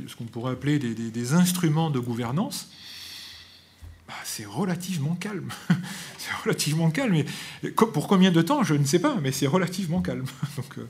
[0.08, 2.70] ce qu'on pourrait appeler des instruments de gouvernance,
[4.08, 5.50] bah, c'est relativement calme.
[6.18, 7.16] c'est relativement calme.
[7.16, 7.26] Et
[7.72, 10.26] pour combien de temps, je ne sais pas, mais c'est relativement calme.
[10.56, 10.88] Donc, euh,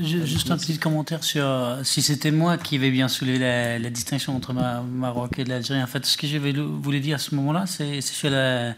[0.00, 3.38] Juste un petit commentaire sur euh, si c'était moi qui avais bien soulevé
[3.78, 5.82] la, distinction entre ma, Maroc et l'Algérie.
[5.82, 8.74] En fait, ce que je voulais dire à ce moment-là, c'est sur la,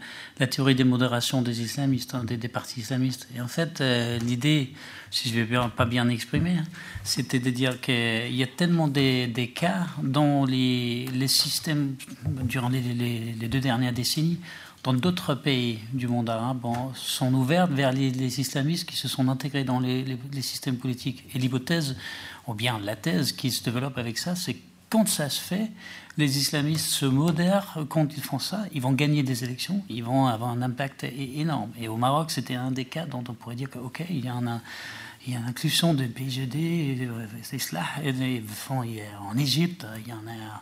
[0.49, 3.27] théorie des modérations des islamistes, hein, des, partis islamistes.
[3.35, 4.73] Et en fait, euh, l'idée,
[5.11, 6.63] si je ne vais pas bien exprimer, hein,
[7.03, 11.95] c'était de dire qu'il y a tellement d'écarts dans les, les, systèmes
[12.43, 14.39] durant les, les deux dernières décennies
[14.83, 19.63] dans d'autres pays du monde arabe sont ouvertes vers les, islamistes qui se sont intégrés
[19.63, 21.23] dans les, systèmes politiques.
[21.33, 21.95] Et l'hypothèse,
[22.47, 24.57] ou bien la thèse qui se développe avec ça, c'est
[24.89, 25.71] quand ça se fait,
[26.17, 30.27] les islamistes se modèrent quand ils font ça, ils vont gagner des élections, ils vont
[30.27, 31.71] avoir un impact énorme.
[31.79, 34.27] Et au Maroc, c'était un des cas dont on pourrait dire que, OK, il y
[34.27, 34.35] a
[35.25, 37.07] il y a l'inclusion de PGD,
[37.43, 37.85] c'est cela,
[39.21, 40.61] en Égypte, il y en a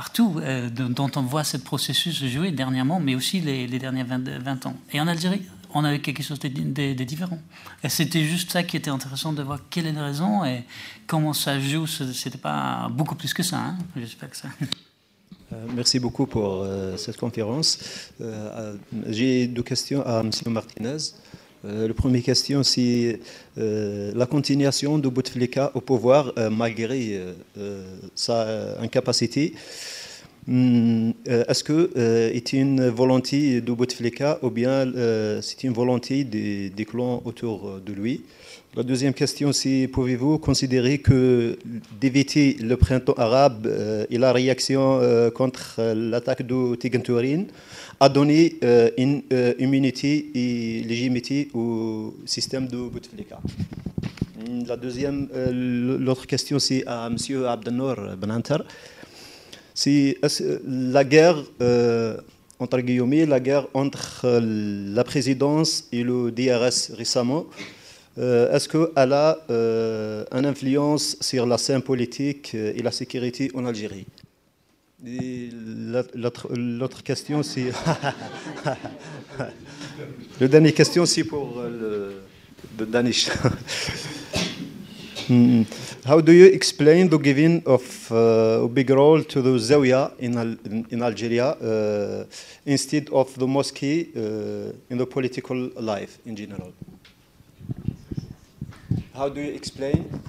[0.00, 4.74] partout euh, dont on voit ce processus jouer dernièrement, mais aussi les, derniers 20, ans.
[4.94, 5.42] Et en Algérie,
[5.74, 7.38] on avait quelque chose de, différent.
[7.86, 10.64] C'était juste ça qui était intéressant de voir quelle est la raison et
[11.06, 11.86] comment ça joue.
[11.86, 13.58] C'était pas beaucoup plus que ça.
[13.58, 14.48] Hein J'espère que ça.
[15.52, 17.78] Euh, merci beaucoup pour euh, cette conférence.
[19.06, 20.30] J'ai deux questions à M.
[20.46, 20.96] Martinez.
[21.64, 23.20] Euh, la première question, c'est
[23.58, 27.20] euh, la continuation de Bouteflika au pouvoir euh, malgré
[28.14, 29.54] sa incapacité.
[30.46, 34.90] Hmm, est-ce que c'est une volonté de Bouteflika ou bien
[35.42, 38.22] c'est une volonté des, des, clans autour de lui?
[38.74, 41.58] La deuxième question, c'est pouvez-vous considérer que
[42.00, 43.68] d'éviter le printemps arabe
[44.08, 45.00] et la réaction
[45.34, 47.44] contre l'attaque de Tigantourin
[48.00, 53.38] a donné euh, une euh, immunité et légitimité au système de Bouteflika.
[54.66, 57.44] La deuxième, euh, l'autre question, c'est à M.
[57.44, 58.56] Abdelnour Benanter.
[59.74, 60.18] C'est
[60.66, 61.36] la guerre,
[62.58, 67.46] entre guillemets, la guerre entre la présidence et le DRS récemment.
[68.18, 69.38] Est-ce qu'elle a
[70.36, 74.04] une influence sur la scène politique et la sécurité en Algérie?
[75.02, 77.72] L'autre question, c'est.
[80.40, 82.20] le dernier question, c'est pour euh,
[82.78, 83.30] le, Danish.
[85.28, 85.62] Hmm.
[86.04, 90.58] How do you explain the giving of uh, a big role to the Zawiya in,
[90.90, 92.24] in Algeria uh,
[92.66, 96.72] instead of the mosque uh, in the political life in general?
[99.14, 100.20] How do you explain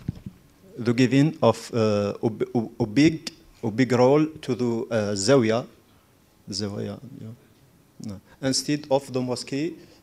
[0.78, 2.30] the giving of uh, a,
[2.80, 3.32] a big
[3.64, 5.66] a big role to the uh, zawiya,
[6.50, 8.14] zawiya yeah.
[8.42, 9.54] instead of the mosque.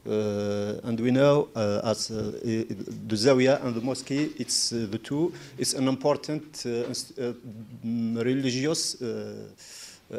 [0.07, 4.99] Uh, and we know uh, as uh, the zawiya and the mosque, it's uh, the
[4.99, 5.33] two.
[5.59, 7.33] It's an important uh,
[8.25, 8.97] religious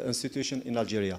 [0.06, 1.18] institution in Algeria.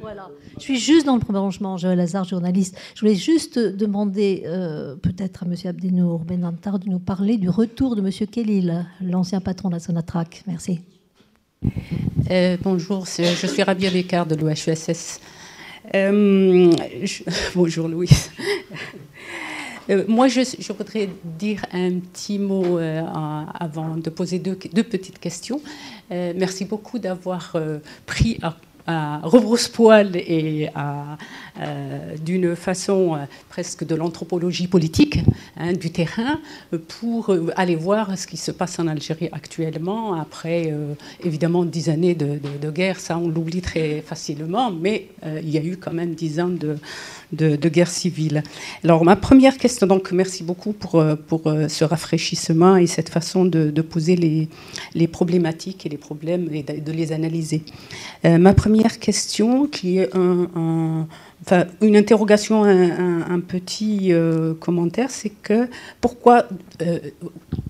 [0.00, 0.30] Voilà.
[0.58, 2.76] Je suis juste dans le prolongement, Joël Lazare, journaliste.
[2.94, 5.54] Je voulais juste demander euh, peut-être à M.
[5.64, 8.10] Abdenour Benantar de nous parler du retour de M.
[8.28, 10.44] Kellil, l'ancien patron de la Sonatrach.
[10.46, 10.80] Merci.
[12.30, 15.20] Euh, bonjour, je suis Rabia Bécard de l'OHESS.
[15.94, 16.72] Euh,
[17.54, 18.10] bonjour Louis.
[19.90, 25.60] Euh, moi, je, voudrais dire un petit mot avant de poser deux, petites questions.
[26.10, 27.56] merci beaucoup d'avoir
[28.06, 28.56] pris à
[28.86, 31.14] à rebrousse-poil et euh,
[32.24, 33.18] d'une façon euh,
[33.48, 35.18] presque de l'anthropologie politique
[35.56, 36.40] hein, du terrain
[36.88, 40.72] pour euh, aller voir ce qui se passe en Algérie actuellement après
[41.22, 42.98] évidemment dix années de, guerre.
[42.98, 46.78] Ça, on l'oublie très facilement, mais il y a eu quand même dix ans de,
[47.32, 48.42] de, guerre civile.
[48.84, 53.82] Alors ma première question, donc merci beaucoup pour, pour ce rafraîchissement et cette façon de,
[53.82, 54.48] poser les,
[54.94, 57.62] les, problématiques et les problèmes et de, les analyser.
[58.24, 61.06] ma première question qui est un,
[61.42, 65.68] enfin, une interrogation, un, petit euh, commentaire, c'est que
[66.00, 66.46] pourquoi
[66.80, 66.98] euh,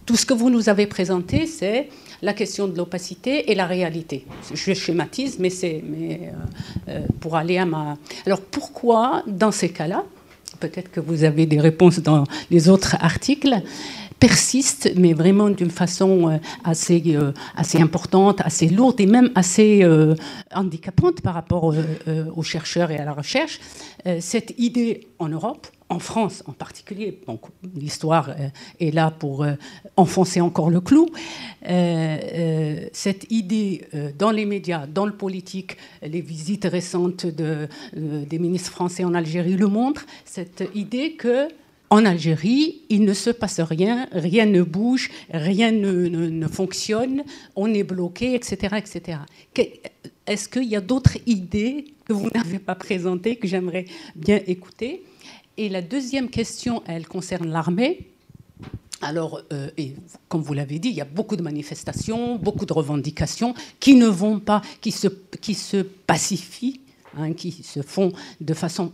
[0.07, 1.89] tout ce que vous nous avez présenté, c'est
[2.23, 4.27] la question de l'opacité et la réalité.
[4.53, 6.33] Je schématise, mais c'est mais,
[7.21, 7.97] pour aller à ma.
[8.27, 10.05] Alors pourquoi, dans ces cas-là,
[10.61, 13.63] peut-être que vous avez des réponses dans les autres articles,
[14.23, 19.83] persiste, mais vraiment d'une façon euh, assez, euh, assez importante, assez lourde et même assez
[19.83, 20.15] euh,
[20.55, 21.75] handicapante par rapport
[22.37, 23.59] aux chercheurs et à la recherche.
[24.21, 27.21] Cette idée en Europe, en France en particulier,
[27.75, 28.31] l'histoire
[28.81, 29.47] est là pour
[29.97, 31.09] enfoncer encore le clou,
[32.93, 33.87] cette idée
[34.19, 39.57] dans les médias, dans le politique, les visites récentes de, des ministres français en Algérie
[39.57, 41.49] le montrent, cette idée que
[41.93, 47.23] en Algérie, il ne se passe rien, rien ne bouge, rien ne, fonctionne,
[47.55, 48.77] on est bloqué, etc.
[48.79, 49.19] etc.
[50.27, 53.85] Est-ce qu'il y a d'autres idées que vous n'avez pas présentées que j'aimerais
[54.17, 55.03] bien écouter?
[55.59, 58.09] Et la deuxième question, elle concerne l'armée.
[59.03, 59.69] Alors, euh,
[60.29, 64.07] comme vous l'avez dit, il y a beaucoup de manifestations, beaucoup de revendications qui ne
[64.07, 65.09] vont pas, qui se,
[65.43, 66.81] qui se pacifient,
[67.19, 68.93] hein, qui se font de façon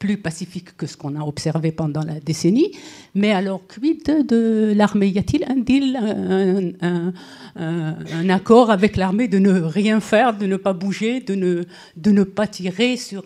[0.00, 2.72] plus pacifique que ce qu'on a observé pendant la décennie.
[3.14, 5.08] Mais alors, quid de l'armée?
[5.08, 5.96] Y a-t-il un deal,
[6.80, 11.64] un, accord avec l'armée de ne rien faire, de ne pas bouger, de ne,
[11.96, 13.24] de ne pas tirer sur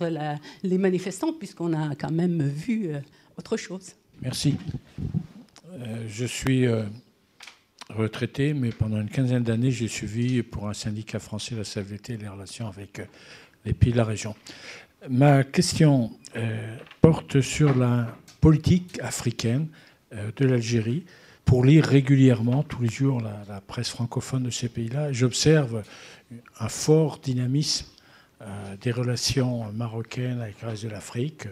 [0.62, 2.98] les manifestants, puisqu'on a quand même vu euh,
[3.38, 3.92] autre chose?
[4.20, 4.56] Merci.
[5.74, 6.82] Euh, je suis euh,
[7.90, 12.28] retraité, mais pendant une quinzaine d'années, j'ai suivi pour un syndicat français la CVT les
[12.28, 13.00] relations avec
[13.64, 14.34] les pays de la région.
[15.10, 19.68] Ma question euh, porte sur la politique africaine
[20.14, 21.04] euh, de l'Algérie.
[21.44, 25.82] Pour lire régulièrement, tous les jours, la, presse francophone de ces pays-là, j'observe
[26.58, 27.86] un fort dynamisme
[28.40, 31.48] euh, des relations marocaines avec le reste de l'Afrique.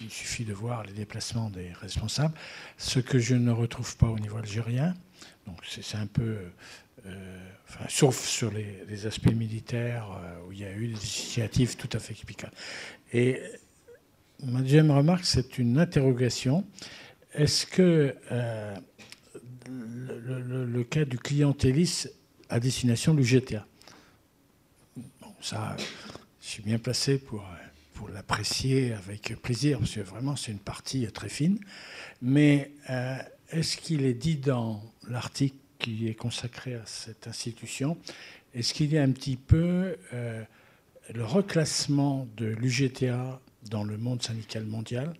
[0.00, 2.34] Il suffit de voir les déplacements des responsables,
[2.78, 4.94] ce que je ne retrouve pas au niveau algérien.
[5.46, 6.38] Donc c'est un peu
[7.88, 11.98] sauf sur les, aspects militaires euh, où il y a eu des initiatives tout à
[11.98, 12.54] fait explicables.
[13.12, 13.40] Et
[14.44, 16.64] ma deuxième remarque, c'est une interrogation.
[17.32, 18.76] Est-ce que euh,
[19.68, 22.10] le, cas du clientélisme
[22.48, 23.66] à destination du GTA,
[24.96, 25.76] bon, ça,
[26.40, 27.44] je suis bien placé pour,
[27.94, 31.58] pour l'apprécier avec plaisir, parce que vraiment, c'est une partie très fine.
[32.20, 33.18] Mais euh,
[33.50, 37.98] est-ce qu'il est dit dans l'article qui est consacré à cette institution.
[38.54, 40.44] Est-ce qu'il y a un petit peu euh,
[41.12, 45.14] le reclassement de l'UGTA dans le monde syndical mondial?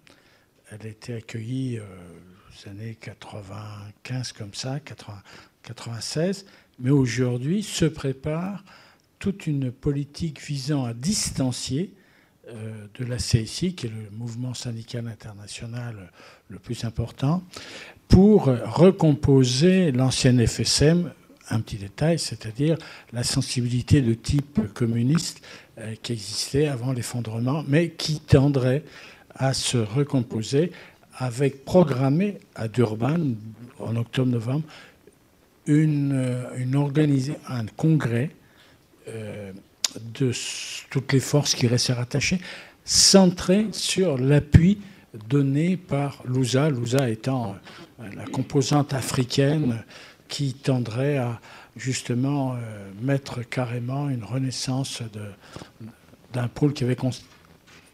[0.70, 6.46] Elle a été accueillie euh, aux années 95 comme ça, 96,
[6.78, 8.64] mais aujourd'hui se prépare
[9.18, 11.92] toute une politique visant à distancier
[12.48, 16.10] euh, de la CSI, qui est le mouvement syndical international
[16.48, 17.44] le plus important,
[18.10, 21.12] pour recomposer l'ancienne FSM,
[21.48, 22.76] un petit détail, c'est-à-dire
[23.12, 25.40] la sensibilité de type communiste
[25.78, 28.82] euh, qui existait avant l'effondrement, mais qui tendrait
[29.34, 30.72] à se recomposer
[31.16, 33.18] avec programmé à Durban
[33.78, 34.64] en octobre-novembre
[35.66, 36.76] une, euh, une
[37.48, 38.30] un congrès
[39.08, 39.52] euh,
[40.18, 40.32] de
[40.90, 42.40] toutes les forces qui restaient rattachées,
[42.84, 44.78] centré sur l'appui
[45.28, 47.56] donné par l'USA, l'USA étant
[48.00, 49.84] euh, la composante africaine
[50.28, 51.40] qui tendrait à
[51.76, 55.02] justement euh, mettre carrément une renaissance
[56.32, 56.96] d'un pôle qui avait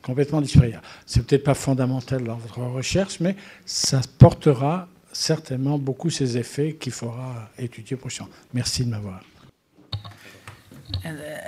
[0.02, 0.74] complètement disparu.
[1.06, 6.92] C'est peut-être pas fondamental dans votre recherche, mais ça portera certainement beaucoup ses effets qu'il
[6.92, 8.30] faudra étudier prochainement.
[8.52, 9.22] Merci de m'avoir.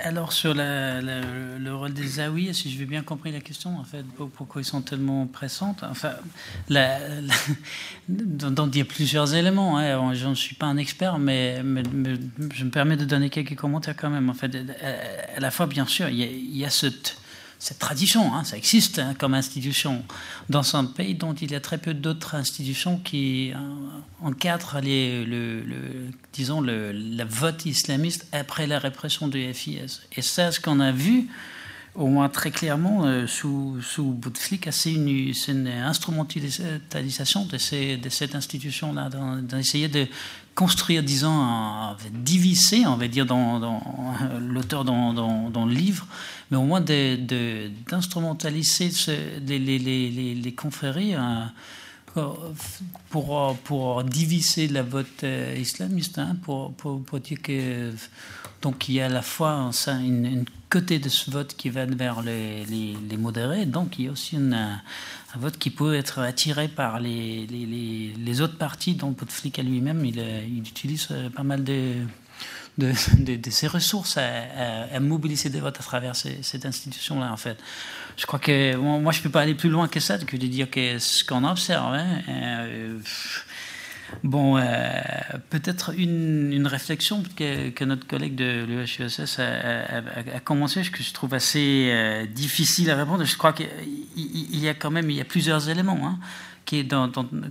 [0.03, 4.05] Alors sur le rôle des Zawi, si je vais bien compris la question, en fait,
[4.35, 6.13] pourquoi ils sont tellement pressantes Enfin,
[6.67, 6.97] la,
[8.09, 9.77] il y a plusieurs éléments.
[9.77, 10.13] Hein.
[10.13, 14.09] Je ne suis pas un expert, mais, je me permets de donner quelques commentaires quand
[14.09, 14.29] même.
[14.29, 14.55] En fait,
[15.35, 16.65] à la fois, bien sûr, il y a, il
[17.61, 20.01] cette tradition, hein, ça existe hein, comme institution
[20.47, 23.57] dans un pays dont il y a très peu d'autres institutions qui euh,
[24.21, 29.99] encadrent le, disons le, vote islamiste après la répression du FIS.
[30.15, 31.27] Et ça, ce qu'on a vu,
[31.99, 39.09] au moins très clairement, euh, sous, sous Bouteflika, c'est une, une, instrumentalisation de, cette institution-là,
[39.41, 40.07] d'essayer de
[40.55, 41.45] construire, disons,
[42.11, 43.83] diviser, on va dire, dans, dans
[44.39, 46.07] l'auteur dans, le livre,
[46.49, 48.91] mais au moins d'instrumentaliser
[49.45, 51.51] les, les, confréries hein,
[53.09, 55.25] pour, diviser la vote
[55.57, 57.91] islamiste, hein, pour, pour, dire que
[58.61, 61.85] donc il y a à la fois une, une côté de ce vote qui va
[61.85, 63.65] vers les, les, modérés.
[63.65, 64.81] Donc il y a aussi un
[65.35, 70.59] vote qui peut être attiré par les, les autres partis, dont Bouteflika lui-même, il, il,
[70.59, 71.95] utilise pas mal de,
[72.79, 72.93] de,
[73.49, 77.57] ses ressources à, mobiliser des votes à travers cette institution-là, en fait.
[78.17, 80.47] Je crois que moi, je ne peux pas aller plus loin que ça, que de
[80.47, 81.93] dire que ce qu'on observe.
[81.93, 82.99] Hein, euh,
[84.23, 84.61] bon, euh,
[85.49, 92.25] peut-être une, réflexion que, notre collègue de l'UHSS a, commencé, que je trouve assez euh,
[92.25, 93.23] difficile à répondre.
[93.23, 93.67] Je crois qu'il
[94.15, 95.99] y a quand même il y a plusieurs éléments.
[96.03, 96.19] Hein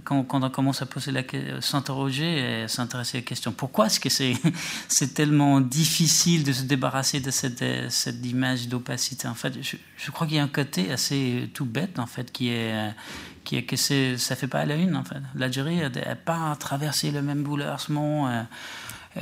[0.05, 1.23] quand, on commence à poser la,
[1.61, 4.35] s'interroger et s'intéresser à la question pourquoi est-ce que c'est,
[4.89, 9.27] c'est tellement difficile de se débarrasser de cette, cette image d'opacité?
[9.29, 12.51] En fait, je, crois qu'il y a un côté assez tout bête en fait qui
[12.51, 12.95] est
[13.49, 15.23] qui que c'est, ça fait pas à la une en fait.
[15.35, 18.29] L'Algérie n'a pas traversé le même bouleversement.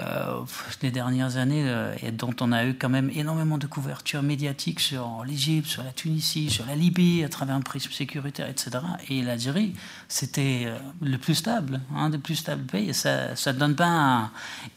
[0.01, 0.45] Euh,
[0.83, 4.81] les dernières années euh, et dont on a eu quand même énormément de couverture médiatique
[4.81, 8.71] sur l'Égypte, sur la Tunisie, sur la Libye, à travers un prisme sécuritaire, etc.
[9.09, 9.75] Et l'Algérie,
[10.09, 12.91] c'était euh, le plus stable, un des plus stables pays.
[12.91, 14.31] Et ça ne donne pas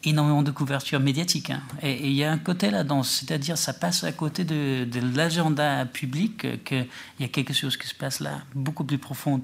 [0.04, 1.50] énormément de couverture médiatique.
[1.50, 1.60] Hein.
[1.82, 6.64] Et il y a un côté là-dedans, c'est-à-dire ça passe à côté de, l'agenda public,
[6.64, 6.86] qu'il
[7.18, 9.42] y a quelque chose qui se passe là, beaucoup plus profonde.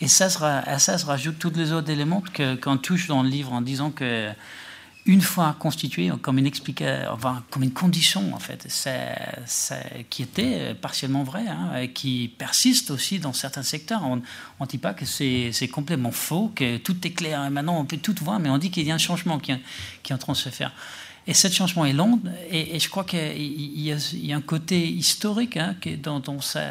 [0.00, 2.22] Et ça, à ça se rajoute tous les autres éléments
[2.62, 4.32] qu'on touche dans le livre en disant que
[5.06, 8.68] une fois constitué comme une condition en fait,
[10.10, 14.02] qui était partiellement vrai, hein, et qui persiste aussi dans certains secteurs.
[14.04, 17.84] On ne dit pas que c'est complètement faux, que tout est clair et maintenant on
[17.84, 20.32] peut tout voir, mais on dit qu'il y a un changement qui, est en train
[20.32, 20.72] de se faire.
[21.26, 22.20] Et ce changement est long,
[22.50, 23.92] et, je crois qu'il y,
[24.32, 26.62] a un côté historique hein, dont, ça,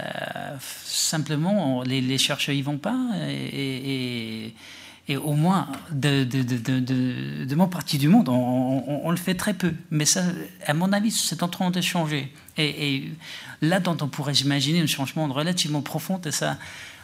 [0.59, 2.97] simplement les, chercheurs y vont pas,
[5.17, 6.43] au moins de, de,
[7.45, 9.73] de, mon parti du monde, on, le fait très peu.
[9.91, 10.23] Mais ça,
[10.65, 12.31] à mon avis, c'est en train de changer.
[12.57, 13.09] Et,
[13.61, 16.57] là, dont on pourrait imaginer un changement relativement profond, et ça,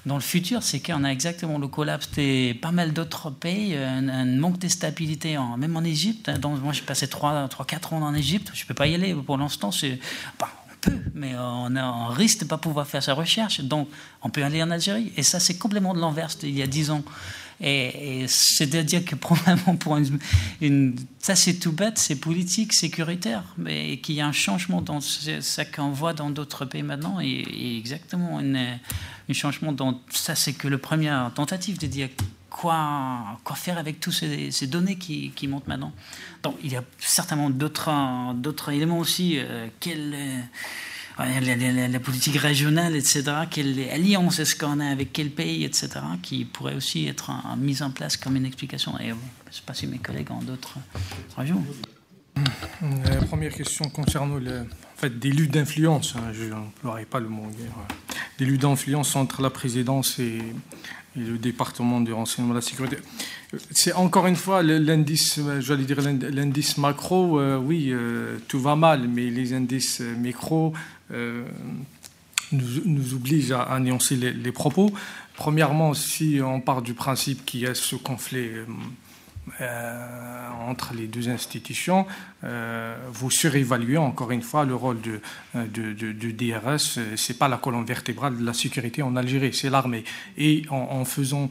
[0.06, 4.26] dans le futur, c'est qu'on a exactement le collapse de pas mal d'autres pays, un,
[4.26, 6.30] manque de stabilité, même en Égypte.
[6.30, 9.38] Hein, moi, j'ai passé 3-4 ans en Égypte, je ne peux pas y aller pour
[9.38, 9.72] l'instant.
[9.72, 10.48] On
[10.82, 13.62] peut, mais on, risque de ne pas pouvoir faire sa recherche.
[13.62, 13.90] Donc,
[14.22, 15.12] on peut aller en Algérie.
[15.18, 17.04] Et ça, c'est complètement de l'inverse il y a 10 ans.
[17.62, 19.98] Et, c'est-à-dire que probablement pour
[20.62, 25.00] une, ça c'est tout bête, c'est politique, sécuritaire, mais qu'il y a un changement dans
[25.02, 30.68] ça qu'on voit dans d'autres pays maintenant, et, exactement un changement dans ça c'est que
[30.68, 32.10] le premier tentative de dire
[32.50, 35.92] quoi, quoi faire avec tous ces, données qui, montent maintenant.
[36.44, 39.38] Donc il y a certainement d'autres, éléments aussi.
[39.38, 39.68] Euh,
[41.18, 45.90] la, politique régionale, etc., quelle alliance est-ce qu'on a avec quel pays, etc.,
[46.22, 49.00] qui pourrait aussi être mise en place comme une explication.
[49.00, 50.78] Et je ne sais pas si mes collègues ont d'autres
[51.38, 51.64] régions.
[53.06, 57.30] La première question concerne le, en fait, des luttes d'influence, hein, je n'emploierai pas le
[57.30, 57.48] mot
[58.38, 60.40] des luttes d'influence entre la présidence et,
[61.18, 62.98] le département du renseignement de la sécurité.
[63.72, 69.08] C'est encore une fois l'indice, j'allais dire l'indice macro, euh, oui, euh, tout va mal,
[69.08, 70.74] mais les indices micro
[71.12, 71.46] euh,
[72.52, 74.92] nous, oblige à, à nuancer les, propos.
[75.38, 78.50] Premièrement, si on part du principe qu'il y a ce conflit
[79.62, 82.08] euh, entre les deux institutions,
[82.44, 85.20] euh, vous surévaluez encore une fois le rôle du,
[85.56, 87.00] euh, de, DRS.
[87.16, 90.04] C'est pas la colonne vertébrale de la sécurité en Algérie, c'est l'armée.
[90.38, 91.50] Et en, faisant,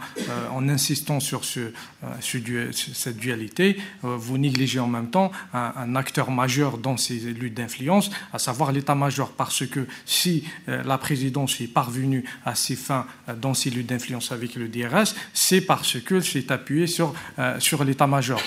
[0.52, 1.72] en insistant sur ce,
[2.20, 8.38] cette dualité, vous négligez en même temps un, acteur majeur dans ces luttes d'influence, à
[8.38, 13.06] savoir l'état-major, parce que si la présidence est parvenue à ses fins
[13.40, 17.14] dans ces luttes d'influence avec le DRS, c'est parce que c'est appuyé sur,
[17.58, 18.40] sur l'état-major.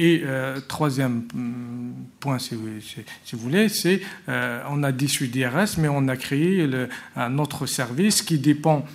[0.00, 4.00] Et euh, troisième mm, point, si vous, voulez, c'est
[4.30, 6.66] euh, on a dissu DRS, mais on a créé
[7.16, 8.86] un autre service qui dépend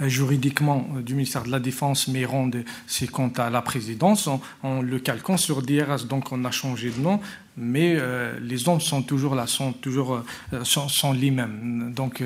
[0.00, 2.50] euh, juridiquement du ministère de la Défense, mais rend
[2.86, 4.26] ses comptes à la présidence
[4.62, 6.06] en, le calquant sur DRS.
[6.08, 7.20] Donc on a changé de nom,
[7.58, 7.98] mais
[8.40, 10.22] les hommes sont toujours là, sont toujours
[10.62, 11.92] sont, les mêmes.
[11.94, 12.22] Donc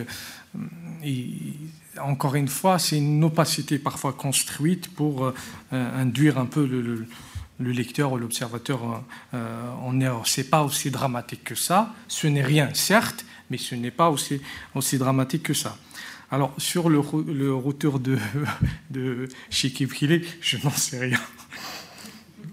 [2.01, 5.33] encore une fois, c'est une opacité parfois construite pour euh,
[5.73, 7.07] induire un peu le,
[7.61, 9.03] lecteur ou l'observateur
[9.33, 10.27] euh, en erreur.
[10.27, 11.95] C'est pas aussi dramatique que ça.
[12.09, 14.41] Ce n'est rien, certes, mais ce n'est pas aussi,
[14.99, 15.77] dramatique que ça.
[16.31, 18.19] Alors, sur le, le retour de,
[18.91, 19.91] de Chikib
[20.41, 21.21] je n'en sais rien.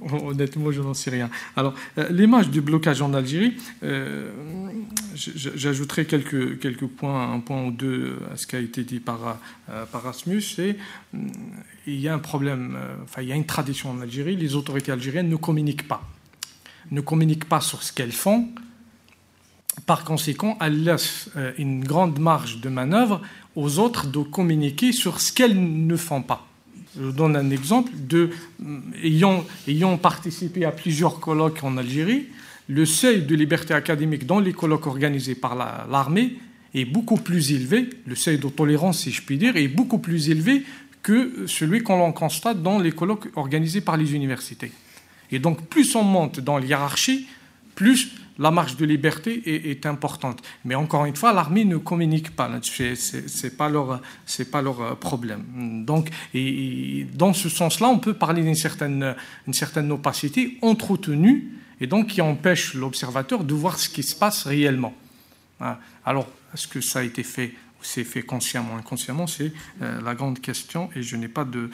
[0.24, 1.30] Honnêtement, je n'en sais rien.
[1.56, 3.54] Alors, euh, l'image du blocage en Algérie,
[3.84, 4.32] euh,
[5.16, 9.86] j'ajouterai quelques, points, un point ou deux à ce qui a été dit par, euh,
[9.86, 10.42] par Rasmus.
[10.42, 10.78] C'est
[11.88, 14.36] il y a un problème, enfin, il y a une tradition en Algérie.
[14.36, 16.08] Les autorités algériennes ne communiquent pas,
[16.90, 18.50] ne communiquent pas sur ce qu'elles font
[19.86, 23.22] par conséquent, elle laisse une grande marge de manœuvre
[23.56, 26.46] aux autres de communiquer sur ce qu'elles ne font pas.
[27.00, 28.32] Je donne un exemple de
[29.04, 32.28] ayant, ayant participé à plusieurs colloques en Algérie,
[32.68, 36.38] le seuil de liberté académique dans les colloques organisés par l'armée
[36.74, 40.30] est beaucoup plus élevé, le seuil de tolérance, si je puis dire, est beaucoup plus
[40.30, 40.64] élevé
[41.04, 44.72] que celui qu'on constate dans les colloques organisés par les universités.
[45.32, 47.28] Et donc, plus on monte dans l'hierarchie,
[47.76, 48.12] plus
[48.42, 50.42] la marge de liberté est, importante.
[50.66, 52.96] Mais encore une fois, l'armée ne communique pas là-dessus.
[52.96, 54.02] Ce n'est pas, leur,
[54.52, 55.86] pas leur euh, problème.
[55.86, 59.16] Donc, et, dans ce sens-là, on peut parler d'une certaine,
[59.52, 64.96] certaine opacité entretenue et donc qui empêche l'observateur de voir ce qui se passe réellement.
[65.60, 65.78] Hein.
[66.04, 67.54] Alors, est-ce que ça a été fait
[67.84, 69.26] c'est fait consciemment inconsciemment?
[69.26, 69.52] C'est
[69.82, 71.70] euh, la grande question et je n'ai pas de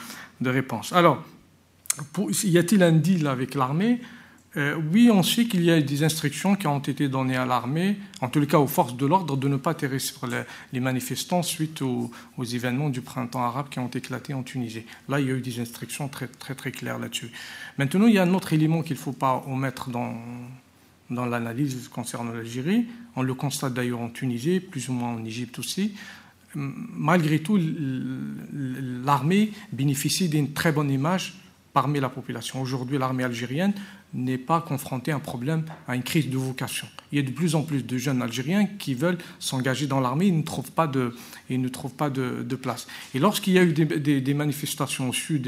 [0.50, 0.92] réponse.
[0.92, 1.22] Alors,
[2.44, 4.00] y a-t-il un deal avec l'armée?
[4.58, 7.96] Euh, oui, on sait qu'il y a des instructions qui ont été données à l'armée,
[8.20, 10.26] en tout cas aux forces de l'ordre, de ne pas tirer sur
[10.72, 12.10] les, manifestants suite aux,
[12.42, 14.82] événements du printemps arabe qui ont éclaté en Tunisie.
[15.08, 17.30] Là, il y a eu des instructions très très, très claires là-dessus.
[17.78, 20.14] Maintenant, il y a un autre élément qu'il ne faut pas omettre dans,
[21.08, 22.86] dans l'analyse concernant l'Algérie.
[23.14, 25.94] On le constate d'ailleurs en Tunisie, plus ou moins en Égypte aussi.
[26.54, 27.60] Malgré tout,
[29.04, 31.34] l'armée bénéficie d'une très bonne image
[31.78, 32.60] parmi la population.
[32.60, 33.72] Aujourd'hui, l'armée algérienne
[34.12, 36.88] n'est pas confronté à un problème, à une crise de vocation.
[37.12, 40.26] Il y a de plus en plus de jeunes Algériens qui veulent s'engager dans l'armée,
[40.26, 41.14] ils ne trouvent pas de,
[41.48, 42.88] ils ne trouvent pas de, place.
[43.14, 45.46] Et lorsqu'il y a eu des, manifestations au sud,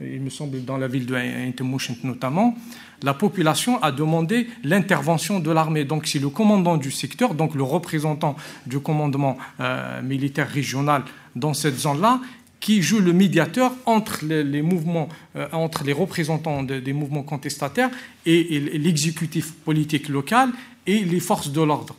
[0.00, 2.54] il me semble dans la ville de Intemouchent notamment,
[3.02, 5.84] la population a demandé l'intervention de l'armée.
[5.84, 11.02] Donc c'est le commandant du secteur, donc le représentant du commandement euh, militaire régional
[11.34, 12.20] dans cette zone-là,
[12.64, 17.90] qui joue le médiateur entre les, mouvements, euh, entre les représentants des mouvements contestataires
[18.24, 20.48] et, l'exécutif politique local
[20.86, 21.94] et les forces de l'ordre.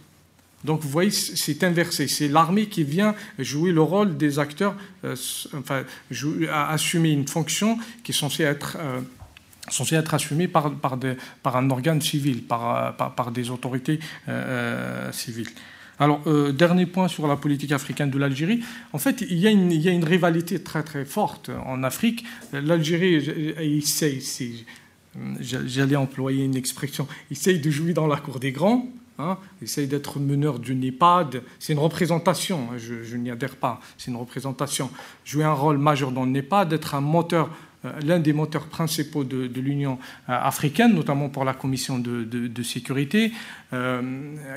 [0.63, 2.07] Donc vous voyez, c'est inversé.
[2.07, 5.15] C'est l'armée qui vient jouer le rôle des acteurs, euh,
[5.55, 5.83] enfin,
[6.51, 9.01] assumer une fonction qui est censée être, euh,
[9.69, 13.99] censée être assumée par, par, un organe civil, par, par des autorités
[15.11, 15.51] civiles.
[15.99, 18.61] Alors, euh, dernier point sur la politique africaine de l'Algérie.
[18.93, 22.25] En fait, il y, a une, rivalité très très forte en Afrique.
[22.51, 23.55] L'Algérie
[25.39, 28.87] j'allais employer une expression, essaye de jouer dans la cour des grands.
[29.17, 31.41] Hein, essaye d'être meneur d'une EHPAD.
[31.57, 34.89] C'est une représentation, hein, je, je n'y adhère pas, c'est une représentation.
[35.23, 37.49] Jouer un rôle majeur dans l'EHPAD, d'être un moteur
[38.05, 39.97] l'un des moteurs principaux de, l'Union
[40.29, 43.31] euh, africaine, notamment pour la Commission de, sécurité,
[43.73, 44.01] euh,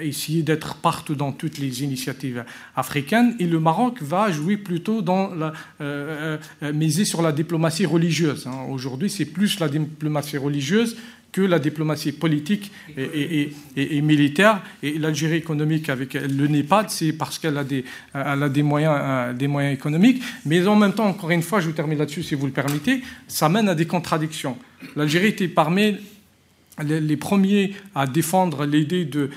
[0.00, 2.44] essayer d'être partout dans toutes les initiatives
[2.76, 3.36] africaines.
[3.38, 5.52] Et le Maroc va jouer plutôt dans la,
[6.72, 8.46] miser sur la diplomatie religieuse.
[8.46, 8.66] Hein.
[8.70, 10.96] Aujourd'hui, c'est plus la diplomatie religieuse
[11.38, 14.60] que la diplomatie politique et, militaire.
[14.82, 17.64] Et l'Algérie économique avec le NEPAD, c'est parce qu'elle a,
[18.16, 20.20] euh, des moyens économiques.
[20.46, 23.02] Mais en même temps, encore une fois, je vous termine là-dessus si vous le permettez,
[23.28, 24.56] ça mène à des contradictions.
[24.96, 25.94] L'Algérie était parmi
[26.82, 29.30] les premiers à défendre l'idée de,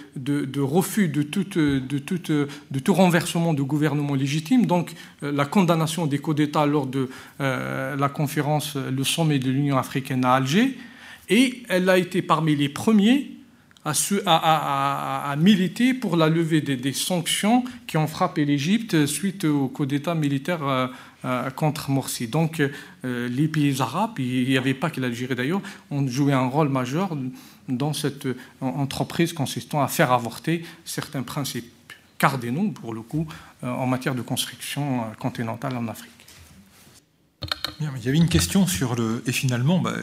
[0.60, 6.38] refus de, toute, de, tout renversement de gouvernement légitime, donc euh, la condamnation des coups
[6.38, 7.10] d'État lors de
[7.42, 10.78] euh, la conférence, le sommet de l'Union africaine à Alger,
[11.32, 13.32] et elle a été parmi les premiers
[13.84, 20.14] à, militer pour la levée des, sanctions qui ont frappé l'Égypte suite au coup d'État
[20.14, 20.88] militaire euh,
[21.26, 22.28] euh, contre Morsi.
[22.28, 26.46] Donc euh, les pays arabes, il n'y avait pas que l'Algérie d'ailleurs, ont joué un
[26.48, 27.18] rôle majeur
[27.68, 28.28] dans cette
[28.60, 31.72] entreprise consistant à faire avorter certains principes
[32.20, 33.26] cardinaux, pour le coup,
[33.64, 36.21] en matière de construction continentale en Afrique
[38.02, 39.24] il y avait une question sur le.
[39.26, 39.94] Et finalement, bah,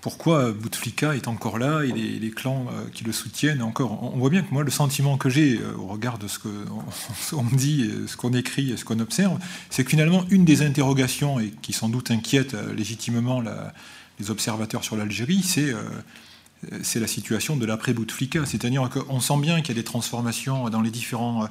[0.00, 4.30] pourquoi Bouteflika est encore là et les, clans euh, qui le soutiennent encore On voit
[4.30, 8.16] bien que moi, le sentiment que j'ai euh, au regard de ce qu'on dit, ce
[8.16, 9.38] qu'on écrit et ce qu'on observe,
[9.70, 13.42] c'est que finalement, une des interrogations, et qui sans doute inquiète euh, légitimement
[14.20, 15.72] les observateurs sur l'Algérie, c'est.
[16.82, 18.44] c'est la situation de l'après-Bouteflika.
[18.44, 21.48] C'est-à-dire qu'on sent bien qu'il y a des transformations dans les différentes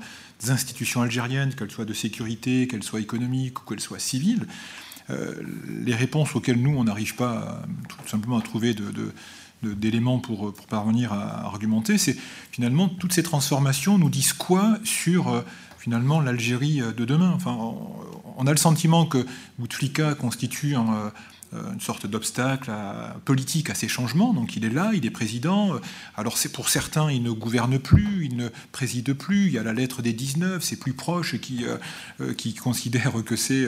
[0.49, 4.45] institutions algériennes, qu'elles soient de sécurité, qu'elles soient économiques ou qu'elles soient civiles.
[5.09, 5.35] Euh,
[5.85, 8.75] les réponses auxquelles nous, on n'arrive pas tout simplement à trouver
[9.63, 12.17] d'éléments pour, parvenir à argumenter, c'est
[12.51, 15.41] finalement toutes ces transformations nous disent quoi sur euh,
[15.79, 17.37] finalement l'Algérie de demain?
[18.37, 19.25] On a le sentiment que
[19.57, 21.09] Bouteflika constitue un, euh,
[21.53, 22.71] une sorte d'obstacle
[23.25, 24.33] politique à ces changements.
[24.33, 25.73] Donc il est là, il est président.
[26.15, 29.47] Alors c'est pour certains, il ne gouverne plus, il ne préside plus.
[29.47, 31.77] Il y a la lettre des 19, c'est plus proche qui, euh,
[32.21, 33.67] euh, qui considère que c'est,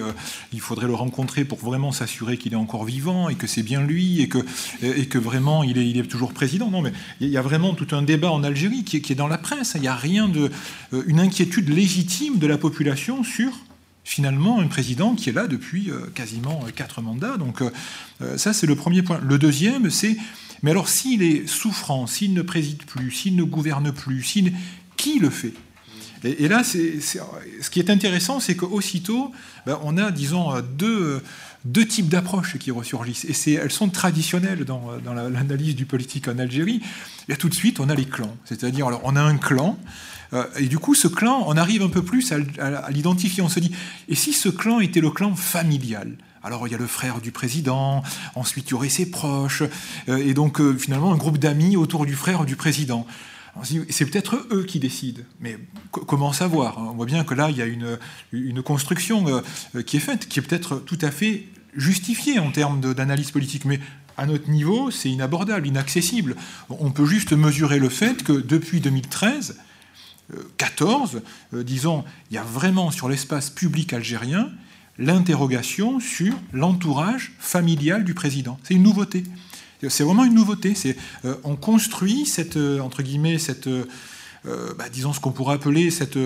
[0.54, 3.82] il faudrait le rencontrer pour vraiment s'assurer qu'il est encore vivant et que c'est bien
[3.82, 4.40] lui et que,
[4.82, 6.70] et que vraiment il est, il est toujours président.
[6.70, 9.16] Non, mais il y a vraiment tout un débat en Algérie qui est, qui est
[9.16, 9.74] dans la presse.
[9.76, 10.52] Il n'y a rien de,
[11.06, 13.52] une inquiétude légitime de la population sur
[14.10, 17.38] finalement un président qui est là depuis euh, quasiment euh, quatre mandats.
[17.38, 19.19] Donc euh, ça, c'est le premier point.
[19.22, 20.18] Le deuxième, c'est,
[20.64, 24.26] mais alors s'il est souffrant, s'il ne préside plus, s'il ne gouverne plus,
[24.98, 25.53] qui le fait?
[26.26, 29.31] Et, là, ce qui est intéressant, c'est qu'aussitôt,
[29.65, 31.23] ben, on a, disons, deux,
[31.64, 33.23] deux types d'approches qui ressurgissent.
[33.23, 36.81] Et c'est, elles sont traditionnelles dans, dans l'analyse du politique en Algérie.
[37.30, 38.36] Et tout de suite, on a les clans.
[38.44, 39.80] C'est-à-dire, alors, on a un clan
[40.58, 43.42] et du coup, ce clan, on arrive un peu plus à, l'identifier.
[43.42, 43.72] On se dit,
[44.08, 47.32] et si ce clan était le clan familial alors il y a le frère du
[47.32, 48.02] président,
[48.34, 49.64] ensuite il y aurait ses proches,
[50.08, 53.06] euh, et donc euh, finalement un groupe d'amis autour du frère du président.
[53.90, 55.58] C'est peut-être eux qui décident, mais
[55.92, 59.42] comment savoir On voit bien que là, il y a une construction
[59.86, 61.46] qui est faite, qui est peut-être tout à fait
[61.76, 63.80] justifiée en termes d'analyse politique, mais
[64.18, 66.36] à notre niveau, c'est inabordable, inaccessible.
[66.70, 69.58] On peut juste mesurer le fait que depuis 2013,
[70.58, 71.22] 14,
[71.54, 74.50] euh, disons, il y a vraiment sur l'espace public algérien
[74.98, 78.60] l'interrogation sur l'entourage familial du président.
[78.64, 79.24] C'est une nouveauté.
[79.88, 80.74] C'est vraiment une nouveauté.
[81.24, 83.70] Euh, on construit cette, euh, entre guillemets, cette,
[84.44, 86.18] bah, disons ce qu'on pourrait appeler cette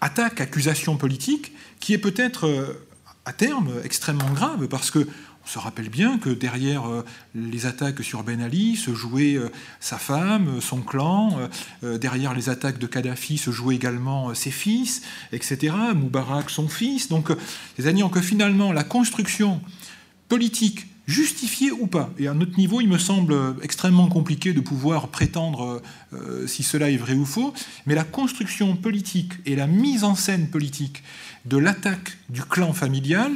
[0.00, 2.76] attaque, accusation politique, qui est peut-être
[3.24, 5.06] à terme extrêmement grave, parce que
[5.42, 7.04] on se rappelle bien que derrière euh,
[7.34, 9.50] les attaques sur Ben Ali se jouait euh,
[9.80, 11.38] sa femme, euh, son clan,
[11.82, 15.02] derrière les attaques de Kadhafi se jouaient également ses fils,
[15.32, 15.74] etc.
[15.94, 17.08] Moubarak, son fils.
[17.08, 17.30] Donc,
[17.84, 19.60] années que finalement la construction
[20.28, 22.10] politique justifiée ou pas.
[22.18, 25.82] Et à notre niveau, il me semble extrêmement compliqué de pouvoir prétendre
[26.46, 27.52] si cela est vrai ou faux,
[27.86, 31.02] mais la construction politique et la mise en scène politique
[31.46, 33.32] de l'attaque du clan familial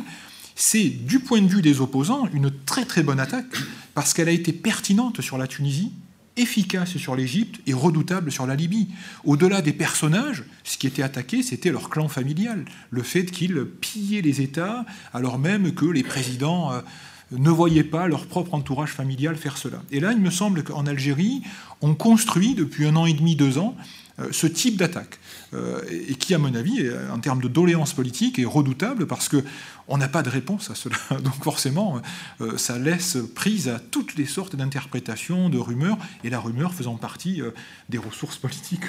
[0.54, 3.56] c'est, du point de vue des opposants, une très très bonne attaque,
[3.94, 5.92] parce qu'elle a été pertinente sur la Tunisie,
[6.36, 8.88] efficace sur l'Égypte et redoutable sur la Libye.
[9.24, 14.22] Au-delà des personnages, ce qui était attaqué, c'était leur clan familial, le fait qu'ils pillaient
[14.22, 16.80] les États, alors même que les présidents euh,
[17.30, 19.82] ne voyaient pas leur propre entourage familial faire cela.
[19.90, 21.42] Et là, il me semble qu'en Algérie,
[21.82, 23.76] on construit depuis un an et demi, deux ans,
[24.30, 25.18] ce type d'attaque,
[25.54, 29.44] euh, et qui, à mon avis, en termes de doléance politique, est redoutable parce que
[29.86, 30.96] on n'a pas de réponse à cela.
[31.22, 32.00] Donc forcément,
[32.40, 36.96] euh, ça laisse prise à toutes les sortes d'interprétations, de rumeurs, et la rumeur faisant
[36.96, 37.42] partie
[37.88, 38.84] des ressources politiques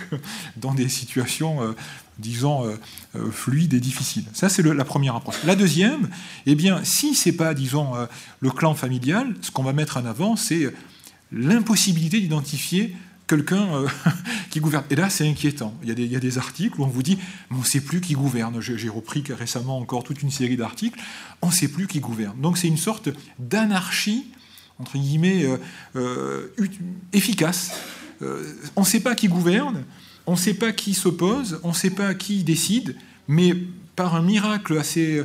[0.58, 1.76] dans des situations,
[2.20, 2.78] disons,
[3.32, 4.26] fluides et difficiles.
[4.34, 5.44] Ça, c'est la première approche.
[5.44, 6.10] La deuxième,
[6.46, 7.94] eh bien, si c'est pas, disons,
[8.40, 10.74] le clan familial, ce qu'on va mettre en avant, c'est
[11.32, 12.96] l'impossibilité d'identifier
[13.28, 13.88] quelqu'un euh,
[14.50, 14.84] qui gouverne.
[14.90, 15.74] Et là, c'est inquiétant.
[15.84, 17.18] Il y, a des, articles où on vous dit,
[17.52, 18.60] on ne sait plus qui gouverne.
[18.62, 21.00] J'ai repris récemment encore toute une série d'articles.
[21.42, 22.40] On ne sait plus qui gouverne.
[22.40, 24.28] Donc c'est une sorte d'anarchie,
[24.80, 25.58] entre guillemets, euh,
[25.96, 26.54] euh,
[27.14, 27.72] efficace.
[28.76, 29.84] on ne sait pas qui gouverne,
[30.26, 32.96] on ne sait pas qui s'oppose, on ne sait pas qui décide,
[33.28, 33.54] mais
[33.96, 35.24] par un miracle assez,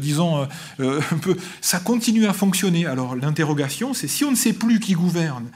[0.00, 0.46] disons,
[0.78, 2.86] un peu, ça continue à fonctionner.
[2.86, 5.50] Alors l'interrogation, c'est si on ne sait plus qui gouverne,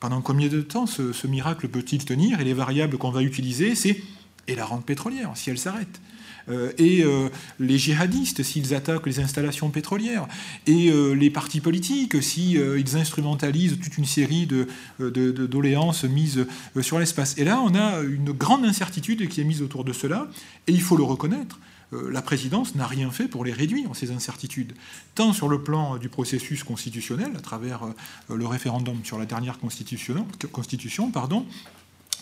[0.00, 4.00] pendant combien de temps ce, miracle peut-il tenir Et les variables qu'on va utiliser, c'est
[4.48, 6.00] et la rente pétrolière, si elle s'arrête.
[6.48, 7.28] Euh, et euh,
[7.58, 10.28] les djihadistes, s'ils attaquent les installations pétrolières,
[10.66, 14.66] et euh, les partis politiques, s'ils ils instrumentalisent toute une série de,
[15.00, 16.46] doléances mises
[16.80, 17.36] sur l'espace.
[17.38, 20.28] Et là, on a une grande incertitude qui est mise autour de cela,
[20.66, 21.58] et il faut le reconnaître.
[21.92, 24.74] Euh, la présidence n'a rien fait pour les réduire, ces incertitudes,
[25.14, 29.58] tant sur le plan du processus constitutionnel, à travers euh, le référendum sur la dernière
[29.58, 31.46] constitution, constitution pardon,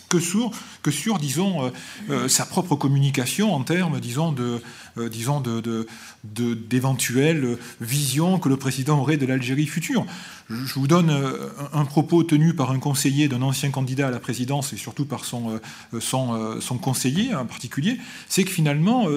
[0.09, 0.51] que sur,
[0.83, 1.71] que sur disons,
[2.09, 4.61] euh, sa propre communication en termes, disons, de,
[5.09, 5.87] disons, de,
[6.23, 10.05] d'éventuelles visions que le président aurait de l'Algérie future.
[10.49, 14.19] Je vous donne euh, un propos tenu par un conseiller d'un ancien candidat à la
[14.19, 15.59] présidence et surtout par son,
[15.93, 17.97] euh, son, euh, son conseiller en particulier,
[18.29, 19.07] c'est que finalement,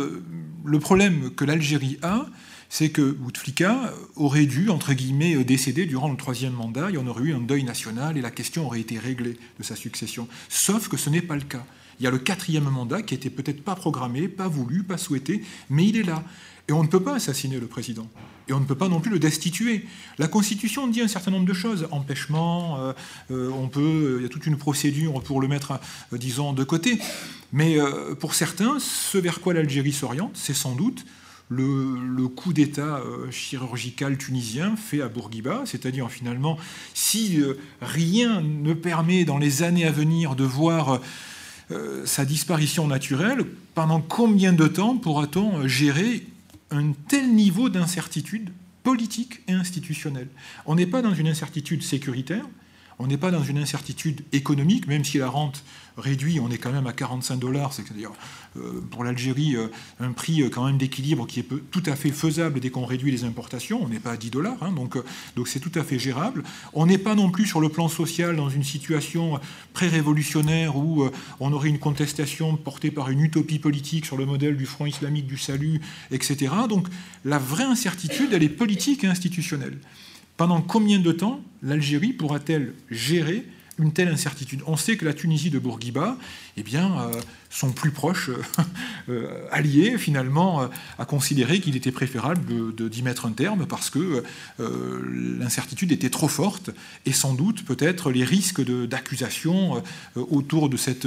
[0.64, 2.26] le problème que l'Algérie a,
[2.68, 7.06] c'est que Bouteflika aurait dû, entre guillemets, décéder durant le troisième mandat, il y en
[7.06, 10.28] aurait eu un deuil national et la question aurait été réglée de sa succession.
[10.48, 11.64] Sauf que ce n'est pas le cas.
[12.00, 15.42] Il y a le quatrième mandat qui était peut-être pas programmé, pas voulu, pas souhaité,
[15.68, 16.22] mais il est là.
[16.68, 18.08] Et on ne peut pas assassiner le président.
[18.46, 19.86] Et on ne peut pas non plus le destituer.
[20.18, 21.88] La Constitution dit un certain nombre de choses.
[21.90, 22.92] Empêchement, euh,
[23.30, 25.80] euh, on peut, il y a toute une procédure pour le mettre,
[26.12, 26.98] euh, disons, de côté.
[27.52, 27.78] Mais
[28.20, 31.06] pour certains, ce vers quoi l'Algérie s'oriente, c'est sans doute
[31.48, 33.00] le, coup d'État
[33.30, 36.58] chirurgical tunisien fait à Bourguiba, c'est-à-dire finalement,
[36.94, 37.40] si
[37.80, 41.00] rien ne permet dans les années à venir de voir
[42.04, 43.44] sa disparition naturelle,
[43.74, 46.26] pendant combien de temps pourra-t-on gérer
[46.70, 48.50] un tel niveau d'incertitude
[48.82, 50.28] politique et institutionnelle?
[50.66, 52.44] On n'est pas dans une incertitude sécuritaire,
[52.98, 55.62] on n'est pas dans une incertitude économique, même si la rente
[55.98, 58.10] réduit, on est quand même à 45 dollars, c'est-à-dire
[58.56, 59.68] euh, pour l'Algérie euh,
[60.00, 63.10] un prix euh, quand même d'équilibre qui est tout à fait faisable dès qu'on réduit
[63.10, 63.82] les importations.
[63.82, 64.96] On n'est pas à 10 dollars, hein, donc
[65.36, 66.44] donc c'est tout à fait gérable.
[66.72, 69.40] On n'est pas non plus sur le plan social dans une situation
[69.74, 71.08] pré-révolutionnaire où
[71.40, 75.26] on aurait une contestation portée par une utopie politique sur le modèle du Front islamique
[75.26, 75.80] du salut,
[76.10, 76.52] etc.
[76.68, 76.88] Donc
[77.24, 79.78] la vraie incertitude, elle est politique et institutionnelle.
[80.36, 83.44] Pendant combien de temps l'Algérie pourra-t-elle gérer
[83.78, 84.62] une telle incertitude.
[84.66, 86.16] On sait que la Tunisie de Bourguiba,
[86.56, 88.42] eh bien, euh, son plus proche euh,
[89.08, 90.68] euh, allié, finalement,
[90.98, 94.22] a considéré qu'il était préférable d'y mettre un terme parce que
[94.58, 96.70] l'incertitude était trop forte
[97.06, 99.82] et sans doute peut-être les risques d'accusation
[100.16, 101.06] autour de cette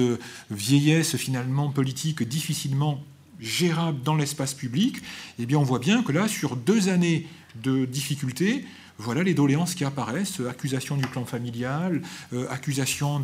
[0.49, 3.03] vieillesse finalement politique difficilement
[3.39, 5.01] gérable dans l'espace public,
[5.39, 7.27] eh bien, on voit bien que là, sur deux années
[7.63, 8.65] de difficultés,
[9.01, 12.01] voilà les doléances qui apparaissent, accusation du clan familial,
[12.33, 13.21] euh, accusation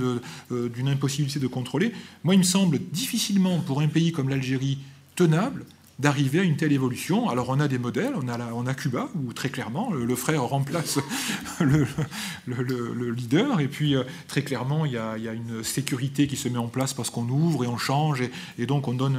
[0.52, 1.94] euh, d'une impossibilité de contrôler.
[2.24, 4.80] Moi, il me semble difficilement pour un pays comme l'Algérie
[5.16, 5.66] tenable
[6.00, 7.30] d'arriver à une telle évolution.
[7.30, 11.00] Alors on a des modèles, on a, Cuba, où très clairement le, frère remplace
[11.60, 16.60] le, leader, et puis euh, très clairement il y, a, une sécurité qui se met
[16.60, 18.24] en place parce qu'on ouvre et on change,
[18.60, 19.18] et, donc on donne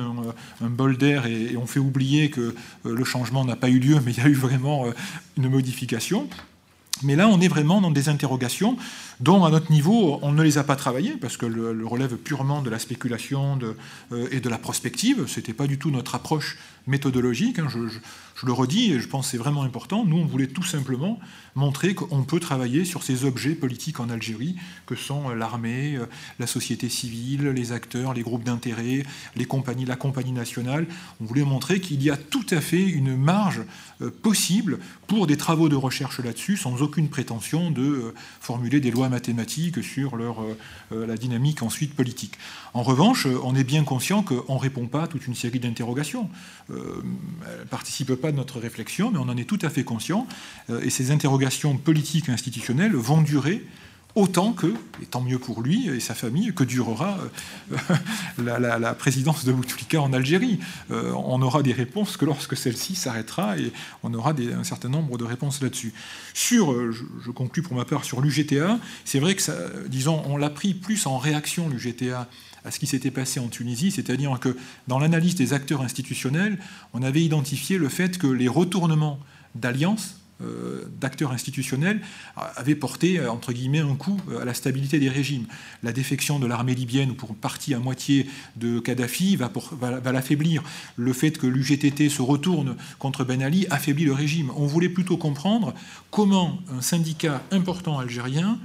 [0.60, 4.12] un, bol d'air et, on fait oublier que le changement n'a pas eu lieu, mais
[4.12, 4.86] il y a eu vraiment
[5.36, 6.28] une modification.
[7.02, 8.76] Mais là, on est vraiment dans des interrogations
[9.20, 12.62] dont, à notre niveau, on ne les a pas travaillées, parce que le, relève purement
[12.62, 13.58] de la spéculation
[14.12, 15.26] euh, et de la prospective.
[15.26, 17.58] Ce n'était pas du tout notre approche méthodologique.
[17.58, 17.68] Hein.
[17.68, 20.04] Je, le redis, et je pense que c'est vraiment important.
[20.04, 21.18] Nous, on voulait tout simplement
[21.56, 24.54] montrer qu'on peut travailler sur ces objets politiques en Algérie,
[24.86, 26.06] que sont l'armée, euh,
[26.38, 29.02] la société civile, les acteurs, les groupes d'intérêt,
[29.34, 30.86] les compagnies, la compagnie nationale.
[31.20, 33.62] On voulait montrer qu'il y a tout à fait une marge
[34.00, 34.78] euh, possible
[35.08, 40.16] pour des travaux de recherche là-dessus, sans aucune prétention de formuler des lois mathématiques sur
[40.16, 40.56] leur, euh,
[40.92, 42.38] euh, la dynamique ensuite politique.
[42.74, 46.28] En revanche, on est bien conscient qu'on ne répond pas à toute une série d'interrogations.
[46.70, 47.02] Euh,
[47.46, 50.26] elles ne participent pas de notre réflexion, mais on en est tout à fait conscient.
[50.82, 53.64] et ces interrogations politiques et institutionnelles vont durer
[54.18, 54.66] autant que,
[55.00, 57.18] et tant mieux pour lui et sa famille, que durera
[57.72, 60.58] euh, la, présidence de Bouteflika en Algérie.
[60.90, 63.72] Euh, on aura des réponses que lorsque celle-ci s'arrêtera et
[64.02, 65.94] on aura un certain nombre de réponses là-dessus.
[66.34, 70.50] Sur, euh, je, conclus pour ma part sur l'UGTA, c'est vrai que, disons, on l'a
[70.50, 72.28] pris plus en réaction, l'UGTA,
[72.64, 74.56] à ce qui s'était passé en Tunisie, c'est-à-dire que
[74.88, 76.58] dans l'analyse des acteurs institutionnels,
[76.92, 79.20] on avait identifié le fait que les retournements
[79.54, 80.17] d'alliances
[81.00, 82.00] d'acteurs institutionnels
[82.36, 85.46] avait porté, euh, entre guillemets, un coup euh, à la stabilité des régimes.
[85.82, 89.50] La défection de l'armée libyenne, ou pour partie à moitié de Kadhafi, va,
[89.80, 90.62] va, l'affaiblir.
[90.96, 94.50] Le fait que l'UGTT se retourne contre Ben Ali affaiblit le régime.
[94.56, 95.74] On voulait plutôt comprendre
[96.10, 98.58] comment un syndicat important algérien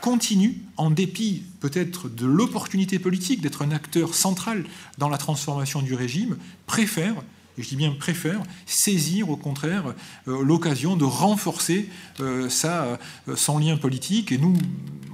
[0.00, 4.64] continue, en dépit peut-être de l'opportunité politique d'être un acteur central
[4.96, 6.36] dans la transformation du régime,
[6.66, 7.16] préfère
[7.58, 9.94] je dis bien préfère, saisir au contraire
[10.28, 11.88] euh, l'occasion de renforcer
[12.20, 12.98] euh, sa,
[13.28, 14.32] euh, son lien politique.
[14.32, 14.56] Et nous,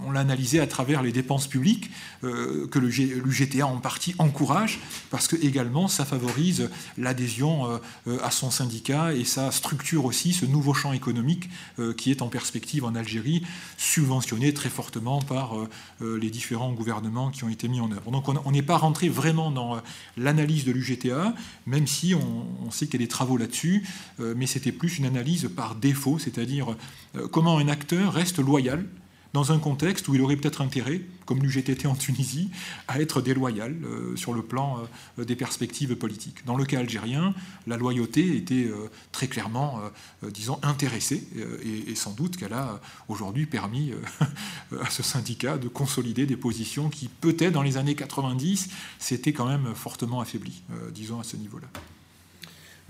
[0.07, 1.91] on l'a analysé à travers les dépenses publiques
[2.23, 7.81] que l'UGTA en partie encourage, parce que également ça favorise l'adhésion
[8.23, 11.51] à son syndicat et ça structure aussi ce nouveau champ économique
[11.97, 13.43] qui est en perspective en Algérie,
[13.77, 15.55] subventionné très fortement par
[16.01, 18.11] les différents gouvernements qui ont été mis en œuvre.
[18.11, 19.81] Donc on n'est pas rentré vraiment dans
[20.17, 21.35] l'analyse de l'UGTA,
[21.67, 23.87] même si on sait qu'il y a des travaux là-dessus,
[24.21, 26.77] euh, mais c'était plus une analyse par défaut, c'est-à-dire
[27.17, 28.85] euh, comment un acteur reste loyal
[29.35, 32.51] dans un contexte où il aurait peut-être intérêt, comme l'UGTT en Tunisie,
[32.89, 34.79] à être déloyal euh, sur le plan
[35.19, 36.47] des perspectives politiques.
[36.47, 37.35] Dans le cas algérien,
[37.67, 38.71] la loyauté était
[39.13, 39.81] très clairement,
[40.23, 41.27] disons, intéressée,
[41.65, 43.93] et, sans doute qu'elle a aujourd'hui permis
[44.81, 49.47] à ce syndicat de consolider des positions qui, peut-être dans les années 90, s'étaient quand
[49.47, 50.63] même fortement affaiblies,
[50.93, 51.69] disons, à ce niveau-là.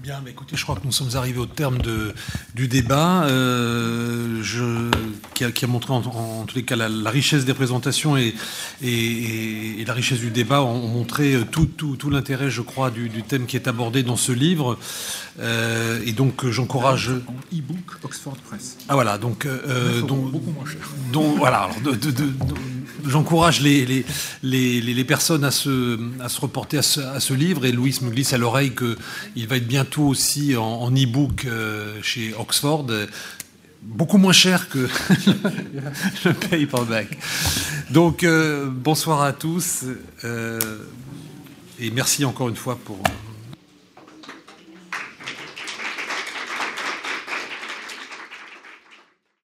[0.00, 2.14] Bien, mais écoutez, je crois que nous sommes arrivés au terme de,
[2.52, 4.90] du débat, euh, je,
[5.34, 8.34] qui, a, qui, a, montré en, tous les cas la, richesse des présentations et,
[8.82, 13.08] et, et, la richesse du débat ont, montré tout, tout, tout l'intérêt, je crois, du,
[13.08, 14.76] du, thème qui est abordé dans ce livre.
[15.38, 17.10] Euh, et donc, j'encourage.
[17.28, 18.78] En e-book Oxford Press.
[18.88, 19.46] Ah voilà, donc.
[19.46, 20.80] Euh, donc, beaucoup moins cher.
[21.12, 22.10] Donc voilà, alors, de, de,
[23.06, 24.04] j'encourage les,
[24.42, 27.64] les, personnes à se, à se reporter à ce, livre.
[27.64, 32.34] Et Louis me glisse à l'oreille qu'il va être bientôt aussi en, e-book euh, chez
[32.38, 32.86] Oxford
[33.82, 34.78] beaucoup moins cher que
[36.24, 37.18] le paperback.
[37.90, 39.84] Donc, bonsoir à tous
[41.80, 42.98] et merci encore une fois pour,